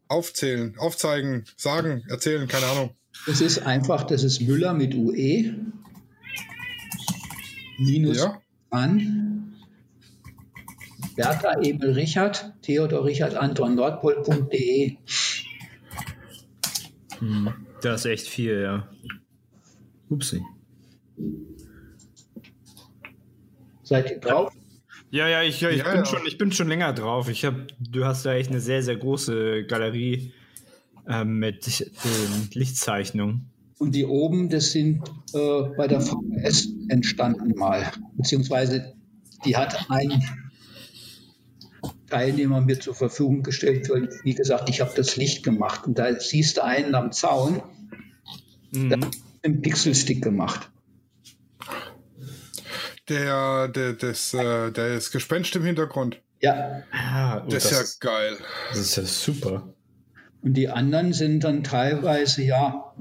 aufzählen, 0.07 0.75
aufzeigen, 0.79 1.45
sagen, 1.57 2.03
erzählen, 2.09 2.47
keine 2.47 2.65
Ahnung. 2.65 2.95
Es 3.27 3.39
ist 3.39 3.59
einfach, 3.59 4.03
das 4.03 4.23
ist 4.23 4.41
Müller 4.41 4.73
mit 4.73 4.95
UE. 4.95 5.53
Minus 7.77 8.17
ja. 8.17 8.41
an. 8.71 9.53
Bertha 11.15 11.61
Emil 11.61 11.91
Richard, 11.91 12.51
Theodor 12.63 13.05
Richard 13.05 13.35
Anton 13.35 13.75
Nordpol.de. 13.75 14.97
Hm, 17.19 17.53
das 17.83 18.05
ist 18.05 18.11
echt 18.11 18.27
viel, 18.27 18.59
ja. 18.59 18.89
Upsi. 20.09 20.41
Seid 23.91 24.09
ihr 24.09 24.19
drauf? 24.19 24.53
Ja, 25.09 25.27
ja, 25.27 25.43
ich, 25.43 25.55
ich, 25.55 25.61
ja, 25.79 25.83
bin, 25.83 25.95
ja. 25.97 26.05
Schon, 26.05 26.25
ich 26.25 26.37
bin 26.37 26.53
schon 26.53 26.69
länger 26.69 26.93
drauf. 26.93 27.27
Ich 27.27 27.43
hab, 27.43 27.55
du 27.77 28.05
hast 28.05 28.25
da 28.25 28.33
echt 28.33 28.49
eine 28.49 28.61
sehr, 28.61 28.81
sehr 28.83 28.95
große 28.95 29.65
Galerie 29.65 30.31
äh, 31.09 31.25
mit 31.25 31.81
äh, 31.81 31.85
Lichtzeichnungen. 32.53 33.49
Und 33.79 33.93
die 33.93 34.05
oben, 34.05 34.47
das 34.47 34.71
sind 34.71 35.01
äh, 35.33 35.63
bei 35.75 35.89
der 35.89 35.99
VS 35.99 36.69
entstanden 36.87 37.53
mal. 37.57 37.91
Beziehungsweise 38.15 38.93
die 39.43 39.57
hat 39.57 39.89
ein 39.89 40.23
Teilnehmer 42.09 42.61
mir 42.61 42.79
zur 42.79 42.95
Verfügung 42.95 43.43
gestellt. 43.43 43.89
Weil, 43.89 44.07
wie 44.23 44.35
gesagt, 44.35 44.69
ich 44.69 44.79
habe 44.79 44.93
das 44.95 45.17
Licht 45.17 45.43
gemacht. 45.43 45.85
Und 45.85 45.99
da 45.99 46.17
siehst 46.17 46.55
du 46.55 46.63
einen 46.63 46.95
am 46.95 47.11
Zaun, 47.11 47.61
mhm. 48.71 48.87
der 48.87 48.99
hat 49.01 49.17
einen 49.43 49.61
Pixelstick 49.61 50.23
gemacht 50.23 50.71
der, 53.11 53.67
der, 53.67 53.93
das, 53.93 54.33
äh, 54.33 54.71
das 54.71 55.11
Gespenst 55.11 55.55
im 55.55 55.63
Hintergrund. 55.63 56.21
Ja. 56.39 56.83
Ah, 56.91 57.41
das, 57.41 57.69
das 57.69 57.71
ist 57.71 58.03
ja 58.03 58.11
geil. 58.11 58.37
Das 58.69 58.79
ist 58.79 58.95
ja 58.95 59.03
super. 59.03 59.73
Und 60.41 60.55
die 60.55 60.69
anderen 60.69 61.13
sind 61.13 61.43
dann 61.43 61.63
teilweise 61.63 62.43
ja 62.43 62.95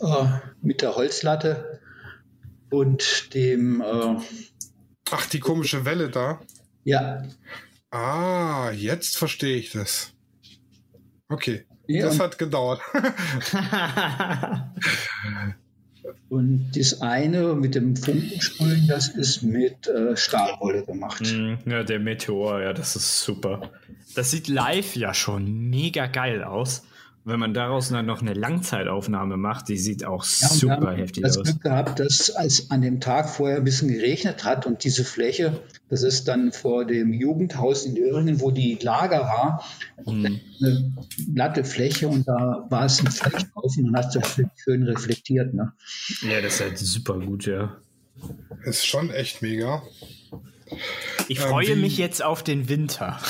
äh, 0.00 0.26
mit 0.60 0.82
der 0.82 0.96
Holzlatte 0.96 1.80
und 2.70 3.32
dem. 3.34 3.80
Äh, 3.80 4.16
Ach, 5.10 5.26
die 5.26 5.40
komische 5.40 5.84
Welle 5.84 6.10
da. 6.10 6.40
Ja. 6.84 7.22
Ah, 7.90 8.70
jetzt 8.72 9.16
verstehe 9.16 9.56
ich 9.56 9.70
das. 9.70 10.12
Okay. 11.28 11.66
Ja, 11.86 12.06
das 12.06 12.18
hat 12.18 12.38
gedauert. 12.38 12.80
Und 16.28 16.72
das 16.74 17.00
eine 17.00 17.54
mit 17.54 17.74
dem 17.74 17.96
Funkensprühen, 17.96 18.86
das 18.86 19.08
ist 19.08 19.42
mit 19.42 19.86
äh, 19.86 20.16
Stahlwolle 20.16 20.84
gemacht. 20.84 21.22
Mm, 21.22 21.54
ja, 21.68 21.82
der 21.82 22.00
Meteor, 22.00 22.60
ja, 22.60 22.72
das 22.74 22.96
ist 22.96 23.22
super. 23.22 23.70
Das 24.14 24.30
sieht 24.30 24.48
live 24.48 24.94
ja 24.94 25.14
schon 25.14 25.70
mega 25.70 26.06
geil 26.06 26.44
aus 26.44 26.84
wenn 27.28 27.38
man 27.38 27.54
daraus 27.54 27.90
dann 27.90 28.06
noch 28.06 28.22
eine 28.22 28.32
Langzeitaufnahme 28.32 29.36
macht, 29.36 29.68
die 29.68 29.76
sieht 29.76 30.04
auch 30.04 30.24
ja, 30.24 30.48
super 30.48 30.96
heftig 30.96 31.22
das 31.22 31.36
aus. 31.36 31.44
Glück 31.44 31.62
gehabt, 31.62 32.00
dass 32.00 32.30
als 32.30 32.70
an 32.70 32.82
dem 32.82 33.00
Tag 33.00 33.28
vorher 33.28 33.58
ein 33.58 33.64
bisschen 33.64 33.88
geregnet 33.88 34.44
hat 34.44 34.66
und 34.66 34.82
diese 34.82 35.04
Fläche, 35.04 35.60
das 35.90 36.02
ist 36.02 36.26
dann 36.26 36.52
vor 36.52 36.86
dem 36.86 37.12
Jugendhaus 37.12 37.84
in 37.84 37.96
Öhringen, 37.96 38.40
wo 38.40 38.50
die 38.50 38.78
Lager 38.80 39.20
war, 39.20 39.64
hm. 40.04 40.40
eine 40.60 40.94
glatte 41.34 41.64
Fläche 41.64 42.08
und 42.08 42.26
da 42.26 42.66
war 42.70 42.86
es 42.86 43.00
ein 43.00 43.10
Flächenauf 43.10 43.76
und 43.76 43.92
dann 43.92 43.96
hat 43.96 44.16
es 44.16 44.40
schön 44.56 44.82
reflektiert. 44.84 45.52
Ne? 45.52 45.72
Ja, 46.22 46.40
das 46.40 46.54
ist 46.54 46.60
halt 46.60 46.78
super 46.78 47.18
gut, 47.18 47.46
ja. 47.46 47.76
Ist 48.64 48.86
schon 48.86 49.10
echt 49.10 49.42
mega. 49.42 49.82
Ich 51.28 51.40
freue 51.40 51.68
ähm, 51.68 51.82
mich 51.82 51.98
jetzt 51.98 52.22
auf 52.22 52.42
den 52.42 52.68
Winter. 52.68 53.20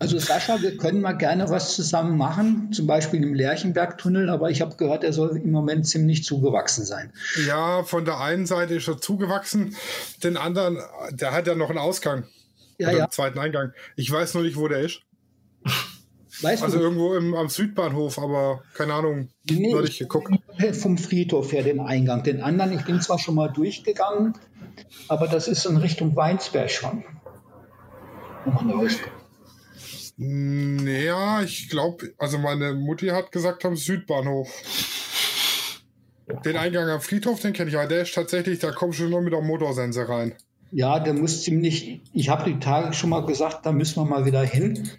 Also 0.00 0.18
Sascha, 0.18 0.62
wir 0.62 0.76
können 0.76 1.00
mal 1.00 1.12
gerne 1.12 1.48
was 1.50 1.74
zusammen 1.74 2.16
machen, 2.16 2.72
zum 2.72 2.86
Beispiel 2.86 3.22
im 3.22 3.34
Lerchenbergtunnel, 3.34 4.30
aber 4.30 4.50
ich 4.50 4.60
habe 4.60 4.76
gehört, 4.76 5.04
er 5.04 5.12
soll 5.12 5.36
im 5.36 5.50
Moment 5.50 5.86
ziemlich 5.86 6.24
zugewachsen 6.24 6.84
sein. 6.84 7.12
Ja, 7.46 7.82
von 7.82 8.04
der 8.04 8.20
einen 8.20 8.46
Seite 8.46 8.74
ist 8.74 8.88
er 8.88 9.00
zugewachsen, 9.00 9.76
den 10.22 10.36
anderen, 10.36 10.78
der 11.10 11.32
hat 11.32 11.46
ja 11.46 11.54
noch 11.54 11.70
einen 11.70 11.78
Ausgang. 11.78 12.24
Ja, 12.78 12.90
ja. 12.92 12.98
Einen 12.98 13.10
zweiten 13.10 13.38
Eingang. 13.38 13.72
Ich 13.96 14.10
weiß 14.10 14.34
noch 14.34 14.42
nicht, 14.42 14.56
wo 14.56 14.68
der 14.68 14.80
ist. 14.80 15.00
Weißt 16.40 16.62
also 16.62 16.78
du? 16.78 16.84
irgendwo 16.84 17.14
im, 17.14 17.34
am 17.34 17.48
Südbahnhof, 17.48 18.18
aber 18.18 18.62
keine 18.74 18.94
Ahnung, 18.94 19.30
nee, 19.50 19.72
würde 19.72 19.88
ich 19.88 19.98
geguckt. 19.98 20.32
Vom 20.72 20.96
Friedhof 20.96 21.52
her 21.52 21.64
den 21.64 21.80
Eingang. 21.80 22.22
Den 22.22 22.42
anderen, 22.42 22.72
ich 22.72 22.84
bin 22.84 23.00
zwar 23.00 23.18
schon 23.18 23.34
mal 23.34 23.48
durchgegangen, 23.48 24.34
aber 25.08 25.26
das 25.26 25.48
ist 25.48 25.66
in 25.66 25.76
Richtung 25.76 26.14
Weinsberg 26.14 26.70
schon. 26.70 27.04
Noch 28.46 28.62
eine 28.62 28.74
ja, 30.18 31.42
ich 31.42 31.68
glaube, 31.68 32.12
also 32.18 32.38
meine 32.38 32.74
Mutti 32.74 33.06
hat 33.08 33.30
gesagt 33.30 33.64
am 33.64 33.76
Südbahnhof. 33.76 34.48
Den 36.44 36.56
Eingang 36.56 36.88
am 36.88 37.00
Friedhof, 37.00 37.40
den 37.40 37.52
kenne 37.52 37.70
ich, 37.70 37.76
aber 37.76 37.86
der 37.86 38.02
ist 38.02 38.14
tatsächlich, 38.14 38.58
da 38.58 38.72
kommst 38.72 38.98
du 38.98 39.08
nur 39.08 39.22
mit 39.22 39.32
der 39.32 39.40
Motorsense 39.40 40.08
rein. 40.08 40.34
Ja, 40.72 40.98
der 40.98 41.14
muss 41.14 41.42
ziemlich, 41.44 42.02
ich 42.12 42.28
habe 42.28 42.50
die 42.50 42.58
Tage 42.58 42.92
schon 42.92 43.10
mal 43.10 43.24
gesagt, 43.24 43.64
da 43.64 43.72
müssen 43.72 43.96
wir 43.96 44.04
mal 44.04 44.26
wieder 44.26 44.42
hin. 44.42 44.90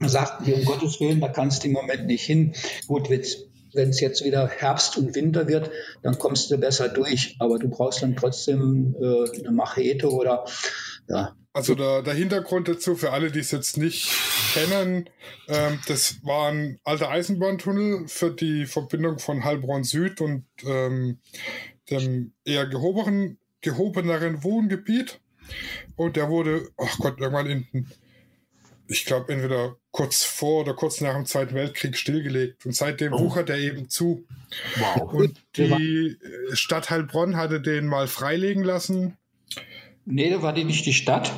Da 0.00 0.08
sagten 0.08 0.44
die, 0.44 0.52
um 0.52 0.64
Gottes 0.64 1.00
Willen, 1.00 1.20
da 1.20 1.28
kannst 1.28 1.62
du 1.62 1.68
im 1.68 1.74
Moment 1.74 2.06
nicht 2.06 2.24
hin. 2.24 2.52
Gut, 2.86 3.08
wenn 3.08 3.90
es 3.90 4.00
jetzt 4.00 4.24
wieder 4.24 4.48
Herbst 4.48 4.98
und 4.98 5.14
Winter 5.14 5.48
wird, 5.48 5.70
dann 6.02 6.18
kommst 6.18 6.50
du 6.50 6.58
besser 6.58 6.88
durch. 6.88 7.36
Aber 7.38 7.58
du 7.58 7.68
brauchst 7.68 8.02
dann 8.02 8.16
trotzdem 8.16 8.94
äh, 9.00 9.38
eine 9.38 9.52
Machete 9.52 10.10
oder 10.10 10.44
ja, 11.08 11.34
also 11.52 11.74
der, 11.74 12.02
der 12.02 12.14
Hintergrund 12.14 12.68
dazu, 12.68 12.94
für 12.94 13.12
alle, 13.12 13.30
die 13.30 13.40
es 13.40 13.50
jetzt 13.50 13.78
nicht 13.78 14.12
kennen, 14.52 15.08
ähm, 15.48 15.80
das 15.86 16.24
war 16.24 16.52
ein 16.52 16.78
alter 16.84 17.10
Eisenbahntunnel 17.10 18.06
für 18.06 18.30
die 18.30 18.66
Verbindung 18.66 19.18
von 19.18 19.44
Heilbronn 19.44 19.84
Süd 19.84 20.20
und 20.20 20.44
ähm, 20.64 21.18
dem 21.90 22.32
eher 22.44 22.66
gehobenen, 22.66 23.38
gehobeneren 23.60 24.44
Wohngebiet. 24.44 25.20
Und 25.96 26.16
der 26.16 26.28
wurde, 26.28 26.68
ach 26.76 26.98
Gott, 26.98 27.18
irgendwann 27.18 27.46
in, 27.46 27.86
ich 28.86 29.06
glaube, 29.06 29.32
entweder 29.32 29.76
kurz 29.90 30.24
vor 30.24 30.60
oder 30.60 30.74
kurz 30.74 31.00
nach 31.00 31.14
dem 31.14 31.24
Zweiten 31.26 31.54
Weltkrieg 31.54 31.96
stillgelegt. 31.96 32.66
Und 32.66 32.76
seitdem 32.76 33.14
oh. 33.14 33.20
wuchert 33.20 33.48
er 33.48 33.58
eben 33.58 33.88
zu. 33.88 34.26
Wow. 34.76 35.12
Und 35.14 35.42
die 35.56 36.18
Stadt 36.52 36.90
Heilbronn 36.90 37.36
hatte 37.36 37.60
den 37.60 37.86
mal 37.86 38.06
freilegen 38.06 38.62
lassen 38.62 39.16
Nee, 40.10 40.30
das 40.30 40.42
war 40.42 40.52
die 40.52 40.64
nicht 40.64 40.86
die 40.86 40.94
Stadt. 40.94 41.32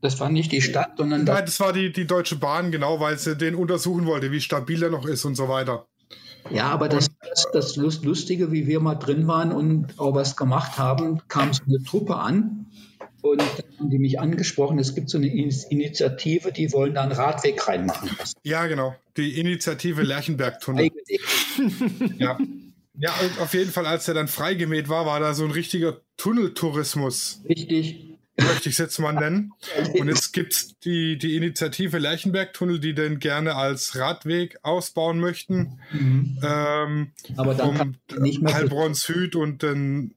Das 0.00 0.20
war 0.20 0.30
nicht 0.30 0.52
die 0.52 0.60
Stadt, 0.60 0.92
sondern. 0.96 1.24
Nein, 1.24 1.44
das 1.46 1.60
war 1.60 1.72
die, 1.72 1.92
die 1.92 2.06
Deutsche 2.06 2.36
Bahn, 2.36 2.70
genau, 2.70 3.00
weil 3.00 3.18
sie 3.18 3.36
den 3.36 3.54
untersuchen 3.54 4.06
wollte, 4.06 4.32
wie 4.32 4.40
stabil 4.40 4.82
er 4.82 4.90
noch 4.90 5.06
ist 5.06 5.24
und 5.24 5.34
so 5.34 5.48
weiter. 5.48 5.86
Ja, 6.50 6.66
aber 6.66 6.88
das, 6.88 7.08
das, 7.52 7.76
das 7.76 7.76
Lustige, 7.76 8.52
wie 8.52 8.66
wir 8.66 8.80
mal 8.80 8.96
drin 8.96 9.26
waren 9.26 9.50
und 9.50 9.98
auch 9.98 10.14
was 10.14 10.36
gemacht 10.36 10.78
haben, 10.78 11.22
kam 11.28 11.54
so 11.54 11.62
eine 11.66 11.82
Truppe 11.82 12.16
an 12.16 12.66
und 13.22 13.42
haben 13.78 13.88
die 13.88 13.98
mich 13.98 14.20
angesprochen, 14.20 14.78
es 14.78 14.94
gibt 14.94 15.08
so 15.08 15.16
eine 15.16 15.28
Initiative, 15.28 16.52
die 16.52 16.70
wollen 16.72 16.94
da 16.94 17.02
einen 17.02 17.12
Radweg 17.12 17.66
reinmachen. 17.66 18.10
Ja, 18.42 18.66
genau. 18.66 18.94
Die 19.16 19.40
Initiative 19.40 20.02
Lerchenbergtunnel. 20.02 20.90
ja. 22.18 22.38
Ja, 22.96 23.12
auf 23.40 23.54
jeden 23.54 23.70
Fall, 23.70 23.86
als 23.86 24.06
er 24.06 24.14
dann 24.14 24.28
freigemäht 24.28 24.88
war, 24.88 25.06
war 25.06 25.18
da 25.20 25.34
so 25.34 25.44
ein 25.44 25.50
richtiger 25.50 26.00
Tunneltourismus. 26.16 27.40
Richtig. 27.48 28.18
möchte 28.36 28.68
ich 28.68 28.74
es 28.74 28.78
jetzt 28.78 28.98
mal 28.98 29.12
nennen. 29.12 29.52
Und 29.98 30.08
jetzt 30.08 30.32
gibt 30.32 30.52
es 30.52 30.78
die, 30.80 31.18
die 31.18 31.36
Initiative 31.36 31.98
Lerchenberg-Tunnel, 31.98 32.78
die 32.78 32.94
den 32.94 33.18
gerne 33.18 33.56
als 33.56 33.96
Radweg 33.96 34.58
ausbauen 34.62 35.18
möchten. 35.18 35.80
Mhm. 35.92 36.38
Ähm, 36.42 37.12
Aber 37.36 37.54
dann 37.54 37.96
um 38.08 38.22
nicht 38.22 38.42
mehr 38.42 38.54
Heilbronn 38.54 38.94
Süd 38.94 39.34
und 39.34 39.62
den 39.62 40.14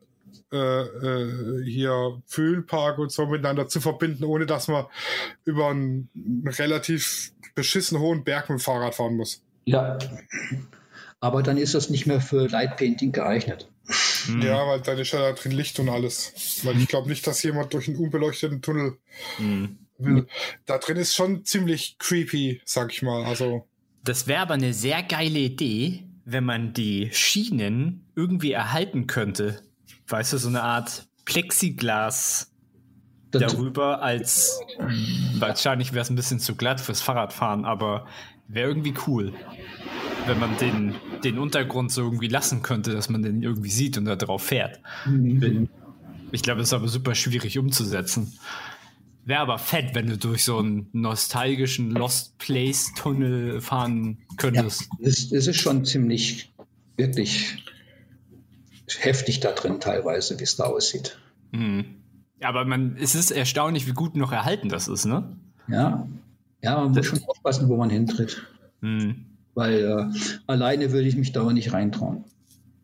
äh, 0.51 0.57
äh, 0.57 1.63
hier 1.65 2.21
Fühlpark 2.25 2.99
und 2.99 3.11
so 3.11 3.25
miteinander 3.25 3.67
zu 3.67 3.82
verbinden, 3.82 4.23
ohne 4.23 4.45
dass 4.45 4.67
man 4.67 4.86
über 5.43 5.69
einen 5.69 6.09
relativ 6.45 7.34
beschissen 7.53 7.99
hohen 7.99 8.23
Berg 8.23 8.49
mit 8.49 8.59
dem 8.59 8.61
Fahrrad 8.61 8.95
fahren 8.95 9.17
muss. 9.17 9.41
Ja, 9.65 9.97
aber 11.20 11.43
dann 11.43 11.57
ist 11.57 11.74
das 11.74 11.89
nicht 11.89 12.05
mehr 12.05 12.22
für 12.22 12.47
Lightpainting 12.47 13.11
geeignet. 13.11 13.70
Mhm. 14.28 14.41
Ja, 14.41 14.68
weil 14.68 14.82
dann 14.82 14.97
ist 14.97 15.13
ja 15.13 15.20
da 15.20 15.32
drin 15.32 15.51
Licht 15.51 15.80
und 15.80 15.89
alles. 15.89 16.61
Weil 16.63 16.78
ich 16.78 16.88
glaube 16.88 17.09
nicht, 17.09 17.26
dass 17.26 17.41
jemand 17.43 17.74
durch 17.74 17.88
einen 17.88 17.97
unbeleuchteten 17.97 18.61
Tunnel 18.61 18.97
mhm. 19.39 19.80
will. 19.97 20.28
Da 20.65 20.78
drin 20.78 20.97
ist 20.97 21.15
schon 21.15 21.45
ziemlich 21.45 21.97
creepy, 21.97 22.61
sag 22.65 22.91
ich 22.91 23.01
mal. 23.01 23.26
Also. 23.26 23.68
Das 24.03 24.28
wäre 24.28 24.41
aber 24.41 24.53
eine 24.55 24.74
sehr 24.74 25.01
geile 25.03 25.39
Idee, 25.39 26.03
wenn 26.26 26.43
man 26.43 26.74
die 26.74 27.09
Schienen 27.13 28.05
irgendwie 28.15 28.51
erhalten 28.51 29.07
könnte. 29.07 29.61
Weißt 30.07 30.34
du, 30.34 30.38
so 30.38 30.49
eine 30.49 30.61
Art 30.61 31.07
Plexiglas 31.26 32.53
darüber, 33.32 34.01
als 34.01 34.59
wahrscheinlich 35.36 35.91
wäre 35.93 36.03
es 36.03 36.09
ein 36.09 36.15
bisschen 36.15 36.39
zu 36.39 36.55
glatt 36.55 36.80
fürs 36.80 37.01
Fahrradfahren, 37.01 37.65
aber 37.65 38.07
wäre 38.47 38.70
irgendwie 38.70 38.93
cool 39.07 39.34
wenn 40.28 40.39
man 40.39 40.57
den, 40.57 40.95
den 41.23 41.39
Untergrund 41.39 41.91
so 41.91 42.01
irgendwie 42.03 42.28
lassen 42.28 42.61
könnte, 42.61 42.91
dass 42.91 43.09
man 43.09 43.23
den 43.23 43.41
irgendwie 43.41 43.69
sieht 43.69 43.97
und 43.97 44.05
da 44.05 44.15
drauf 44.15 44.43
fährt. 44.43 44.80
Mhm. 45.05 45.69
Ich 46.32 46.41
glaube, 46.43 46.59
das 46.59 46.69
ist 46.69 46.73
aber 46.73 46.88
super 46.88 47.15
schwierig 47.15 47.57
umzusetzen. 47.57 48.34
Wäre 49.25 49.41
aber 49.41 49.57
fett, 49.57 49.93
wenn 49.93 50.07
du 50.07 50.17
durch 50.17 50.43
so 50.43 50.57
einen 50.57 50.89
nostalgischen 50.93 51.91
Lost 51.91 52.38
Place 52.38 52.93
Tunnel 52.95 53.61
fahren 53.61 54.19
könntest. 54.38 54.89
Ja, 54.99 55.07
es, 55.07 55.32
es 55.32 55.47
ist 55.47 55.57
schon 55.57 55.86
ziemlich, 55.86 56.53
wirklich 56.95 57.63
heftig 58.99 59.39
da 59.41 59.51
drin 59.51 59.80
teilweise, 59.80 60.39
wie 60.39 60.43
es 60.43 60.55
da 60.55 60.65
aussieht. 60.65 61.17
Mhm. 61.51 61.86
Aber 62.41 62.65
man, 62.65 62.97
es 62.97 63.15
ist 63.15 63.32
erstaunlich, 63.32 63.88
wie 63.88 63.93
gut 63.93 64.15
noch 64.15 64.32
erhalten 64.32 64.69
das 64.69 64.88
ist, 64.88 65.05
ne? 65.05 65.38
Ja. 65.67 66.07
Ja, 66.61 66.84
man 66.84 66.93
das 66.93 67.11
muss 67.11 67.19
schon 67.19 67.30
aufpassen, 67.30 67.69
wo 67.69 67.78
man 67.78 67.89
hintritt. 67.89 68.45
Mhm 68.82 69.26
weil 69.58 69.80
äh, 69.80 70.05
alleine 70.45 70.91
würde 70.91 71.08
ich 71.08 71.16
mich 71.18 71.32
da 71.32 71.41
auch 71.41 71.51
nicht 71.51 71.74
reintrauen. 71.74 72.24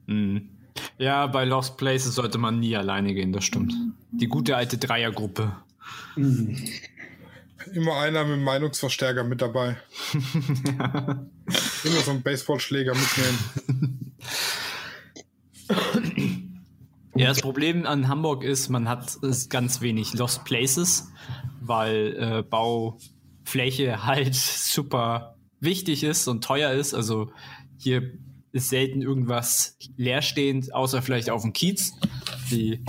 Mhm. 0.07 0.49
Ja, 0.97 1.27
bei 1.27 1.45
Lost 1.45 1.77
Places 1.77 2.15
sollte 2.15 2.39
man 2.39 2.59
nie 2.59 2.75
alleine 2.75 3.13
gehen, 3.13 3.31
das 3.31 3.45
stimmt. 3.45 3.73
Die 4.11 4.25
gute 4.25 4.57
alte 4.57 4.79
Dreiergruppe. 4.79 5.55
Mhm. 6.15 6.57
Immer 7.73 7.97
einer 7.99 8.25
mit 8.25 8.39
Meinungsverstärker 8.39 9.23
mit 9.23 9.41
dabei. 9.41 9.77
Immer 11.83 11.99
so 12.03 12.11
einen 12.11 12.23
Baseballschläger 12.23 12.93
mitnehmen. 12.95 14.13
Ja, 17.15 17.27
das 17.27 17.41
Problem 17.41 17.85
an 17.85 18.07
Hamburg 18.07 18.43
ist, 18.43 18.69
man 18.69 18.89
hat 18.89 19.15
ganz 19.49 19.81
wenig 19.81 20.15
Lost 20.15 20.43
Places, 20.43 21.11
weil 21.61 22.15
äh, 22.17 22.41
Baufläche 22.41 24.03
halt 24.03 24.33
super 24.33 25.33
wichtig 25.63 26.03
ist 26.03 26.27
und 26.27 26.43
teuer 26.43 26.71
ist. 26.71 26.93
Also 26.93 27.31
hier 27.77 28.11
ist 28.51 28.69
selten 28.69 29.01
irgendwas 29.01 29.77
leerstehend, 29.97 30.73
außer 30.73 31.01
vielleicht 31.01 31.29
auf 31.29 31.41
dem 31.41 31.53
Kiez. 31.53 31.93
Die 32.51 32.83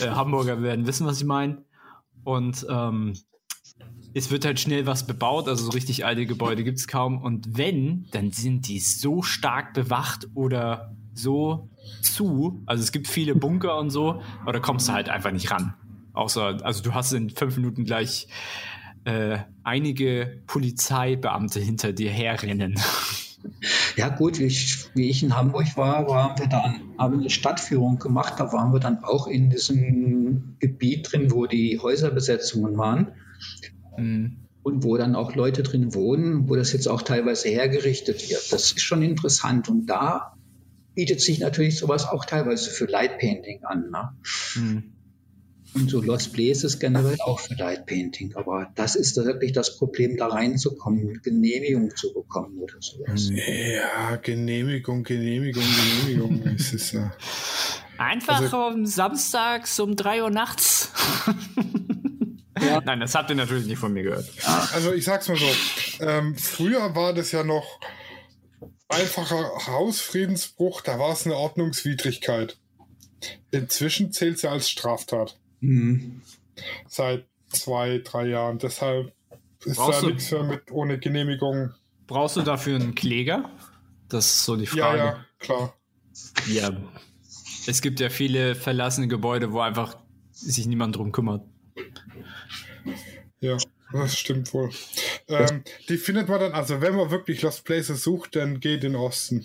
äh, 0.00 0.08
Hamburger 0.08 0.62
werden 0.62 0.86
wissen, 0.86 1.06
was 1.06 1.18
ich 1.18 1.26
meine. 1.26 1.64
Und 2.24 2.66
ähm, 2.68 3.14
es 4.14 4.30
wird 4.30 4.44
halt 4.44 4.58
schnell 4.58 4.86
was 4.86 5.06
bebaut, 5.06 5.48
also 5.48 5.64
so 5.64 5.70
richtig 5.70 6.04
alte 6.04 6.26
Gebäude 6.26 6.64
gibt 6.64 6.78
es 6.78 6.88
kaum. 6.88 7.22
Und 7.22 7.56
wenn, 7.56 8.06
dann 8.10 8.32
sind 8.32 8.68
die 8.68 8.80
so 8.80 9.22
stark 9.22 9.74
bewacht 9.74 10.26
oder 10.34 10.96
so 11.14 11.70
zu. 12.02 12.62
Also 12.66 12.82
es 12.82 12.92
gibt 12.92 13.06
viele 13.06 13.34
Bunker 13.34 13.78
und 13.78 13.90
so, 13.90 14.20
aber 14.42 14.52
da 14.52 14.60
kommst 14.60 14.88
du 14.88 14.92
halt 14.92 15.08
einfach 15.08 15.30
nicht 15.30 15.50
ran. 15.50 15.74
Außer, 16.12 16.58
also 16.64 16.82
du 16.82 16.94
hast 16.94 17.12
in 17.12 17.30
fünf 17.30 17.56
Minuten 17.56 17.84
gleich 17.84 18.28
äh, 19.08 19.38
einige 19.64 20.42
Polizeibeamte 20.46 21.60
hinter 21.60 21.94
dir 21.94 22.10
herrennen. 22.10 22.78
Ja 23.96 24.10
gut, 24.10 24.38
ich, 24.38 24.94
wie 24.94 25.08
ich 25.08 25.22
in 25.22 25.34
Hamburg 25.34 25.76
war, 25.76 26.06
waren 26.08 26.38
wir 26.38 26.46
dann, 26.46 26.80
haben 26.98 27.20
eine 27.20 27.30
Stadtführung 27.30 27.98
gemacht, 27.98 28.34
da 28.36 28.52
waren 28.52 28.72
wir 28.72 28.80
dann 28.80 29.02
auch 29.04 29.26
in 29.26 29.48
diesem 29.48 30.56
Gebiet 30.58 31.10
drin, 31.10 31.30
wo 31.30 31.46
die 31.46 31.78
Häuserbesetzungen 31.78 32.76
waren. 32.76 33.12
Mhm. 33.96 34.36
Und 34.62 34.84
wo 34.84 34.98
dann 34.98 35.14
auch 35.14 35.34
Leute 35.34 35.62
drin 35.62 35.94
wohnen, 35.94 36.50
wo 36.50 36.54
das 36.54 36.74
jetzt 36.74 36.88
auch 36.88 37.00
teilweise 37.00 37.48
hergerichtet 37.48 38.28
wird. 38.28 38.52
Das 38.52 38.72
ist 38.72 38.82
schon 38.82 39.00
interessant. 39.00 39.70
Und 39.70 39.86
da 39.86 40.34
bietet 40.94 41.22
sich 41.22 41.38
natürlich 41.38 41.78
sowas 41.78 42.06
auch 42.06 42.26
teilweise 42.26 42.70
für 42.70 42.84
Lightpainting 42.84 43.64
an. 43.64 43.90
Ne? 43.90 44.10
Mhm. 44.56 44.92
Und 45.80 45.90
so 45.90 46.00
Lost 46.00 46.32
Places 46.32 46.78
generell 46.78 47.16
auch 47.20 47.40
für 47.40 47.54
Light 47.54 47.86
Painting. 47.86 48.34
Aber 48.36 48.70
das 48.74 48.94
ist 48.94 49.16
wirklich 49.16 49.52
das 49.52 49.76
Problem, 49.78 50.16
da 50.16 50.28
reinzukommen, 50.28 51.20
Genehmigung 51.22 51.94
zu 51.94 52.12
bekommen 52.12 52.58
oder 52.58 52.74
sowas. 52.80 53.30
Ja, 53.30 54.16
Genehmigung, 54.16 55.04
Genehmigung, 55.04 55.62
Genehmigung. 55.62 56.42
es 56.56 56.72
ist 56.72 56.92
ja. 56.92 57.12
Einfach 57.98 58.40
also, 58.40 58.66
um 58.66 58.86
samstags 58.86 59.78
um 59.80 59.96
drei 59.96 60.22
Uhr 60.22 60.30
nachts. 60.30 60.90
ja. 62.60 62.80
Nein, 62.84 63.00
das 63.00 63.14
habt 63.14 63.30
ihr 63.30 63.36
natürlich 63.36 63.66
nicht 63.66 63.78
von 63.78 63.92
mir 63.92 64.04
gehört. 64.04 64.30
Also 64.72 64.92
ich 64.92 65.04
sag's 65.04 65.28
mal 65.28 65.36
so. 65.36 65.50
Ähm, 66.00 66.36
früher 66.36 66.94
war 66.94 67.12
das 67.12 67.32
ja 67.32 67.42
noch 67.44 67.80
einfacher 68.88 69.66
Hausfriedensbruch, 69.66 70.80
da 70.80 70.98
war 70.98 71.12
es 71.12 71.26
eine 71.26 71.36
Ordnungswidrigkeit. 71.36 72.56
Inzwischen 73.50 74.12
zählt 74.12 74.36
es 74.36 74.42
ja 74.42 74.50
als 74.50 74.70
Straftat. 74.70 75.38
Mhm. 75.60 76.22
Seit 76.86 77.26
zwei, 77.48 77.98
drei 77.98 78.28
Jahren. 78.28 78.58
Deshalb 78.58 79.12
ist 79.64 79.76
Brauchst 79.76 80.02
da 80.02 80.06
nichts 80.06 80.30
mehr 80.30 80.44
mit 80.44 80.70
ohne 80.70 80.98
Genehmigung. 80.98 81.72
Brauchst 82.06 82.36
du 82.36 82.42
dafür 82.42 82.76
einen 82.76 82.94
Kläger? 82.94 83.50
Das 84.08 84.26
ist 84.26 84.44
so 84.44 84.56
die 84.56 84.66
Frage. 84.66 84.98
Ja, 84.98 85.04
ja, 85.04 85.24
klar. 85.38 85.74
Ja. 86.46 86.70
Es 87.66 87.82
gibt 87.82 88.00
ja 88.00 88.08
viele 88.08 88.54
verlassene 88.54 89.08
Gebäude, 89.08 89.52
wo 89.52 89.60
einfach 89.60 89.96
sich 90.32 90.66
niemand 90.66 90.96
drum 90.96 91.12
kümmert. 91.12 91.44
Ja, 93.40 93.58
das 93.92 94.18
stimmt 94.18 94.52
wohl. 94.54 94.70
Ähm, 95.28 95.62
die 95.88 95.98
findet 95.98 96.28
man 96.28 96.40
dann, 96.40 96.52
also 96.52 96.80
wenn 96.80 96.96
man 96.96 97.10
wirklich 97.10 97.42
Lost 97.42 97.64
Places 97.64 98.02
sucht, 98.02 98.36
dann 98.36 98.60
geht 98.60 98.84
in 98.84 98.92
den 98.92 98.96
Osten. 98.96 99.44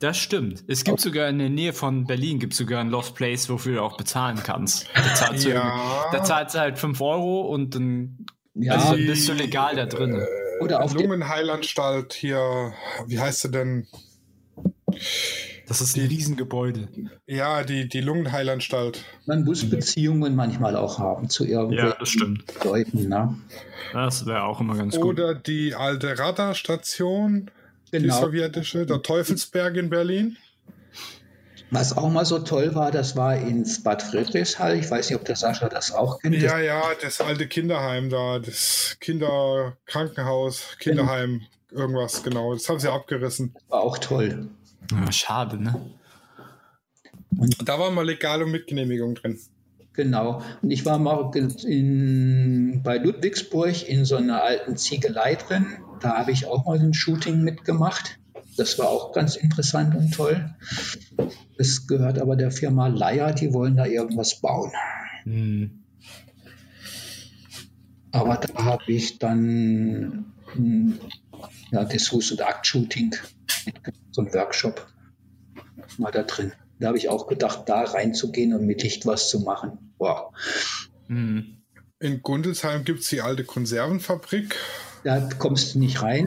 Das 0.00 0.16
stimmt. 0.16 0.64
Es 0.66 0.82
gibt 0.82 0.98
sogar 1.00 1.28
in 1.28 1.38
der 1.38 1.50
Nähe 1.50 1.74
von 1.74 2.06
Berlin 2.06 2.38
gibt 2.38 2.54
sogar 2.54 2.80
ein 2.80 2.88
Lost 2.88 3.14
Place, 3.14 3.48
wofür 3.50 3.76
du 3.76 3.82
auch 3.82 3.96
bezahlen 3.96 4.40
kannst. 4.42 4.86
Da 4.94 5.14
zahlst, 5.14 5.46
ja. 5.46 6.08
du, 6.10 6.16
da 6.16 6.24
zahlst 6.24 6.54
du 6.54 6.58
halt 6.58 6.78
5 6.78 7.00
Euro 7.00 7.42
und 7.42 7.74
dann 7.74 8.26
ja, 8.54 8.74
also 8.74 8.96
bist 8.96 9.28
du 9.28 9.34
legal 9.34 9.76
da 9.76 9.86
drin. 9.86 10.14
Äh, 10.14 10.64
Oder 10.64 10.82
auf 10.82 10.94
Lungenheilanstalt 10.94 12.14
hier, 12.14 12.72
wie 13.06 13.20
heißt 13.20 13.40
sie 13.40 13.50
denn? 13.50 13.86
Das 15.68 15.80
ist 15.80 15.96
ein 15.96 16.06
Riesengebäude. 16.08 16.88
Ja, 17.26 17.62
die, 17.62 17.88
die 17.88 18.00
Lungenheilanstalt. 18.00 19.04
Man 19.26 19.44
muss 19.44 19.68
Beziehungen 19.68 20.34
manchmal 20.34 20.74
auch 20.74 20.98
haben 20.98 21.28
zu 21.28 21.46
irgendwelchen 21.46 21.90
ja, 21.90 21.96
das 21.96 22.08
stimmt. 22.08 22.64
Leuten. 22.64 23.08
Ne? 23.08 23.38
Das 23.92 24.26
wäre 24.26 24.44
auch 24.44 24.60
immer 24.60 24.76
ganz 24.76 24.96
Oder 24.96 25.04
gut. 25.04 25.20
Oder 25.20 25.34
die 25.34 25.74
alte 25.74 26.18
Radarstation. 26.18 27.50
Genau. 27.90 28.14
Die 28.14 28.20
sowjetische, 28.20 28.86
der 28.86 29.02
Teufelsberg 29.02 29.76
in 29.76 29.90
Berlin. 29.90 30.36
Was 31.72 31.96
auch 31.96 32.10
mal 32.10 32.24
so 32.24 32.40
toll 32.40 32.74
war, 32.74 32.90
das 32.90 33.16
war 33.16 33.36
in 33.36 33.64
Bad 33.84 34.02
Friedrichshall. 34.02 34.76
Ich 34.76 34.90
weiß 34.90 35.08
nicht, 35.08 35.18
ob 35.18 35.24
der 35.24 35.36
Sascha 35.36 35.68
das 35.68 35.92
auch 35.92 36.18
kennt. 36.18 36.36
Ja, 36.36 36.58
ja, 36.58 36.82
das 37.00 37.20
alte 37.20 37.46
Kinderheim 37.46 38.10
da, 38.10 38.40
das 38.40 38.96
Kinderkrankenhaus, 38.98 40.76
Kinderheim, 40.80 41.42
irgendwas, 41.70 42.24
genau. 42.24 42.52
Das 42.54 42.68
haben 42.68 42.80
sie 42.80 42.90
abgerissen. 42.90 43.54
War 43.68 43.82
auch 43.82 43.98
toll. 43.98 44.48
Ja, 44.90 45.12
schade, 45.12 45.62
ne? 45.62 45.92
Und 47.38 47.68
da 47.68 47.78
war 47.78 47.92
mal 47.92 48.04
legale 48.04 48.46
Mitgenehmigung 48.46 49.14
drin. 49.14 49.38
Genau. 49.92 50.42
Und 50.62 50.70
ich 50.72 50.84
war 50.84 50.98
mal 50.98 51.30
in, 51.34 52.80
bei 52.82 52.98
Ludwigsburg 52.98 53.88
in 53.88 54.04
so 54.04 54.16
einer 54.16 54.42
alten 54.42 54.76
Ziegelei 54.76 55.36
drin. 55.36 55.66
Da 56.00 56.16
habe 56.16 56.32
ich 56.32 56.46
auch 56.46 56.66
mal 56.66 56.78
ein 56.78 56.94
Shooting 56.94 57.42
mitgemacht. 57.42 58.18
Das 58.56 58.78
war 58.78 58.88
auch 58.88 59.12
ganz 59.12 59.36
interessant 59.36 59.94
und 59.94 60.12
toll. 60.12 60.54
Es 61.56 61.86
gehört 61.86 62.18
aber 62.18 62.36
der 62.36 62.50
Firma 62.50 62.88
Leier, 62.88 63.32
die 63.32 63.52
wollen 63.52 63.76
da 63.76 63.86
irgendwas 63.86 64.40
bauen. 64.40 64.72
Hm. 65.24 65.84
Aber 68.12 68.36
da 68.36 68.64
habe 68.64 68.84
ich 68.88 69.18
dann 69.18 70.32
hm, 70.54 70.98
ja, 71.70 71.84
das 71.84 72.10
Hus- 72.12 72.32
und 72.32 72.42
Akt-Shooting, 72.42 73.14
so 74.10 74.22
ein 74.22 74.34
Workshop 74.34 74.86
mal 75.98 76.10
da 76.10 76.22
drin. 76.22 76.52
Da 76.78 76.88
habe 76.88 76.98
ich 76.98 77.08
auch 77.08 77.26
gedacht, 77.26 77.64
da 77.66 77.82
reinzugehen 77.82 78.54
und 78.54 78.66
mit 78.66 78.82
Licht 78.82 79.06
was 79.06 79.28
zu 79.28 79.40
machen. 79.40 79.92
Wow. 79.98 80.32
Mhm. 81.08 81.58
In 81.98 82.22
Gundelsheim 82.22 82.84
gibt 82.84 83.00
es 83.00 83.10
die 83.10 83.20
alte 83.20 83.44
Konservenfabrik. 83.44 84.56
Da 85.04 85.28
kommst 85.38 85.74
du 85.74 85.78
nicht 85.78 86.02
rein. 86.02 86.26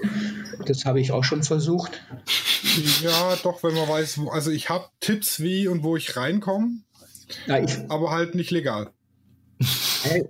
Das 0.65 0.85
habe 0.85 0.99
ich 0.99 1.11
auch 1.11 1.23
schon 1.23 1.43
versucht. 1.43 2.01
Ja, 3.01 3.35
doch, 3.43 3.63
wenn 3.63 3.75
man 3.75 3.87
weiß, 3.87 4.19
wo, 4.19 4.29
also 4.29 4.49
ich 4.49 4.69
habe 4.69 4.85
Tipps, 4.99 5.39
wie 5.39 5.67
und 5.67 5.83
wo 5.83 5.95
ich 5.95 6.15
reinkomme, 6.15 6.79
ja, 7.45 7.59
ich, 7.59 7.77
aber 7.89 8.11
halt 8.11 8.35
nicht 8.35 8.51
legal. 8.51 8.91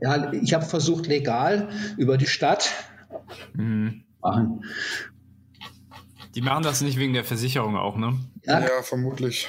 Ja, 0.01 0.31
ich 0.33 0.53
habe 0.53 0.65
versucht, 0.65 1.07
legal 1.07 1.69
über 1.97 2.17
die 2.17 2.27
Stadt 2.27 2.71
mhm. 3.53 4.03
machen. 4.21 4.63
Die 6.35 6.41
machen 6.41 6.63
das 6.63 6.81
nicht 6.81 6.97
wegen 6.97 7.13
der 7.13 7.23
Versicherung 7.23 7.77
auch, 7.77 7.95
ne? 7.95 8.19
Ja, 8.43 8.59
ja 8.59 8.81
vermutlich. 8.81 9.47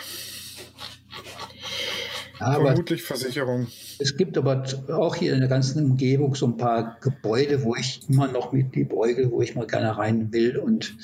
Aber 2.38 2.66
vermutlich 2.66 3.02
Versicherung. 3.02 3.68
Es 3.98 4.16
gibt 4.16 4.38
aber 4.38 4.64
auch 4.88 5.16
hier 5.16 5.34
in 5.34 5.40
der 5.40 5.48
ganzen 5.48 5.84
Umgebung 5.84 6.34
so 6.34 6.46
ein 6.46 6.56
paar 6.56 6.98
Gebäude, 7.00 7.62
wo 7.62 7.76
ich 7.76 8.00
immer 8.08 8.28
noch 8.28 8.52
mit 8.52 8.74
die 8.74 8.84
Beuge, 8.84 9.30
wo 9.30 9.40
ich 9.40 9.54
mal 9.54 9.66
gerne 9.66 9.96
rein 9.96 10.32
will. 10.32 10.58
Und 10.58 10.96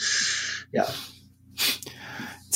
ja, 0.72 0.86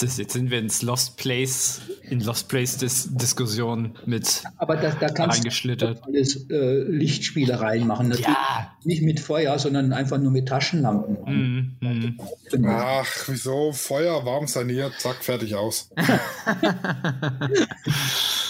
Jetzt 0.00 0.32
sind 0.32 0.50
wir 0.50 0.58
ins 0.58 0.82
Lost 0.82 1.16
Place, 1.16 1.82
in 2.02 2.20
Lost 2.20 2.48
Place 2.48 2.76
Dis 2.78 3.08
Diskussion 3.12 3.96
mit 4.06 4.42
Aber 4.56 4.76
da, 4.76 4.90
da 4.90 5.08
kannst 5.08 5.44
du 5.44 6.00
alles 6.02 6.50
äh, 6.50 6.82
Lichtspiele 6.82 7.60
reinmachen. 7.60 8.12
ja. 8.18 8.72
Nicht 8.82 9.02
mit 9.02 9.20
Feuer, 9.20 9.56
sondern 9.58 9.92
einfach 9.92 10.18
nur 10.18 10.32
mit 10.32 10.48
Taschenlampen. 10.48 11.76
Mm, 11.80 11.86
mm. 11.86 12.20
Ach, 12.66 13.06
wieso? 13.28 13.70
Feuer 13.72 14.26
warm 14.26 14.48
saniert, 14.48 14.94
zack, 14.98 15.22
fertig 15.22 15.54
aus. 15.54 15.90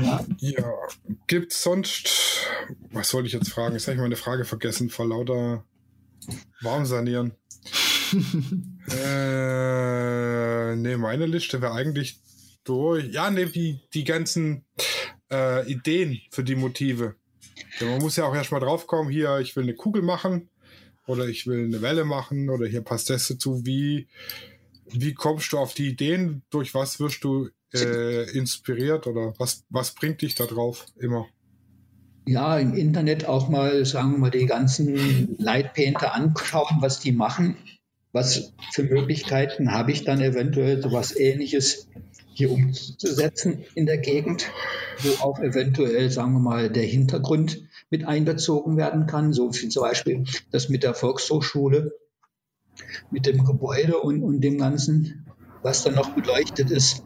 ja. 0.00 0.24
ja. 0.38 0.72
Gibt 1.26 1.52
es 1.52 1.62
sonst, 1.62 2.46
was 2.90 3.12
wollte 3.14 3.28
ich 3.28 3.32
jetzt 3.32 3.50
fragen? 3.50 3.74
Jetzt 3.74 3.86
habe 3.86 3.96
ich 3.96 4.00
meine 4.00 4.16
Frage 4.16 4.44
vergessen, 4.44 4.90
vor 4.90 5.06
lauter 5.06 5.64
warm 6.60 6.86
sanieren. 6.86 7.32
äh, 8.90 10.76
ne, 10.76 10.96
meine 10.98 11.26
Liste 11.26 11.62
wäre 11.62 11.72
eigentlich 11.72 12.18
durch. 12.64 13.12
Ja, 13.12 13.30
ne, 13.30 13.46
die, 13.46 13.80
die 13.94 14.04
ganzen 14.04 14.64
äh, 15.30 15.70
Ideen 15.70 16.20
für 16.30 16.44
die 16.44 16.56
Motive. 16.56 17.16
Ja, 17.78 17.86
man 17.86 18.00
muss 18.00 18.16
ja 18.16 18.24
auch 18.24 18.34
erstmal 18.34 18.60
draufkommen, 18.60 19.12
hier, 19.12 19.38
ich 19.38 19.54
will 19.56 19.64
eine 19.64 19.74
Kugel 19.74 20.02
machen 20.02 20.48
oder 21.06 21.28
ich 21.28 21.46
will 21.46 21.64
eine 21.64 21.82
Welle 21.82 22.04
machen 22.04 22.50
oder 22.50 22.66
hier 22.66 22.82
passt 22.82 23.10
das 23.10 23.28
dazu. 23.28 23.64
Wie, 23.64 24.08
wie 24.86 25.14
kommst 25.14 25.52
du 25.52 25.58
auf 25.58 25.74
die 25.74 25.88
Ideen? 25.88 26.42
Durch 26.50 26.74
was 26.74 27.00
wirst 27.00 27.24
du 27.24 27.50
äh, 27.74 28.30
inspiriert 28.36 29.06
oder 29.06 29.34
was, 29.38 29.64
was 29.70 29.94
bringt 29.94 30.22
dich 30.22 30.34
da 30.34 30.46
drauf 30.46 30.86
immer? 30.96 31.26
Ja, 32.26 32.58
im 32.58 32.74
Internet 32.74 33.24
auch 33.26 33.48
mal, 33.48 33.84
sagen 33.84 34.12
wir 34.12 34.18
mal, 34.18 34.30
die 34.30 34.46
ganzen 34.46 35.36
Lightpainter 35.38 36.14
anschauen, 36.14 36.76
was 36.80 37.00
die 37.00 37.12
machen. 37.12 37.56
Was 38.12 38.52
für 38.72 38.82
Möglichkeiten 38.82 39.70
habe 39.70 39.92
ich 39.92 40.04
dann 40.04 40.20
eventuell 40.20 40.82
so 40.82 40.90
was 40.90 41.16
Ähnliches 41.16 41.88
hier 42.32 42.50
umzusetzen 42.50 43.64
in 43.74 43.86
der 43.86 43.98
Gegend, 43.98 44.50
wo 44.98 45.24
auch 45.24 45.38
eventuell, 45.38 46.10
sagen 46.10 46.32
wir 46.32 46.40
mal, 46.40 46.70
der 46.70 46.84
Hintergrund 46.84 47.62
mit 47.90 48.06
einbezogen 48.06 48.76
werden 48.76 49.06
kann, 49.06 49.32
so 49.32 49.52
wie 49.52 49.68
zum 49.68 49.82
Beispiel 49.82 50.24
das 50.50 50.68
mit 50.68 50.82
der 50.82 50.94
Volkshochschule, 50.94 51.92
mit 53.10 53.26
dem 53.26 53.44
Gebäude 53.44 53.98
und, 53.98 54.22
und 54.22 54.40
dem 54.40 54.58
Ganzen, 54.58 55.26
was 55.62 55.82
dann 55.84 55.94
noch 55.94 56.10
beleuchtet 56.10 56.70
ist. 56.70 57.02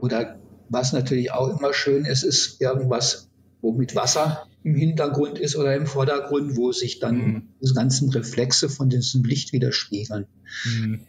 Oder 0.00 0.38
was 0.68 0.92
natürlich 0.92 1.32
auch 1.32 1.58
immer 1.58 1.72
schön 1.72 2.04
ist, 2.04 2.22
ist 2.22 2.60
irgendwas, 2.60 3.28
wo 3.60 3.72
mit 3.72 3.94
Wasser 3.94 4.46
im 4.62 4.74
Hintergrund 4.74 5.38
ist 5.38 5.56
oder 5.56 5.74
im 5.74 5.86
Vordergrund, 5.86 6.56
wo 6.56 6.72
sich 6.72 7.00
dann 7.00 7.16
mhm. 7.16 7.48
die 7.62 7.72
ganzen 7.72 8.10
Reflexe 8.10 8.68
von 8.68 8.88
diesem 8.88 9.24
Licht 9.24 9.52
widerspiegeln. 9.52 10.26
Mhm. 10.64 11.00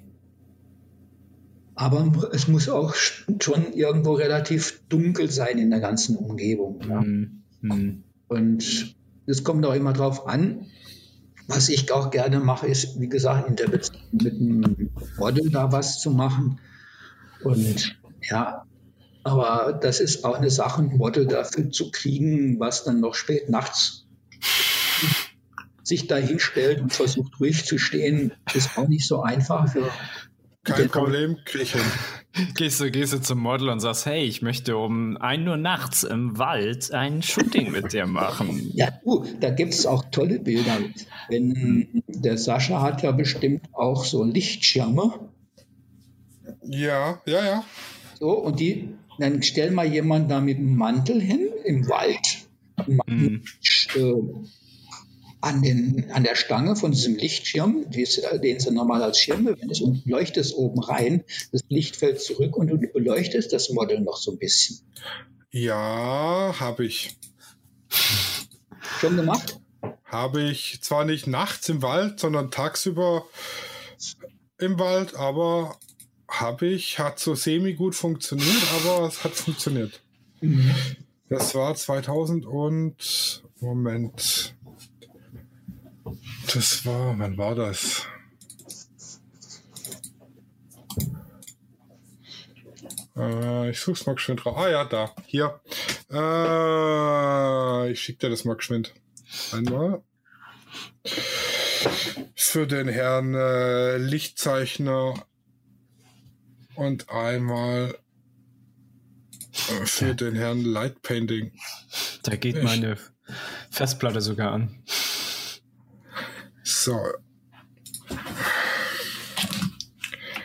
Aber 1.76 2.30
es 2.34 2.48
muss 2.48 2.68
auch 2.68 2.94
schon 2.96 3.74
irgendwo 3.74 4.14
relativ 4.14 4.82
dunkel 4.90 5.32
sein 5.32 5.58
in 5.58 5.70
der 5.70 5.80
ganzen 5.80 6.18
Umgebung. 6.18 6.82
Mhm. 6.86 7.44
mhm. 7.62 8.04
Und 8.28 8.96
es 9.26 9.44
kommt 9.44 9.66
auch 9.66 9.74
immer 9.74 9.94
darauf 9.94 10.28
an, 10.28 10.68
was 11.48 11.70
ich 11.70 11.92
auch 11.92 12.12
gerne 12.12 12.40
mache, 12.40 12.68
ist, 12.68 13.00
wie 13.00 13.10
gesagt, 13.10 13.50
in 13.50 13.56
der 13.56 13.68
Beziehung 13.68 14.02
mit 14.12 14.36
einem 14.36 14.92
Model 15.18 15.50
da 15.50 15.72
was 15.72 16.00
zu 16.00 16.12
machen. 16.12 16.60
Und 17.44 18.00
ja, 18.30 18.66
aber 19.24 19.80
das 19.82 20.00
ist 20.00 20.24
auch 20.26 20.36
eine 20.36 20.50
Sache, 20.50 20.82
ein 20.82 20.98
Model 20.98 21.28
dafür 21.28 21.72
zu 21.72 21.92
kriegen, 21.92 22.60
was 22.60 22.84
dann 22.84 23.00
noch 23.00 23.16
spät 23.16 23.50
nachts 23.50 24.06
sich 25.90 26.08
da 26.08 26.16
hinstellt 26.18 26.80
und 26.80 26.94
versucht 26.94 27.40
ruhig 27.40 27.66
zu 27.66 27.78
stehen, 27.78 28.32
ist 28.54 28.78
auch 28.78 28.88
nicht 28.88 29.06
so 29.06 29.22
einfach. 29.22 29.68
Für 29.68 29.90
Kein 30.64 30.90
Problem, 30.90 31.38
krieg 31.46 31.64
ich 31.64 31.74
hin. 31.74 31.82
Gehst 32.56 32.80
du, 32.80 32.92
gehst 32.92 33.12
du 33.12 33.20
zum 33.20 33.40
Model 33.40 33.70
und 33.70 33.80
sagst, 33.80 34.06
hey, 34.06 34.24
ich 34.24 34.42
möchte 34.42 34.78
um 34.78 35.18
ein 35.18 35.48
Uhr 35.48 35.58
nachts 35.58 36.04
im 36.04 36.38
Wald 36.38 36.92
ein 36.94 37.24
Shooting 37.24 37.72
mit 37.72 37.92
dir 37.92 38.06
machen. 38.06 38.72
Ja, 38.76 38.92
du, 39.04 39.26
da 39.40 39.50
gibt 39.50 39.74
es 39.74 39.86
auch 39.86 40.06
tolle 40.12 40.40
Bilder. 40.40 40.78
Wenn, 41.28 42.04
der 42.08 42.38
Sascha 42.38 42.82
hat 42.82 43.02
ja 43.02 43.12
bestimmt 43.12 43.66
auch 43.74 44.06
so 44.06 44.24
Lichtschirme. 44.24 45.32
Ja, 46.70 47.22
ja, 47.26 47.46
ja. 47.46 47.66
So, 48.20 48.32
und 48.32 48.60
die 48.60 48.90
dann 49.18 49.44
stell 49.44 49.72
mal 49.72 49.86
jemanden 49.86 50.30
da 50.30 50.40
mit 50.40 50.58
einem 50.58 50.76
Mantel 50.76 51.22
hin 51.22 51.50
im 51.66 51.88
Wald. 51.90 52.48
Mhm. 52.88 53.44
Äh, 53.96 54.14
an, 55.42 55.62
den, 55.62 56.12
an 56.12 56.24
der 56.24 56.36
Stange 56.36 56.76
von 56.76 56.92
diesem 56.92 57.16
Lichtschirm, 57.16 57.90
den 57.90 58.60
sie 58.60 58.72
normal 58.72 59.04
als 59.04 59.20
Schirm 59.20 59.44
verwendest, 59.46 59.82
und 59.82 60.06
leuchtest 60.06 60.56
oben 60.56 60.80
rein. 60.80 61.24
Das 61.52 61.62
Licht 61.70 61.96
fällt 61.96 62.22
zurück 62.22 62.56
und 62.56 62.68
du 62.68 62.78
beleuchtest 62.78 63.52
das 63.52 63.70
Model 63.70 64.02
noch 64.02 64.18
so 64.18 64.32
ein 64.32 64.38
bisschen. 64.38 64.80
Ja, 65.52 66.56
habe 66.60 66.86
ich. 66.86 67.18
Schon 69.00 69.16
gemacht? 69.16 69.60
Habe 70.04 70.44
ich 70.44 70.80
zwar 70.82 71.06
nicht 71.06 71.26
nachts 71.26 71.70
im 71.70 71.82
Wald, 71.82 72.20
sondern 72.20 72.52
tagsüber 72.52 73.26
im 74.58 74.78
Wald, 74.78 75.16
aber 75.16 75.78
habe 76.30 76.68
ich, 76.68 77.00
hat 77.00 77.20
so 77.20 77.36
semi 77.36 77.74
gut 77.74 77.96
funktioniert, 77.96 78.64
aber 78.76 79.08
es 79.08 79.24
hat 79.24 79.34
funktioniert. 79.34 80.02
Das 81.28 81.54
war 81.56 81.76
2000 81.76 82.46
und 82.46 83.44
Moment. 83.60 84.56
Das 86.54 86.86
war, 86.86 87.18
wann 87.20 87.38
war 87.38 87.56
das? 87.56 88.08
Äh, 93.16 93.70
ich 93.70 93.80
such's 93.80 94.06
mal 94.06 94.16
geschwind 94.16 94.44
drauf. 94.44 94.58
Ah 94.58 94.70
ja, 94.70 94.86
da, 94.86 95.14
hier. 95.26 95.60
Äh, 96.12 97.92
ich 97.92 98.02
schicke 98.02 98.20
dir 98.20 98.30
das 98.30 98.46
mal 98.46 98.56
geschwind. 98.56 98.94
Einmal. 99.52 100.02
Für 102.36 102.66
den 102.66 102.88
Herrn 102.88 103.36
äh, 103.36 103.98
Lichtzeichner 103.98 105.14
und 106.80 107.10
einmal 107.10 107.98
äh, 109.52 109.86
für 109.86 110.16
den 110.16 110.36
Herrn 110.36 110.64
Light 110.64 111.02
Painting. 111.02 111.52
Da 112.24 112.36
geht 112.38 112.56
ich. 112.56 112.64
meine 112.64 112.98
Festplatte 113.70 114.22
sogar 114.22 114.54
an. 114.54 114.82
So. 116.64 116.98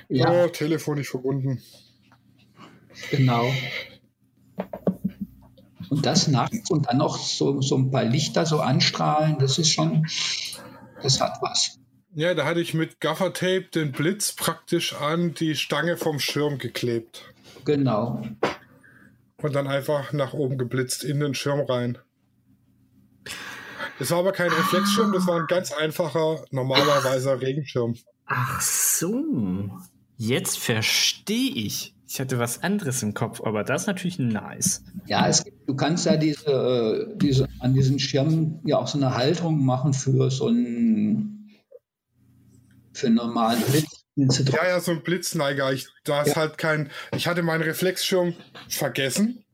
Ja. 0.09 0.30
Oh, 0.30 0.49
Telefon 0.49 0.99
nicht 0.99 1.09
verbunden. 1.09 1.62
Genau. 3.11 3.53
Und 5.89 6.05
das 6.05 6.26
nachts 6.26 6.70
und 6.70 6.87
dann 6.89 6.99
noch 6.99 7.16
so, 7.16 7.61
so 7.61 7.76
ein 7.76 7.93
paar 7.93 8.05
Lichter 8.05 8.45
so 8.45 8.61
anstrahlen, 8.61 9.39
das 9.39 9.59
ist 9.59 9.70
schon, 9.70 10.07
das 11.01 11.20
hat 11.20 11.39
was. 11.41 11.78
Ja, 12.17 12.33
da 12.35 12.45
hatte 12.45 12.61
ich 12.61 12.75
mit 12.75 13.01
Gaffertape 13.01 13.67
den 13.75 13.91
Blitz 13.91 14.33
praktisch 14.33 14.95
an 14.95 15.35
die 15.35 15.57
Stange 15.57 15.97
vom 15.97 16.21
Schirm 16.21 16.59
geklebt. 16.59 17.25
Genau. 17.65 18.23
Und 19.43 19.53
dann 19.53 19.67
einfach 19.67 20.12
nach 20.12 20.33
oben 20.33 20.57
geblitzt 20.57 21.03
in 21.03 21.19
den 21.19 21.35
Schirm 21.35 21.61
rein. 21.61 21.99
Das 23.99 24.12
war 24.12 24.19
aber 24.19 24.31
kein 24.31 24.51
Reflexschirm, 24.51 25.12
das 25.12 25.27
war 25.27 25.41
ein 25.41 25.47
ganz 25.49 25.73
einfacher, 25.73 26.45
normalerweise 26.53 27.41
Regenschirm. 27.41 27.97
Ach 28.27 28.61
so. 28.61 29.71
Jetzt 30.17 30.59
verstehe 30.61 31.51
ich. 31.51 31.95
Ich 32.07 32.21
hatte 32.21 32.39
was 32.39 32.62
anderes 32.62 33.03
im 33.03 33.15
Kopf, 33.15 33.41
aber 33.41 33.65
das 33.65 33.83
ist 33.83 33.87
natürlich 33.89 34.21
nice. 34.21 34.85
Ja, 35.07 35.27
es, 35.27 35.45
du 35.67 35.75
kannst 35.75 36.07
ja 36.07 36.17
diese, 36.17 36.47
äh, 36.47 37.17
diese, 37.17 37.49
an 37.59 37.75
diesen 37.75 37.99
Schirmen 37.99 38.61
ja 38.65 38.79
auch 38.79 38.87
so 38.87 38.99
eine 38.99 39.17
Halterung 39.17 39.65
machen 39.65 39.95
für 39.95 40.31
so 40.31 40.47
ein 40.47 41.34
für 42.95 43.11
normalen 43.11 43.61
Blitz. 43.63 44.05
Ja, 44.17 44.69
ja, 44.69 44.81
so 44.81 44.93
ein 44.93 45.03
Blitzneiger. 45.03 45.73
Ich, 45.73 45.89
da 46.05 46.23
ist 46.23 46.31
ja. 46.31 46.37
halt 46.37 46.57
kein. 46.57 46.91
Ich 47.17 47.27
hatte 47.27 47.43
meinen 47.43 47.63
Reflexschirm 47.63 48.35
vergessen. 48.69 49.45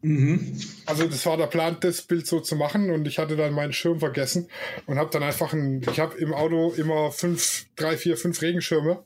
Mhm. 0.00 0.58
Also 0.86 1.06
das 1.06 1.26
war 1.26 1.36
der 1.36 1.48
Plan, 1.48 1.76
das 1.80 2.02
Bild 2.02 2.26
so 2.26 2.40
zu 2.40 2.56
machen 2.56 2.90
und 2.90 3.06
ich 3.08 3.18
hatte 3.18 3.36
dann 3.36 3.52
meinen 3.52 3.72
Schirm 3.72 3.98
vergessen 3.98 4.48
und 4.86 4.96
habe 4.96 5.10
dann 5.10 5.24
einfach 5.24 5.52
ein, 5.52 5.82
ich 5.90 5.98
habe 5.98 6.16
im 6.18 6.32
Auto 6.32 6.72
immer 6.72 7.10
fünf, 7.10 7.66
drei, 7.74 7.96
vier, 7.96 8.16
fünf 8.16 8.40
Regenschirme 8.40 9.02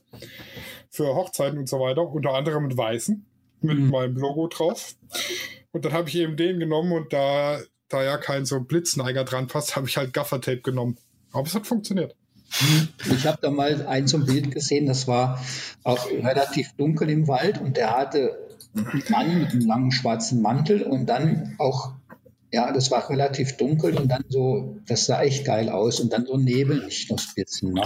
für 0.91 1.15
Hochzeiten 1.15 1.57
und 1.57 1.67
so 1.67 1.79
weiter, 1.79 2.07
unter 2.07 2.33
anderem 2.33 2.67
mit 2.67 2.77
weißen, 2.77 3.25
mit 3.61 3.79
mhm. 3.79 3.89
meinem 3.89 4.17
Logo 4.17 4.47
drauf. 4.47 4.95
Und 5.71 5.83
dann 5.83 5.93
habe 5.93 6.09
ich 6.09 6.15
eben 6.15 6.37
den 6.37 6.59
genommen 6.59 6.91
und 6.91 7.11
da, 7.11 7.59
da 7.89 8.03
ja 8.03 8.17
kein 8.17 8.45
so 8.45 8.59
Blitzneiger 8.59 9.23
dran 9.23 9.47
passt, 9.47 9.75
habe 9.75 9.87
ich 9.87 9.97
halt 9.97 10.13
Gaffertape 10.13 10.61
genommen. 10.61 10.97
Aber 11.31 11.47
es 11.47 11.55
hat 11.55 11.65
funktioniert. 11.65 12.15
Ich 13.11 13.25
habe 13.25 13.39
da 13.41 13.49
mal 13.49 13.87
ein 13.87 14.05
ein 14.05 14.25
Bild 14.25 14.51
gesehen, 14.51 14.85
das 14.85 15.07
war 15.07 15.43
auch 15.83 16.07
relativ 16.07 16.73
dunkel 16.73 17.09
im 17.09 17.27
Wald 17.27 17.59
und 17.59 17.77
der 17.77 17.91
hatte 17.91 18.37
einen 18.75 19.03
Mann 19.09 19.39
mit 19.39 19.51
einem 19.51 19.67
langen 19.67 19.91
schwarzen 19.91 20.41
Mantel 20.41 20.83
und 20.83 21.07
dann 21.07 21.55
auch, 21.57 21.93
ja, 22.51 22.71
das 22.71 22.91
war 22.91 23.09
relativ 23.09 23.57
dunkel 23.57 23.97
und 23.97 24.09
dann 24.09 24.23
so, 24.29 24.77
das 24.87 25.05
sah 25.05 25.21
echt 25.21 25.45
geil 25.45 25.69
aus 25.69 25.99
und 25.99 26.13
dann 26.13 26.25
so 26.25 26.37
Nebel 26.37 26.85
nicht 26.85 27.09
noch 27.09 27.19
Spitzen. 27.19 27.73
Ne? 27.73 27.83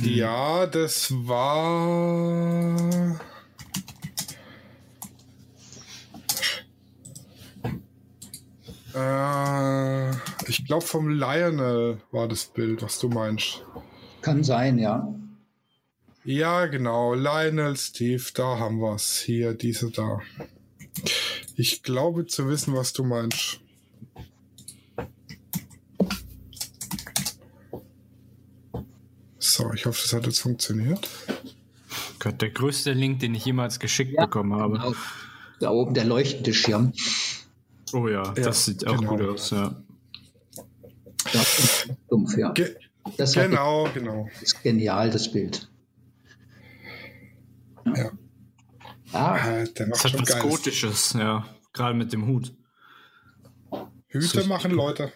Ja, 0.00 0.66
das 0.66 1.12
war. 1.12 3.20
Äh, 8.94 10.10
ich 10.48 10.66
glaube, 10.66 10.84
vom 10.84 11.08
Lionel 11.08 12.00
war 12.10 12.28
das 12.28 12.44
Bild, 12.44 12.82
was 12.82 12.98
du 12.98 13.08
meinst. 13.08 13.64
Kann 14.22 14.44
sein, 14.44 14.78
ja. 14.78 15.12
Ja, 16.24 16.66
genau. 16.66 17.14
Lionel, 17.14 17.76
Steve, 17.76 18.22
da 18.34 18.58
haben 18.58 18.78
wir 18.78 18.94
es. 18.94 19.20
Hier, 19.20 19.54
diese 19.54 19.90
da. 19.90 20.20
Ich 21.56 21.82
glaube 21.82 22.26
zu 22.26 22.48
wissen, 22.48 22.74
was 22.74 22.92
du 22.92 23.02
meinst. 23.02 23.60
So, 29.38 29.72
ich 29.74 29.84
hoffe, 29.84 30.00
das 30.02 30.12
hat 30.12 30.26
jetzt 30.26 30.38
funktioniert. 30.38 31.08
Gott, 32.20 32.40
der 32.40 32.50
größte 32.50 32.92
Link, 32.92 33.18
den 33.18 33.34
ich 33.34 33.44
jemals 33.44 33.80
geschickt 33.80 34.14
ja, 34.16 34.26
bekommen 34.26 34.54
habe. 34.54 34.78
Genau. 34.78 34.94
Da 35.58 35.70
oben 35.70 35.94
der 35.94 36.04
leuchtende 36.04 36.54
Schirm. 36.54 36.92
Oh 37.92 38.06
ja, 38.06 38.22
ja 38.22 38.32
das 38.32 38.64
sieht 38.64 38.86
auch 38.86 38.98
genau. 38.98 39.16
gut 39.16 39.22
aus, 39.28 39.50
ja. 39.50 39.74
Das 41.32 41.58
ist 41.58 41.90
dumpf, 42.08 42.36
ja. 42.36 42.52
Ge 42.52 42.76
das 43.16 43.34
genau, 43.34 43.88
genau. 43.92 44.28
ist 44.40 44.62
genial, 44.62 45.10
das 45.10 45.30
Bild. 45.30 45.68
Ja. 47.84 48.12
Ah, 49.12 49.34
ah 49.34 49.64
das 49.74 50.04
hat 50.04 50.20
was 50.20 50.28
Geiles. 50.28 50.38
Gotisches, 50.38 51.12
ja. 51.14 51.46
Gerade 51.72 51.94
mit 51.94 52.12
dem 52.12 52.26
Hut. 52.26 52.54
Hüte 54.08 54.44
machen 54.44 54.72
Leute. 54.72 55.12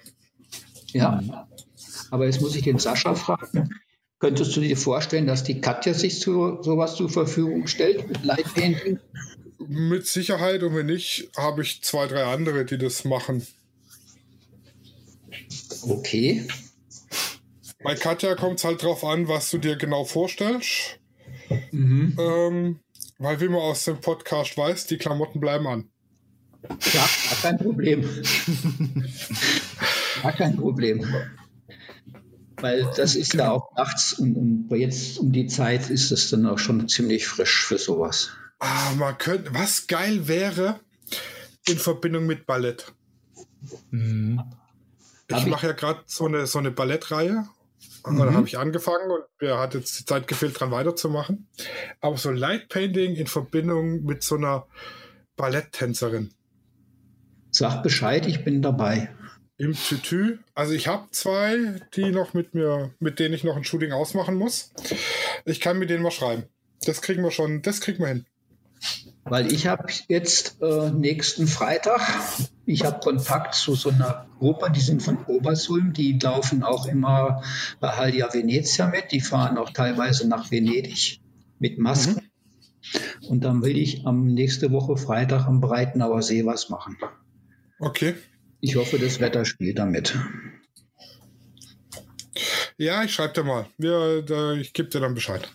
Ja. 0.92 1.48
Aber 2.10 2.26
jetzt 2.26 2.40
muss 2.40 2.54
ich 2.54 2.62
den 2.62 2.78
Sascha 2.78 3.14
fragen. 3.14 3.70
Könntest 4.18 4.56
du 4.56 4.60
dir 4.60 4.76
vorstellen, 4.76 5.26
dass 5.26 5.44
die 5.44 5.60
Katja 5.60 5.92
sich 5.92 6.20
zu, 6.20 6.62
sowas 6.62 6.96
zur 6.96 7.10
Verfügung 7.10 7.66
stellt 7.66 8.08
mit 8.08 8.24
Lightpainting? 8.24 8.98
Mit 9.58 10.06
Sicherheit 10.06 10.62
und 10.62 10.74
wenn 10.74 10.86
nicht, 10.86 11.30
habe 11.36 11.62
ich 11.62 11.82
zwei, 11.82 12.06
drei 12.06 12.24
andere, 12.24 12.64
die 12.64 12.78
das 12.78 13.04
machen. 13.04 13.46
Okay. 15.82 16.46
Bei 17.86 17.94
Katja 17.94 18.34
kommt 18.34 18.58
es 18.58 18.64
halt 18.64 18.82
drauf 18.82 19.04
an, 19.04 19.28
was 19.28 19.48
du 19.52 19.58
dir 19.58 19.76
genau 19.76 20.04
vorstellst. 20.04 20.98
Mhm. 21.70 22.16
Ähm, 22.18 22.80
weil 23.20 23.40
wie 23.40 23.48
man 23.48 23.60
aus 23.60 23.84
dem 23.84 24.00
Podcast 24.00 24.58
weiß, 24.58 24.88
die 24.88 24.98
Klamotten 24.98 25.38
bleiben 25.38 25.68
an. 25.68 25.88
Ja, 26.92 27.08
kein 27.42 27.58
Problem. 27.58 28.02
gar 30.20 30.32
kein 30.32 30.56
Problem. 30.56 31.06
Weil 32.56 32.90
das 32.96 33.14
ist 33.14 33.34
ja 33.34 33.52
auch 33.52 33.72
nachts 33.76 34.14
und, 34.14 34.34
und 34.34 34.68
jetzt 34.76 35.20
um 35.20 35.30
die 35.30 35.46
Zeit 35.46 35.88
ist 35.88 36.10
es 36.10 36.28
dann 36.28 36.44
auch 36.44 36.58
schon 36.58 36.88
ziemlich 36.88 37.28
frisch 37.28 37.66
für 37.66 37.78
sowas. 37.78 38.30
Ah, 38.58 38.94
man 38.98 39.16
könnte, 39.16 39.54
was 39.54 39.86
geil 39.86 40.26
wäre 40.26 40.80
in 41.68 41.78
Verbindung 41.78 42.26
mit 42.26 42.46
Ballett. 42.46 42.92
Mhm. 43.92 44.42
Ich 45.28 45.46
mache 45.46 45.68
ja 45.68 45.72
gerade 45.72 46.00
so 46.06 46.26
eine, 46.26 46.48
so 46.48 46.58
eine 46.58 46.72
Ballettreihe 46.72 47.46
Mhm. 48.06 48.18
Da 48.18 48.32
habe 48.32 48.46
ich 48.46 48.58
angefangen 48.58 49.10
und 49.10 49.24
mir 49.40 49.58
hat 49.58 49.74
jetzt 49.74 49.98
die 49.98 50.04
Zeit 50.04 50.26
gefehlt, 50.28 50.58
dran 50.58 50.70
weiterzumachen. 50.70 51.48
Aber 52.00 52.16
so 52.16 52.30
Light 52.30 52.68
Painting 52.68 53.16
in 53.16 53.26
Verbindung 53.26 54.04
mit 54.04 54.22
so 54.22 54.36
einer 54.36 54.66
Balletttänzerin. 55.36 56.32
Sag 57.50 57.82
Bescheid, 57.82 58.26
ich 58.26 58.44
bin 58.44 58.62
dabei. 58.62 59.10
Im 59.58 59.72
Tütü. 59.72 60.38
Also 60.54 60.74
ich 60.74 60.86
habe 60.86 61.08
zwei, 61.12 61.80
die 61.94 62.10
noch 62.10 62.34
mit 62.34 62.54
mir, 62.54 62.92
mit 62.98 63.18
denen 63.18 63.34
ich 63.34 63.44
noch 63.44 63.56
ein 63.56 63.64
Shooting 63.64 63.92
ausmachen 63.92 64.34
muss. 64.34 64.72
Ich 65.46 65.60
kann 65.60 65.78
mit 65.78 65.88
denen 65.88 66.02
mal 66.02 66.10
schreiben. 66.10 66.44
Das 66.84 67.00
kriegen 67.00 67.22
wir 67.22 67.30
schon, 67.30 67.62
das 67.62 67.80
kriegen 67.80 68.00
wir 68.00 68.08
hin. 68.08 68.26
Weil 69.28 69.52
ich 69.52 69.66
habe 69.66 69.88
jetzt 70.06 70.62
äh, 70.62 70.90
nächsten 70.90 71.48
Freitag, 71.48 72.00
ich 72.64 72.84
habe 72.84 73.00
Kontakt 73.00 73.56
zu 73.56 73.74
so 73.74 73.90
einer 73.90 74.26
Gruppe, 74.38 74.70
die 74.70 74.80
sind 74.80 75.02
von 75.02 75.24
Obersulm, 75.26 75.92
die 75.92 76.16
laufen 76.16 76.62
auch 76.62 76.86
immer 76.86 77.42
bei 77.80 77.88
Halia 77.88 78.32
Venezia 78.32 78.86
mit, 78.86 79.10
die 79.10 79.20
fahren 79.20 79.58
auch 79.58 79.70
teilweise 79.70 80.28
nach 80.28 80.52
Venedig 80.52 81.20
mit 81.58 81.76
Masken. 81.78 82.14
Mhm. 82.14 83.28
Und 83.28 83.40
dann 83.40 83.62
will 83.64 83.76
ich 83.76 84.06
am 84.06 84.26
nächste 84.26 84.70
Woche 84.70 84.96
Freitag 84.96 85.46
am 85.46 85.60
Breitenauer 85.60 86.22
See 86.22 86.46
was 86.46 86.68
machen. 86.68 86.96
Okay. 87.80 88.14
Ich 88.60 88.76
hoffe, 88.76 88.98
das 88.98 89.18
Wetter 89.18 89.44
spielt 89.44 89.80
damit. 89.80 90.16
Ja, 92.78 93.02
ich 93.02 93.12
schreibe 93.12 93.34
dir 93.34 93.44
mal. 93.44 93.66
Wir, 93.76 94.56
ich 94.60 94.72
gebe 94.72 94.88
dir 94.88 95.00
dann 95.00 95.14
Bescheid. 95.14 95.50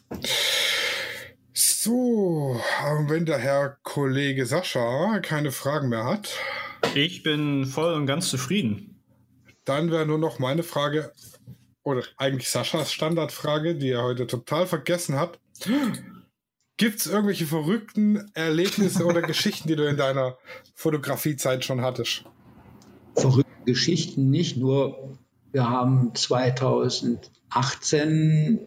So, 1.53 2.59
wenn 3.07 3.25
der 3.25 3.37
Herr 3.37 3.77
Kollege 3.83 4.45
Sascha 4.45 5.19
keine 5.19 5.51
Fragen 5.51 5.89
mehr 5.89 6.05
hat. 6.05 6.29
Ich 6.95 7.23
bin 7.23 7.65
voll 7.65 7.93
und 7.93 8.05
ganz 8.05 8.29
zufrieden. 8.29 9.03
Dann 9.65 9.91
wäre 9.91 10.05
nur 10.05 10.17
noch 10.17 10.39
meine 10.39 10.63
Frage, 10.63 11.11
oder 11.83 12.03
eigentlich 12.17 12.49
Saschas 12.49 12.93
Standardfrage, 12.93 13.75
die 13.75 13.89
er 13.89 14.03
heute 14.03 14.25
total 14.27 14.67
vergessen 14.67 15.19
hat. 15.19 15.39
Gibt 16.77 16.99
es 16.99 17.07
irgendwelche 17.07 17.45
verrückten 17.45 18.31
Erlebnisse 18.33 19.05
oder 19.05 19.21
Geschichten, 19.21 19.67
die 19.67 19.75
du 19.75 19.85
in 19.87 19.97
deiner 19.97 20.37
Fotografiezeit 20.75 21.65
schon 21.65 21.81
hattest? 21.81 22.23
Verrückte 23.15 23.51
Geschichten 23.65 24.29
nicht, 24.29 24.55
nur 24.57 25.17
wir 25.51 25.69
haben 25.69 26.15
2018 26.15 28.59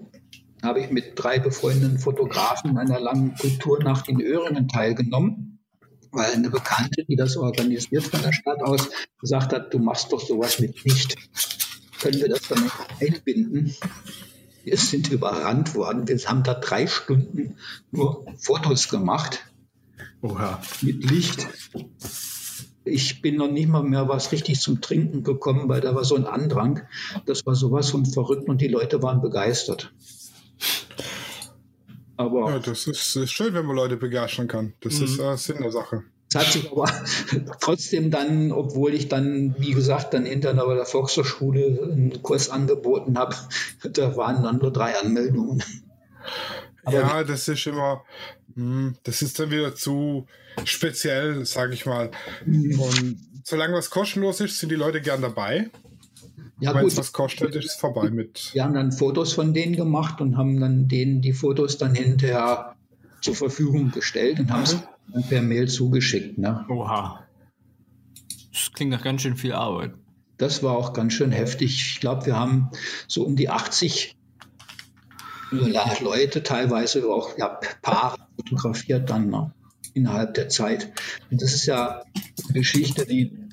habe 0.65 0.81
ich 0.81 0.91
mit 0.91 1.13
drei 1.17 1.39
befreundeten 1.39 1.99
Fotografen 1.99 2.79
einer 2.79 3.01
langen 3.01 3.35
Kulturnacht 3.37 4.09
in 4.09 4.21
Öhringen 4.21 4.69
teilgenommen, 4.69 5.61
weil 6.11 6.33
eine 6.33 6.51
Bekannte, 6.51 7.05
die 7.05 7.17
das 7.17 7.37
organisiert 7.37 8.05
von 8.05 8.23
der 8.23 8.33
Stadt 8.33 8.63
aus, 8.63 8.89
gesagt 9.21 9.53
hat, 9.53 9.73
du 9.75 9.79
machst 9.79 10.13
doch 10.13 10.21
sowas 10.21 10.61
mit 10.61 10.85
Licht. 10.85 11.17
Können 12.01 12.21
wir 12.21 12.29
das 12.29 12.43
dann 12.49 12.71
einbinden? 13.01 13.75
Wir 14.65 14.77
sind 14.79 15.11
überrannt 15.11 15.75
worden. 15.75 16.09
Wir 16.09 16.19
haben 16.27 16.43
da 16.43 16.55
drei 16.55 16.87
Stunden 16.87 17.57
nur 17.91 18.25
Fotos 18.39 18.89
gemacht. 18.89 19.45
Oha. 20.23 20.61
Mit 20.81 21.11
Licht. 21.11 21.47
Ich 22.85 23.23
bin 23.23 23.37
noch 23.37 23.51
nicht 23.51 23.69
mal 23.69 23.83
mehr 23.83 24.09
was 24.09 24.33
richtig 24.33 24.61
zum 24.61 24.81
Trinken 24.81 25.23
gekommen, 25.23 25.69
weil 25.69 25.81
da 25.81 25.95
war 25.95 26.05
so 26.05 26.17
ein 26.17 26.27
Andrang. 26.27 26.83
Das 27.27 27.45
war 27.47 27.55
sowas 27.55 27.91
von 27.91 28.05
verrückt 28.07 28.49
und 28.49 28.61
die 28.61 28.69
Leute 28.69 29.03
waren 29.03 29.21
begeistert. 29.21 29.93
Aber 32.17 32.51
ja, 32.51 32.59
das 32.59 32.87
ist, 32.87 33.17
ist, 33.17 33.33
schön, 33.33 33.55
wenn 33.55 33.67
man 33.67 33.77
Leute 33.77 33.97
begeistern 33.97 34.47
kann. 34.47 34.75
Das 34.81 35.01
ist 35.01 35.19
äh, 35.19 35.37
Sinn 35.37 35.59
der 35.61 35.73
Sache. 35.73 36.05
Es 36.31 36.37
hat 36.37 36.53
sich 36.53 36.71
aber 36.71 36.87
trotzdem 37.61 38.11
dann, 38.11 38.53
obwohl 38.53 38.95
ich 38.95 39.09
dann, 39.09 39.55
wie 39.59 39.73
gesagt, 39.73 40.15
dann 40.15 40.25
hinter 40.25 40.55
der 40.55 40.85
Volkshochschule 40.85 41.91
einen 41.91 42.23
Kurs 42.23 42.51
angeboten 42.51 43.19
habe, 43.19 43.35
da 43.83 44.17
waren 44.17 44.43
dann 44.43 44.59
nur 44.59 44.73
drei 44.73 44.97
Anmeldungen. 44.97 45.63
Aber 46.85 46.99
ja, 46.99 47.25
das 47.25 47.49
ist 47.49 47.67
immer, 47.67 48.05
hm, 48.55 48.97
das 49.03 49.23
ist 49.23 49.39
dann 49.39 49.51
wieder 49.51 49.75
zu 49.75 50.27
speziell, 50.65 51.45
sage 51.45 51.75
ich 51.75 51.87
mal. 51.87 52.11
Mhm. 52.45 52.79
Und 52.79 53.19
solange 53.43 53.75
was 53.75 53.91
kostenlos 53.91 54.41
ist, 54.41 54.59
sind 54.59 54.71
die 54.71 54.77
Leute 54.77 55.01
gern 55.01 55.23
dabei. 55.23 55.71
Ja, 56.61 56.75
Wenn 56.75 56.87
es 56.87 56.97
was 56.97 57.13
kostet, 57.13 57.55
ist 57.57 57.67
es 57.67 57.75
vorbei 57.75 58.11
mit. 58.11 58.51
Wir 58.53 58.65
haben 58.65 58.75
dann 58.75 58.93
Fotos 58.93 59.33
von 59.33 59.55
denen 59.55 59.75
gemacht 59.75 60.21
und 60.21 60.37
haben 60.37 60.61
dann 60.61 60.89
denen 60.89 61.21
die 61.21 61.33
Fotos 61.33 61.79
dann 61.79 61.95
hinterher 61.95 62.77
zur 63.21 63.35
Verfügung 63.35 63.91
gestellt 63.91 64.39
und 64.39 64.53
haben 64.53 64.63
es 64.63 64.79
dann 65.13 65.23
per 65.25 65.43
Mail 65.43 65.69
zugeschickt. 65.69 66.39
Ne? 66.39 66.65
Oha. 66.69 67.25
Das 68.53 68.71
klingt 68.73 68.93
nach 68.93 69.03
ganz 69.03 69.23
schön 69.23 69.37
viel 69.37 69.53
Arbeit. 69.53 69.95
Das 70.37 70.63
war 70.63 70.77
auch 70.77 70.93
ganz 70.93 71.13
schön 71.13 71.33
heftig. 71.33 71.75
Ich 71.75 72.01
glaube, 72.01 72.27
wir 72.27 72.37
haben 72.37 72.71
so 73.09 73.25
um 73.25 73.37
die 73.37 73.49
80 73.49 74.17
Leute, 75.51 76.43
teilweise 76.43 77.07
auch 77.09 77.39
ja, 77.39 77.61
Paare 77.83 78.19
fotografiert 78.37 79.11
dann 79.11 79.31
ne, 79.31 79.53
innerhalb 79.93 80.35
der 80.35 80.49
Zeit. 80.49 80.93
Und 81.31 81.43
das 81.43 81.55
ist 81.55 81.67
ja 81.67 82.03
Geschichte, 82.53 83.07
die 83.07 83.44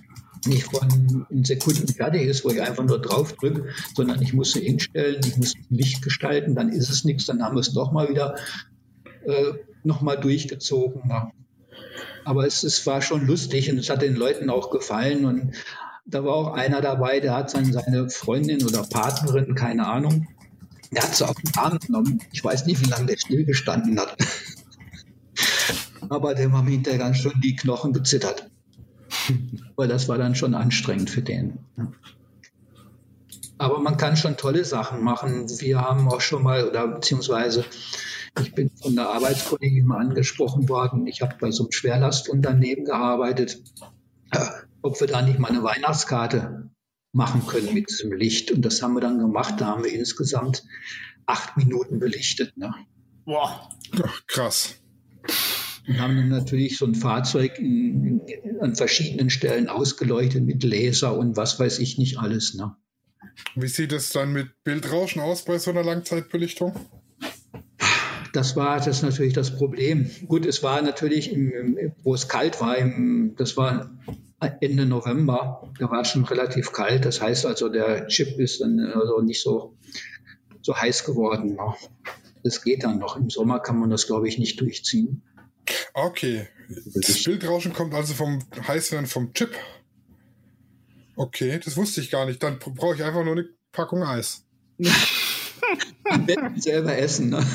nicht 0.45 0.65
von 0.65 1.25
in 1.29 1.43
Sekunden 1.43 1.87
fertig 1.87 2.23
ist, 2.23 2.43
wo 2.43 2.49
ich 2.49 2.61
einfach 2.61 2.83
nur 2.83 3.01
drauf 3.01 3.33
drücke, 3.33 3.69
sondern 3.95 4.21
ich 4.21 4.33
muss 4.33 4.53
sie 4.53 4.61
hinstellen, 4.61 5.21
ich 5.25 5.37
muss 5.37 5.53
Licht 5.69 6.01
gestalten, 6.01 6.55
dann 6.55 6.69
ist 6.69 6.89
es 6.89 7.03
nichts, 7.03 7.25
dann 7.25 7.43
haben 7.43 7.55
wir 7.55 7.61
es 7.61 7.73
nochmal 7.73 8.09
wieder 8.09 8.35
äh, 9.25 9.53
nochmal 9.83 10.19
durchgezogen. 10.19 11.03
Ja. 11.09 11.31
Aber 12.25 12.45
es, 12.45 12.63
es 12.63 12.85
war 12.85 13.01
schon 13.01 13.25
lustig 13.25 13.71
und 13.71 13.77
es 13.77 13.89
hat 13.89 14.01
den 14.01 14.15
Leuten 14.15 14.49
auch 14.49 14.69
gefallen 14.69 15.25
und 15.25 15.53
da 16.05 16.23
war 16.23 16.33
auch 16.33 16.53
einer 16.53 16.81
dabei, 16.81 17.19
der 17.19 17.35
hat 17.35 17.53
dann 17.53 17.71
seine 17.71 18.09
Freundin 18.09 18.65
oder 18.65 18.83
Partnerin, 18.83 19.55
keine 19.55 19.87
Ahnung, 19.87 20.27
der 20.91 21.03
hat 21.03 21.15
sie 21.15 21.27
auf 21.27 21.35
den 21.35 21.55
Arm 21.57 21.79
genommen. 21.79 22.19
Ich 22.31 22.43
weiß 22.43 22.65
nicht, 22.65 22.83
wie 22.85 22.89
lange 22.89 23.05
der 23.05 23.17
stillgestanden 23.17 23.99
hat. 23.99 24.17
Aber 26.09 26.35
dem 26.35 26.57
haben 26.57 26.67
hinterher 26.67 26.99
ganz 26.99 27.17
schön 27.17 27.39
die 27.41 27.55
Knochen 27.55 27.93
gezittert. 27.93 28.50
Weil 29.75 29.87
das 29.87 30.07
war 30.07 30.17
dann 30.17 30.35
schon 30.35 30.53
anstrengend 30.53 31.09
für 31.09 31.21
den. 31.21 31.59
Aber 33.57 33.79
man 33.79 33.97
kann 33.97 34.17
schon 34.17 34.37
tolle 34.37 34.65
Sachen 34.65 35.03
machen. 35.03 35.47
Wir 35.59 35.81
haben 35.81 36.07
auch 36.09 36.21
schon 36.21 36.43
mal, 36.43 36.67
oder 36.67 36.87
beziehungsweise 36.87 37.63
ich 38.39 38.53
bin 38.55 38.71
von 38.81 38.95
der 38.95 39.09
Arbeitskollegin 39.09 39.85
mal 39.85 39.99
angesprochen 39.99 40.69
worden. 40.69 41.05
Ich 41.05 41.21
habe 41.21 41.35
bei 41.39 41.51
so 41.51 41.63
einem 41.63 41.71
Schwerlastunternehmen 41.71 42.85
gearbeitet, 42.85 43.61
ob 44.81 44.99
wir 44.99 45.07
da 45.07 45.21
nicht 45.21 45.37
mal 45.37 45.49
eine 45.49 45.63
Weihnachtskarte 45.63 46.69
machen 47.11 47.45
können 47.45 47.73
mit 47.73 47.89
diesem 47.89 48.13
Licht. 48.13 48.51
Und 48.51 48.63
das 48.63 48.81
haben 48.81 48.93
wir 48.93 49.01
dann 49.01 49.19
gemacht. 49.19 49.55
Da 49.59 49.67
haben 49.67 49.83
wir 49.83 49.93
insgesamt 49.93 50.63
acht 51.25 51.57
Minuten 51.57 51.99
belichtet. 51.99 52.57
Ne? 52.57 52.73
Boah. 53.25 53.69
Ach, 54.01 54.21
krass. 54.27 54.75
Und 55.87 55.99
haben 55.99 56.15
dann 56.15 56.29
natürlich 56.29 56.77
so 56.77 56.85
ein 56.85 56.95
Fahrzeug 56.95 57.57
in, 57.57 58.21
in, 58.27 58.59
an 58.59 58.75
verschiedenen 58.75 59.29
Stellen 59.29 59.67
ausgeleuchtet 59.67 60.43
mit 60.43 60.63
Laser 60.63 61.17
und 61.17 61.37
was 61.37 61.59
weiß 61.59 61.79
ich 61.79 61.97
nicht 61.97 62.19
alles. 62.19 62.53
Ne? 62.53 62.75
Wie 63.55 63.67
sieht 63.67 63.91
es 63.91 64.11
dann 64.11 64.33
mit 64.33 64.49
Bildrauschen 64.63 65.21
aus 65.21 65.43
bei 65.43 65.57
so 65.57 65.71
einer 65.71 65.83
Langzeitbelichtung? 65.83 66.75
Das 68.33 68.55
war 68.55 68.79
das 68.79 69.01
natürlich 69.01 69.33
das 69.33 69.57
Problem. 69.57 70.09
Gut, 70.27 70.45
es 70.45 70.63
war 70.63 70.81
natürlich, 70.81 71.33
im, 71.33 71.77
wo 72.03 72.13
es 72.13 72.29
kalt 72.29 72.61
war, 72.61 72.77
im, 72.77 73.35
das 73.37 73.57
war 73.57 73.91
Ende 74.61 74.85
November, 74.85 75.69
da 75.79 75.89
war 75.91 76.01
es 76.01 76.09
schon 76.09 76.23
relativ 76.23 76.71
kalt. 76.71 77.03
Das 77.05 77.21
heißt 77.21 77.45
also, 77.45 77.67
der 77.69 78.07
Chip 78.07 78.39
ist 78.39 78.61
dann 78.61 78.79
also 78.79 79.21
nicht 79.21 79.41
so, 79.41 79.75
so 80.61 80.75
heiß 80.75 81.03
geworden. 81.03 81.55
Ne? 81.55 81.73
Das 82.43 82.63
geht 82.63 82.83
dann 82.83 82.99
noch. 82.99 83.17
Im 83.17 83.29
Sommer 83.29 83.59
kann 83.59 83.77
man 83.77 83.89
das, 83.89 84.07
glaube 84.07 84.27
ich, 84.27 84.37
nicht 84.37 84.59
durchziehen. 84.61 85.23
Okay. 85.93 86.47
Das 86.93 87.23
Bildrauschen 87.23 87.73
kommt 87.73 87.93
also 87.93 88.13
vom 88.13 88.43
Heißwerden 88.67 89.07
vom 89.07 89.33
Chip. 89.33 89.55
Okay, 91.15 91.59
das 91.63 91.77
wusste 91.77 92.01
ich 92.01 92.09
gar 92.09 92.25
nicht. 92.25 92.41
Dann 92.41 92.59
brauche 92.59 92.95
ich 92.95 93.03
einfach 93.03 93.23
nur 93.23 93.33
eine 93.33 93.45
Packung 93.71 94.03
Eis. 94.03 94.45
Selber 96.57 96.97
essen, 96.97 97.29
ne? 97.29 97.37
Eine 97.37 97.47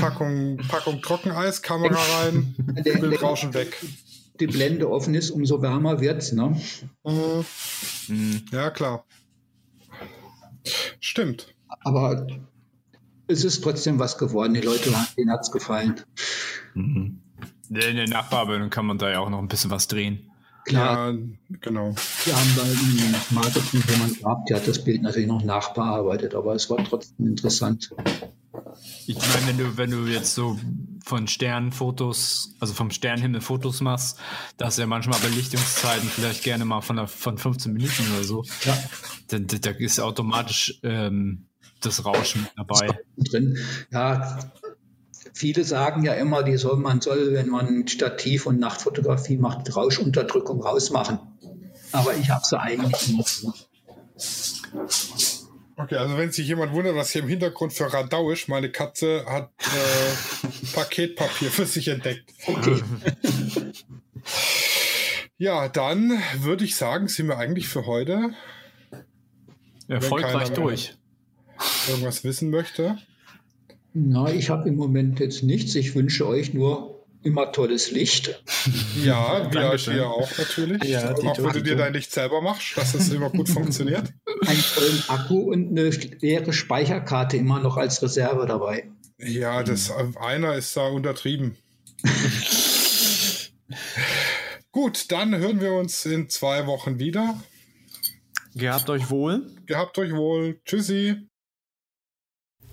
Packung, 0.00 0.56
Packung 0.68 1.02
Trockeneis, 1.02 1.62
Kamera 1.62 1.96
rein, 1.96 2.54
Bildrauschen 2.84 3.54
weg 3.54 3.76
die 4.40 4.46
Blende 4.46 4.90
offen 4.90 5.14
ist, 5.14 5.30
umso 5.30 5.62
wärmer 5.62 6.00
wird 6.00 6.22
es. 6.22 6.32
Ne? 6.32 6.60
Mhm. 7.04 8.42
Ja, 8.50 8.70
klar. 8.70 9.04
Stimmt. 11.00 11.54
Aber 11.68 12.26
es 13.26 13.44
ist 13.44 13.62
trotzdem 13.62 13.98
was 13.98 14.18
geworden. 14.18 14.54
Die 14.54 14.60
Leute, 14.60 14.92
denen 15.16 15.30
hat 15.30 15.40
es 15.42 15.50
gefallen. 15.50 16.00
Mhm. 16.74 17.20
In 17.68 17.96
der 17.96 18.08
Nachbearbeitung 18.08 18.70
kann 18.70 18.86
man 18.86 18.98
da 18.98 19.10
ja 19.10 19.20
auch 19.20 19.30
noch 19.30 19.38
ein 19.38 19.48
bisschen 19.48 19.70
was 19.70 19.88
drehen. 19.88 20.30
Klar. 20.64 21.12
Ja, 21.12 21.18
genau. 21.60 21.94
Wir 22.24 22.36
haben 22.36 22.52
da 22.56 22.62
einen 22.62 23.14
Marketing 23.30 23.82
jemand 23.86 24.18
gehabt, 24.18 24.48
der 24.48 24.56
hat 24.56 24.68
das 24.68 24.82
Bild 24.82 25.02
natürlich 25.02 25.28
noch 25.28 25.44
nachbearbeitet, 25.44 26.34
aber 26.34 26.54
es 26.54 26.70
war 26.70 26.82
trotzdem 26.84 27.26
interessant. 27.26 27.90
Ich 29.06 29.16
meine, 29.16 29.46
wenn 29.46 29.58
du, 29.58 29.76
wenn 29.76 29.90
du 29.90 30.06
jetzt 30.06 30.34
so 30.34 30.58
von 31.04 31.28
Sternfotos, 31.28 32.54
also 32.60 32.72
vom 32.72 32.90
Sternhimmel 32.90 33.42
Fotos 33.42 33.82
machst, 33.82 34.18
da 34.56 34.66
hast 34.66 34.78
du 34.78 34.82
ja 34.82 34.86
manchmal 34.86 35.18
Belichtungszeiten 35.20 36.08
vielleicht 36.08 36.42
gerne 36.44 36.64
mal 36.64 36.80
von, 36.80 36.96
der, 36.96 37.08
von 37.08 37.36
15 37.36 37.72
Minuten 37.72 38.02
oder 38.14 38.24
so. 38.24 38.42
Ja. 38.64 38.78
Da, 39.28 39.38
da 39.38 39.70
ist 39.70 40.00
automatisch 40.00 40.78
ähm, 40.82 41.46
das 41.84 42.04
Rauschen 42.04 42.48
dabei. 42.56 42.98
Drin. 43.16 43.58
Ja, 43.90 44.38
viele 45.32 45.64
sagen 45.64 46.04
ja 46.04 46.14
immer, 46.14 46.42
die 46.42 46.56
soll, 46.56 46.76
man 46.76 47.00
soll, 47.00 47.34
wenn 47.34 47.48
man 47.48 47.78
mit 47.78 47.90
Stativ 47.90 48.46
und 48.46 48.58
Nachtfotografie 48.58 49.36
macht, 49.36 49.74
Rauschunterdrückung 49.74 50.62
rausmachen. 50.62 51.18
Aber 51.92 52.14
ich 52.16 52.30
habe 52.30 52.44
sie 52.44 52.58
eigentlich 52.58 53.08
nicht. 53.08 53.46
Okay, 55.76 55.96
also 55.96 56.16
wenn 56.16 56.30
sich 56.30 56.46
jemand 56.46 56.72
wundert, 56.72 56.94
was 56.94 57.10
hier 57.10 57.22
im 57.22 57.28
Hintergrund 57.28 57.72
für 57.72 57.92
Radau 57.92 58.30
ist, 58.30 58.48
meine 58.48 58.70
Katze 58.70 59.24
hat 59.26 59.50
äh, 59.60 60.46
Paketpapier 60.74 61.50
für 61.50 61.66
sich 61.66 61.88
entdeckt. 61.88 62.32
Okay. 62.46 62.82
ja, 65.36 65.68
dann 65.68 66.22
würde 66.38 66.64
ich 66.64 66.76
sagen, 66.76 67.08
sind 67.08 67.26
wir 67.26 67.38
eigentlich 67.38 67.68
für 67.68 67.86
heute 67.86 68.30
erfolgreich 69.88 70.50
durch. 70.52 70.96
Irgendwas 71.88 72.24
wissen 72.24 72.50
möchte. 72.50 72.96
Na, 73.92 74.32
ich 74.32 74.50
habe 74.50 74.68
im 74.68 74.76
Moment 74.76 75.20
jetzt 75.20 75.42
nichts. 75.42 75.74
Ich 75.74 75.94
wünsche 75.94 76.26
euch 76.26 76.52
nur 76.52 76.94
immer 77.24 77.52
tolles 77.52 77.90
Licht. 77.90 78.42
Ja, 79.02 79.50
wir 79.52 79.76
hier 79.76 80.08
auch 80.08 80.38
natürlich. 80.38 80.82
Ja, 80.84 81.12
auch 81.14 81.38
wenn 81.38 81.52
du 81.52 81.62
dir 81.62 81.76
dein 81.76 81.94
Licht 81.94 82.12
selber 82.12 82.40
machst, 82.42 82.76
dass 82.76 82.94
es 82.94 83.08
immer 83.10 83.30
gut 83.30 83.48
funktioniert. 83.50 84.12
Einen 84.46 84.64
tollen 84.74 85.02
Akku 85.08 85.52
und 85.52 85.70
eine 85.70 85.90
leere 85.90 86.52
Speicherkarte 86.52 87.36
immer 87.36 87.60
noch 87.60 87.76
als 87.76 88.02
Reserve 88.02 88.46
dabei. 88.46 88.90
Ja, 89.18 89.62
das 89.62 89.90
einer 89.90 90.54
ist 90.54 90.76
da 90.76 90.88
untertrieben. 90.88 91.56
gut, 94.72 95.10
dann 95.10 95.34
hören 95.36 95.60
wir 95.60 95.72
uns 95.72 96.04
in 96.04 96.28
zwei 96.28 96.66
Wochen 96.66 96.98
wieder. 96.98 97.40
Gehabt 98.54 98.90
euch 98.90 99.08
wohl. 99.10 99.50
Gehabt 99.66 99.98
euch 99.98 100.12
wohl. 100.12 100.60
Tschüssi. 100.64 101.28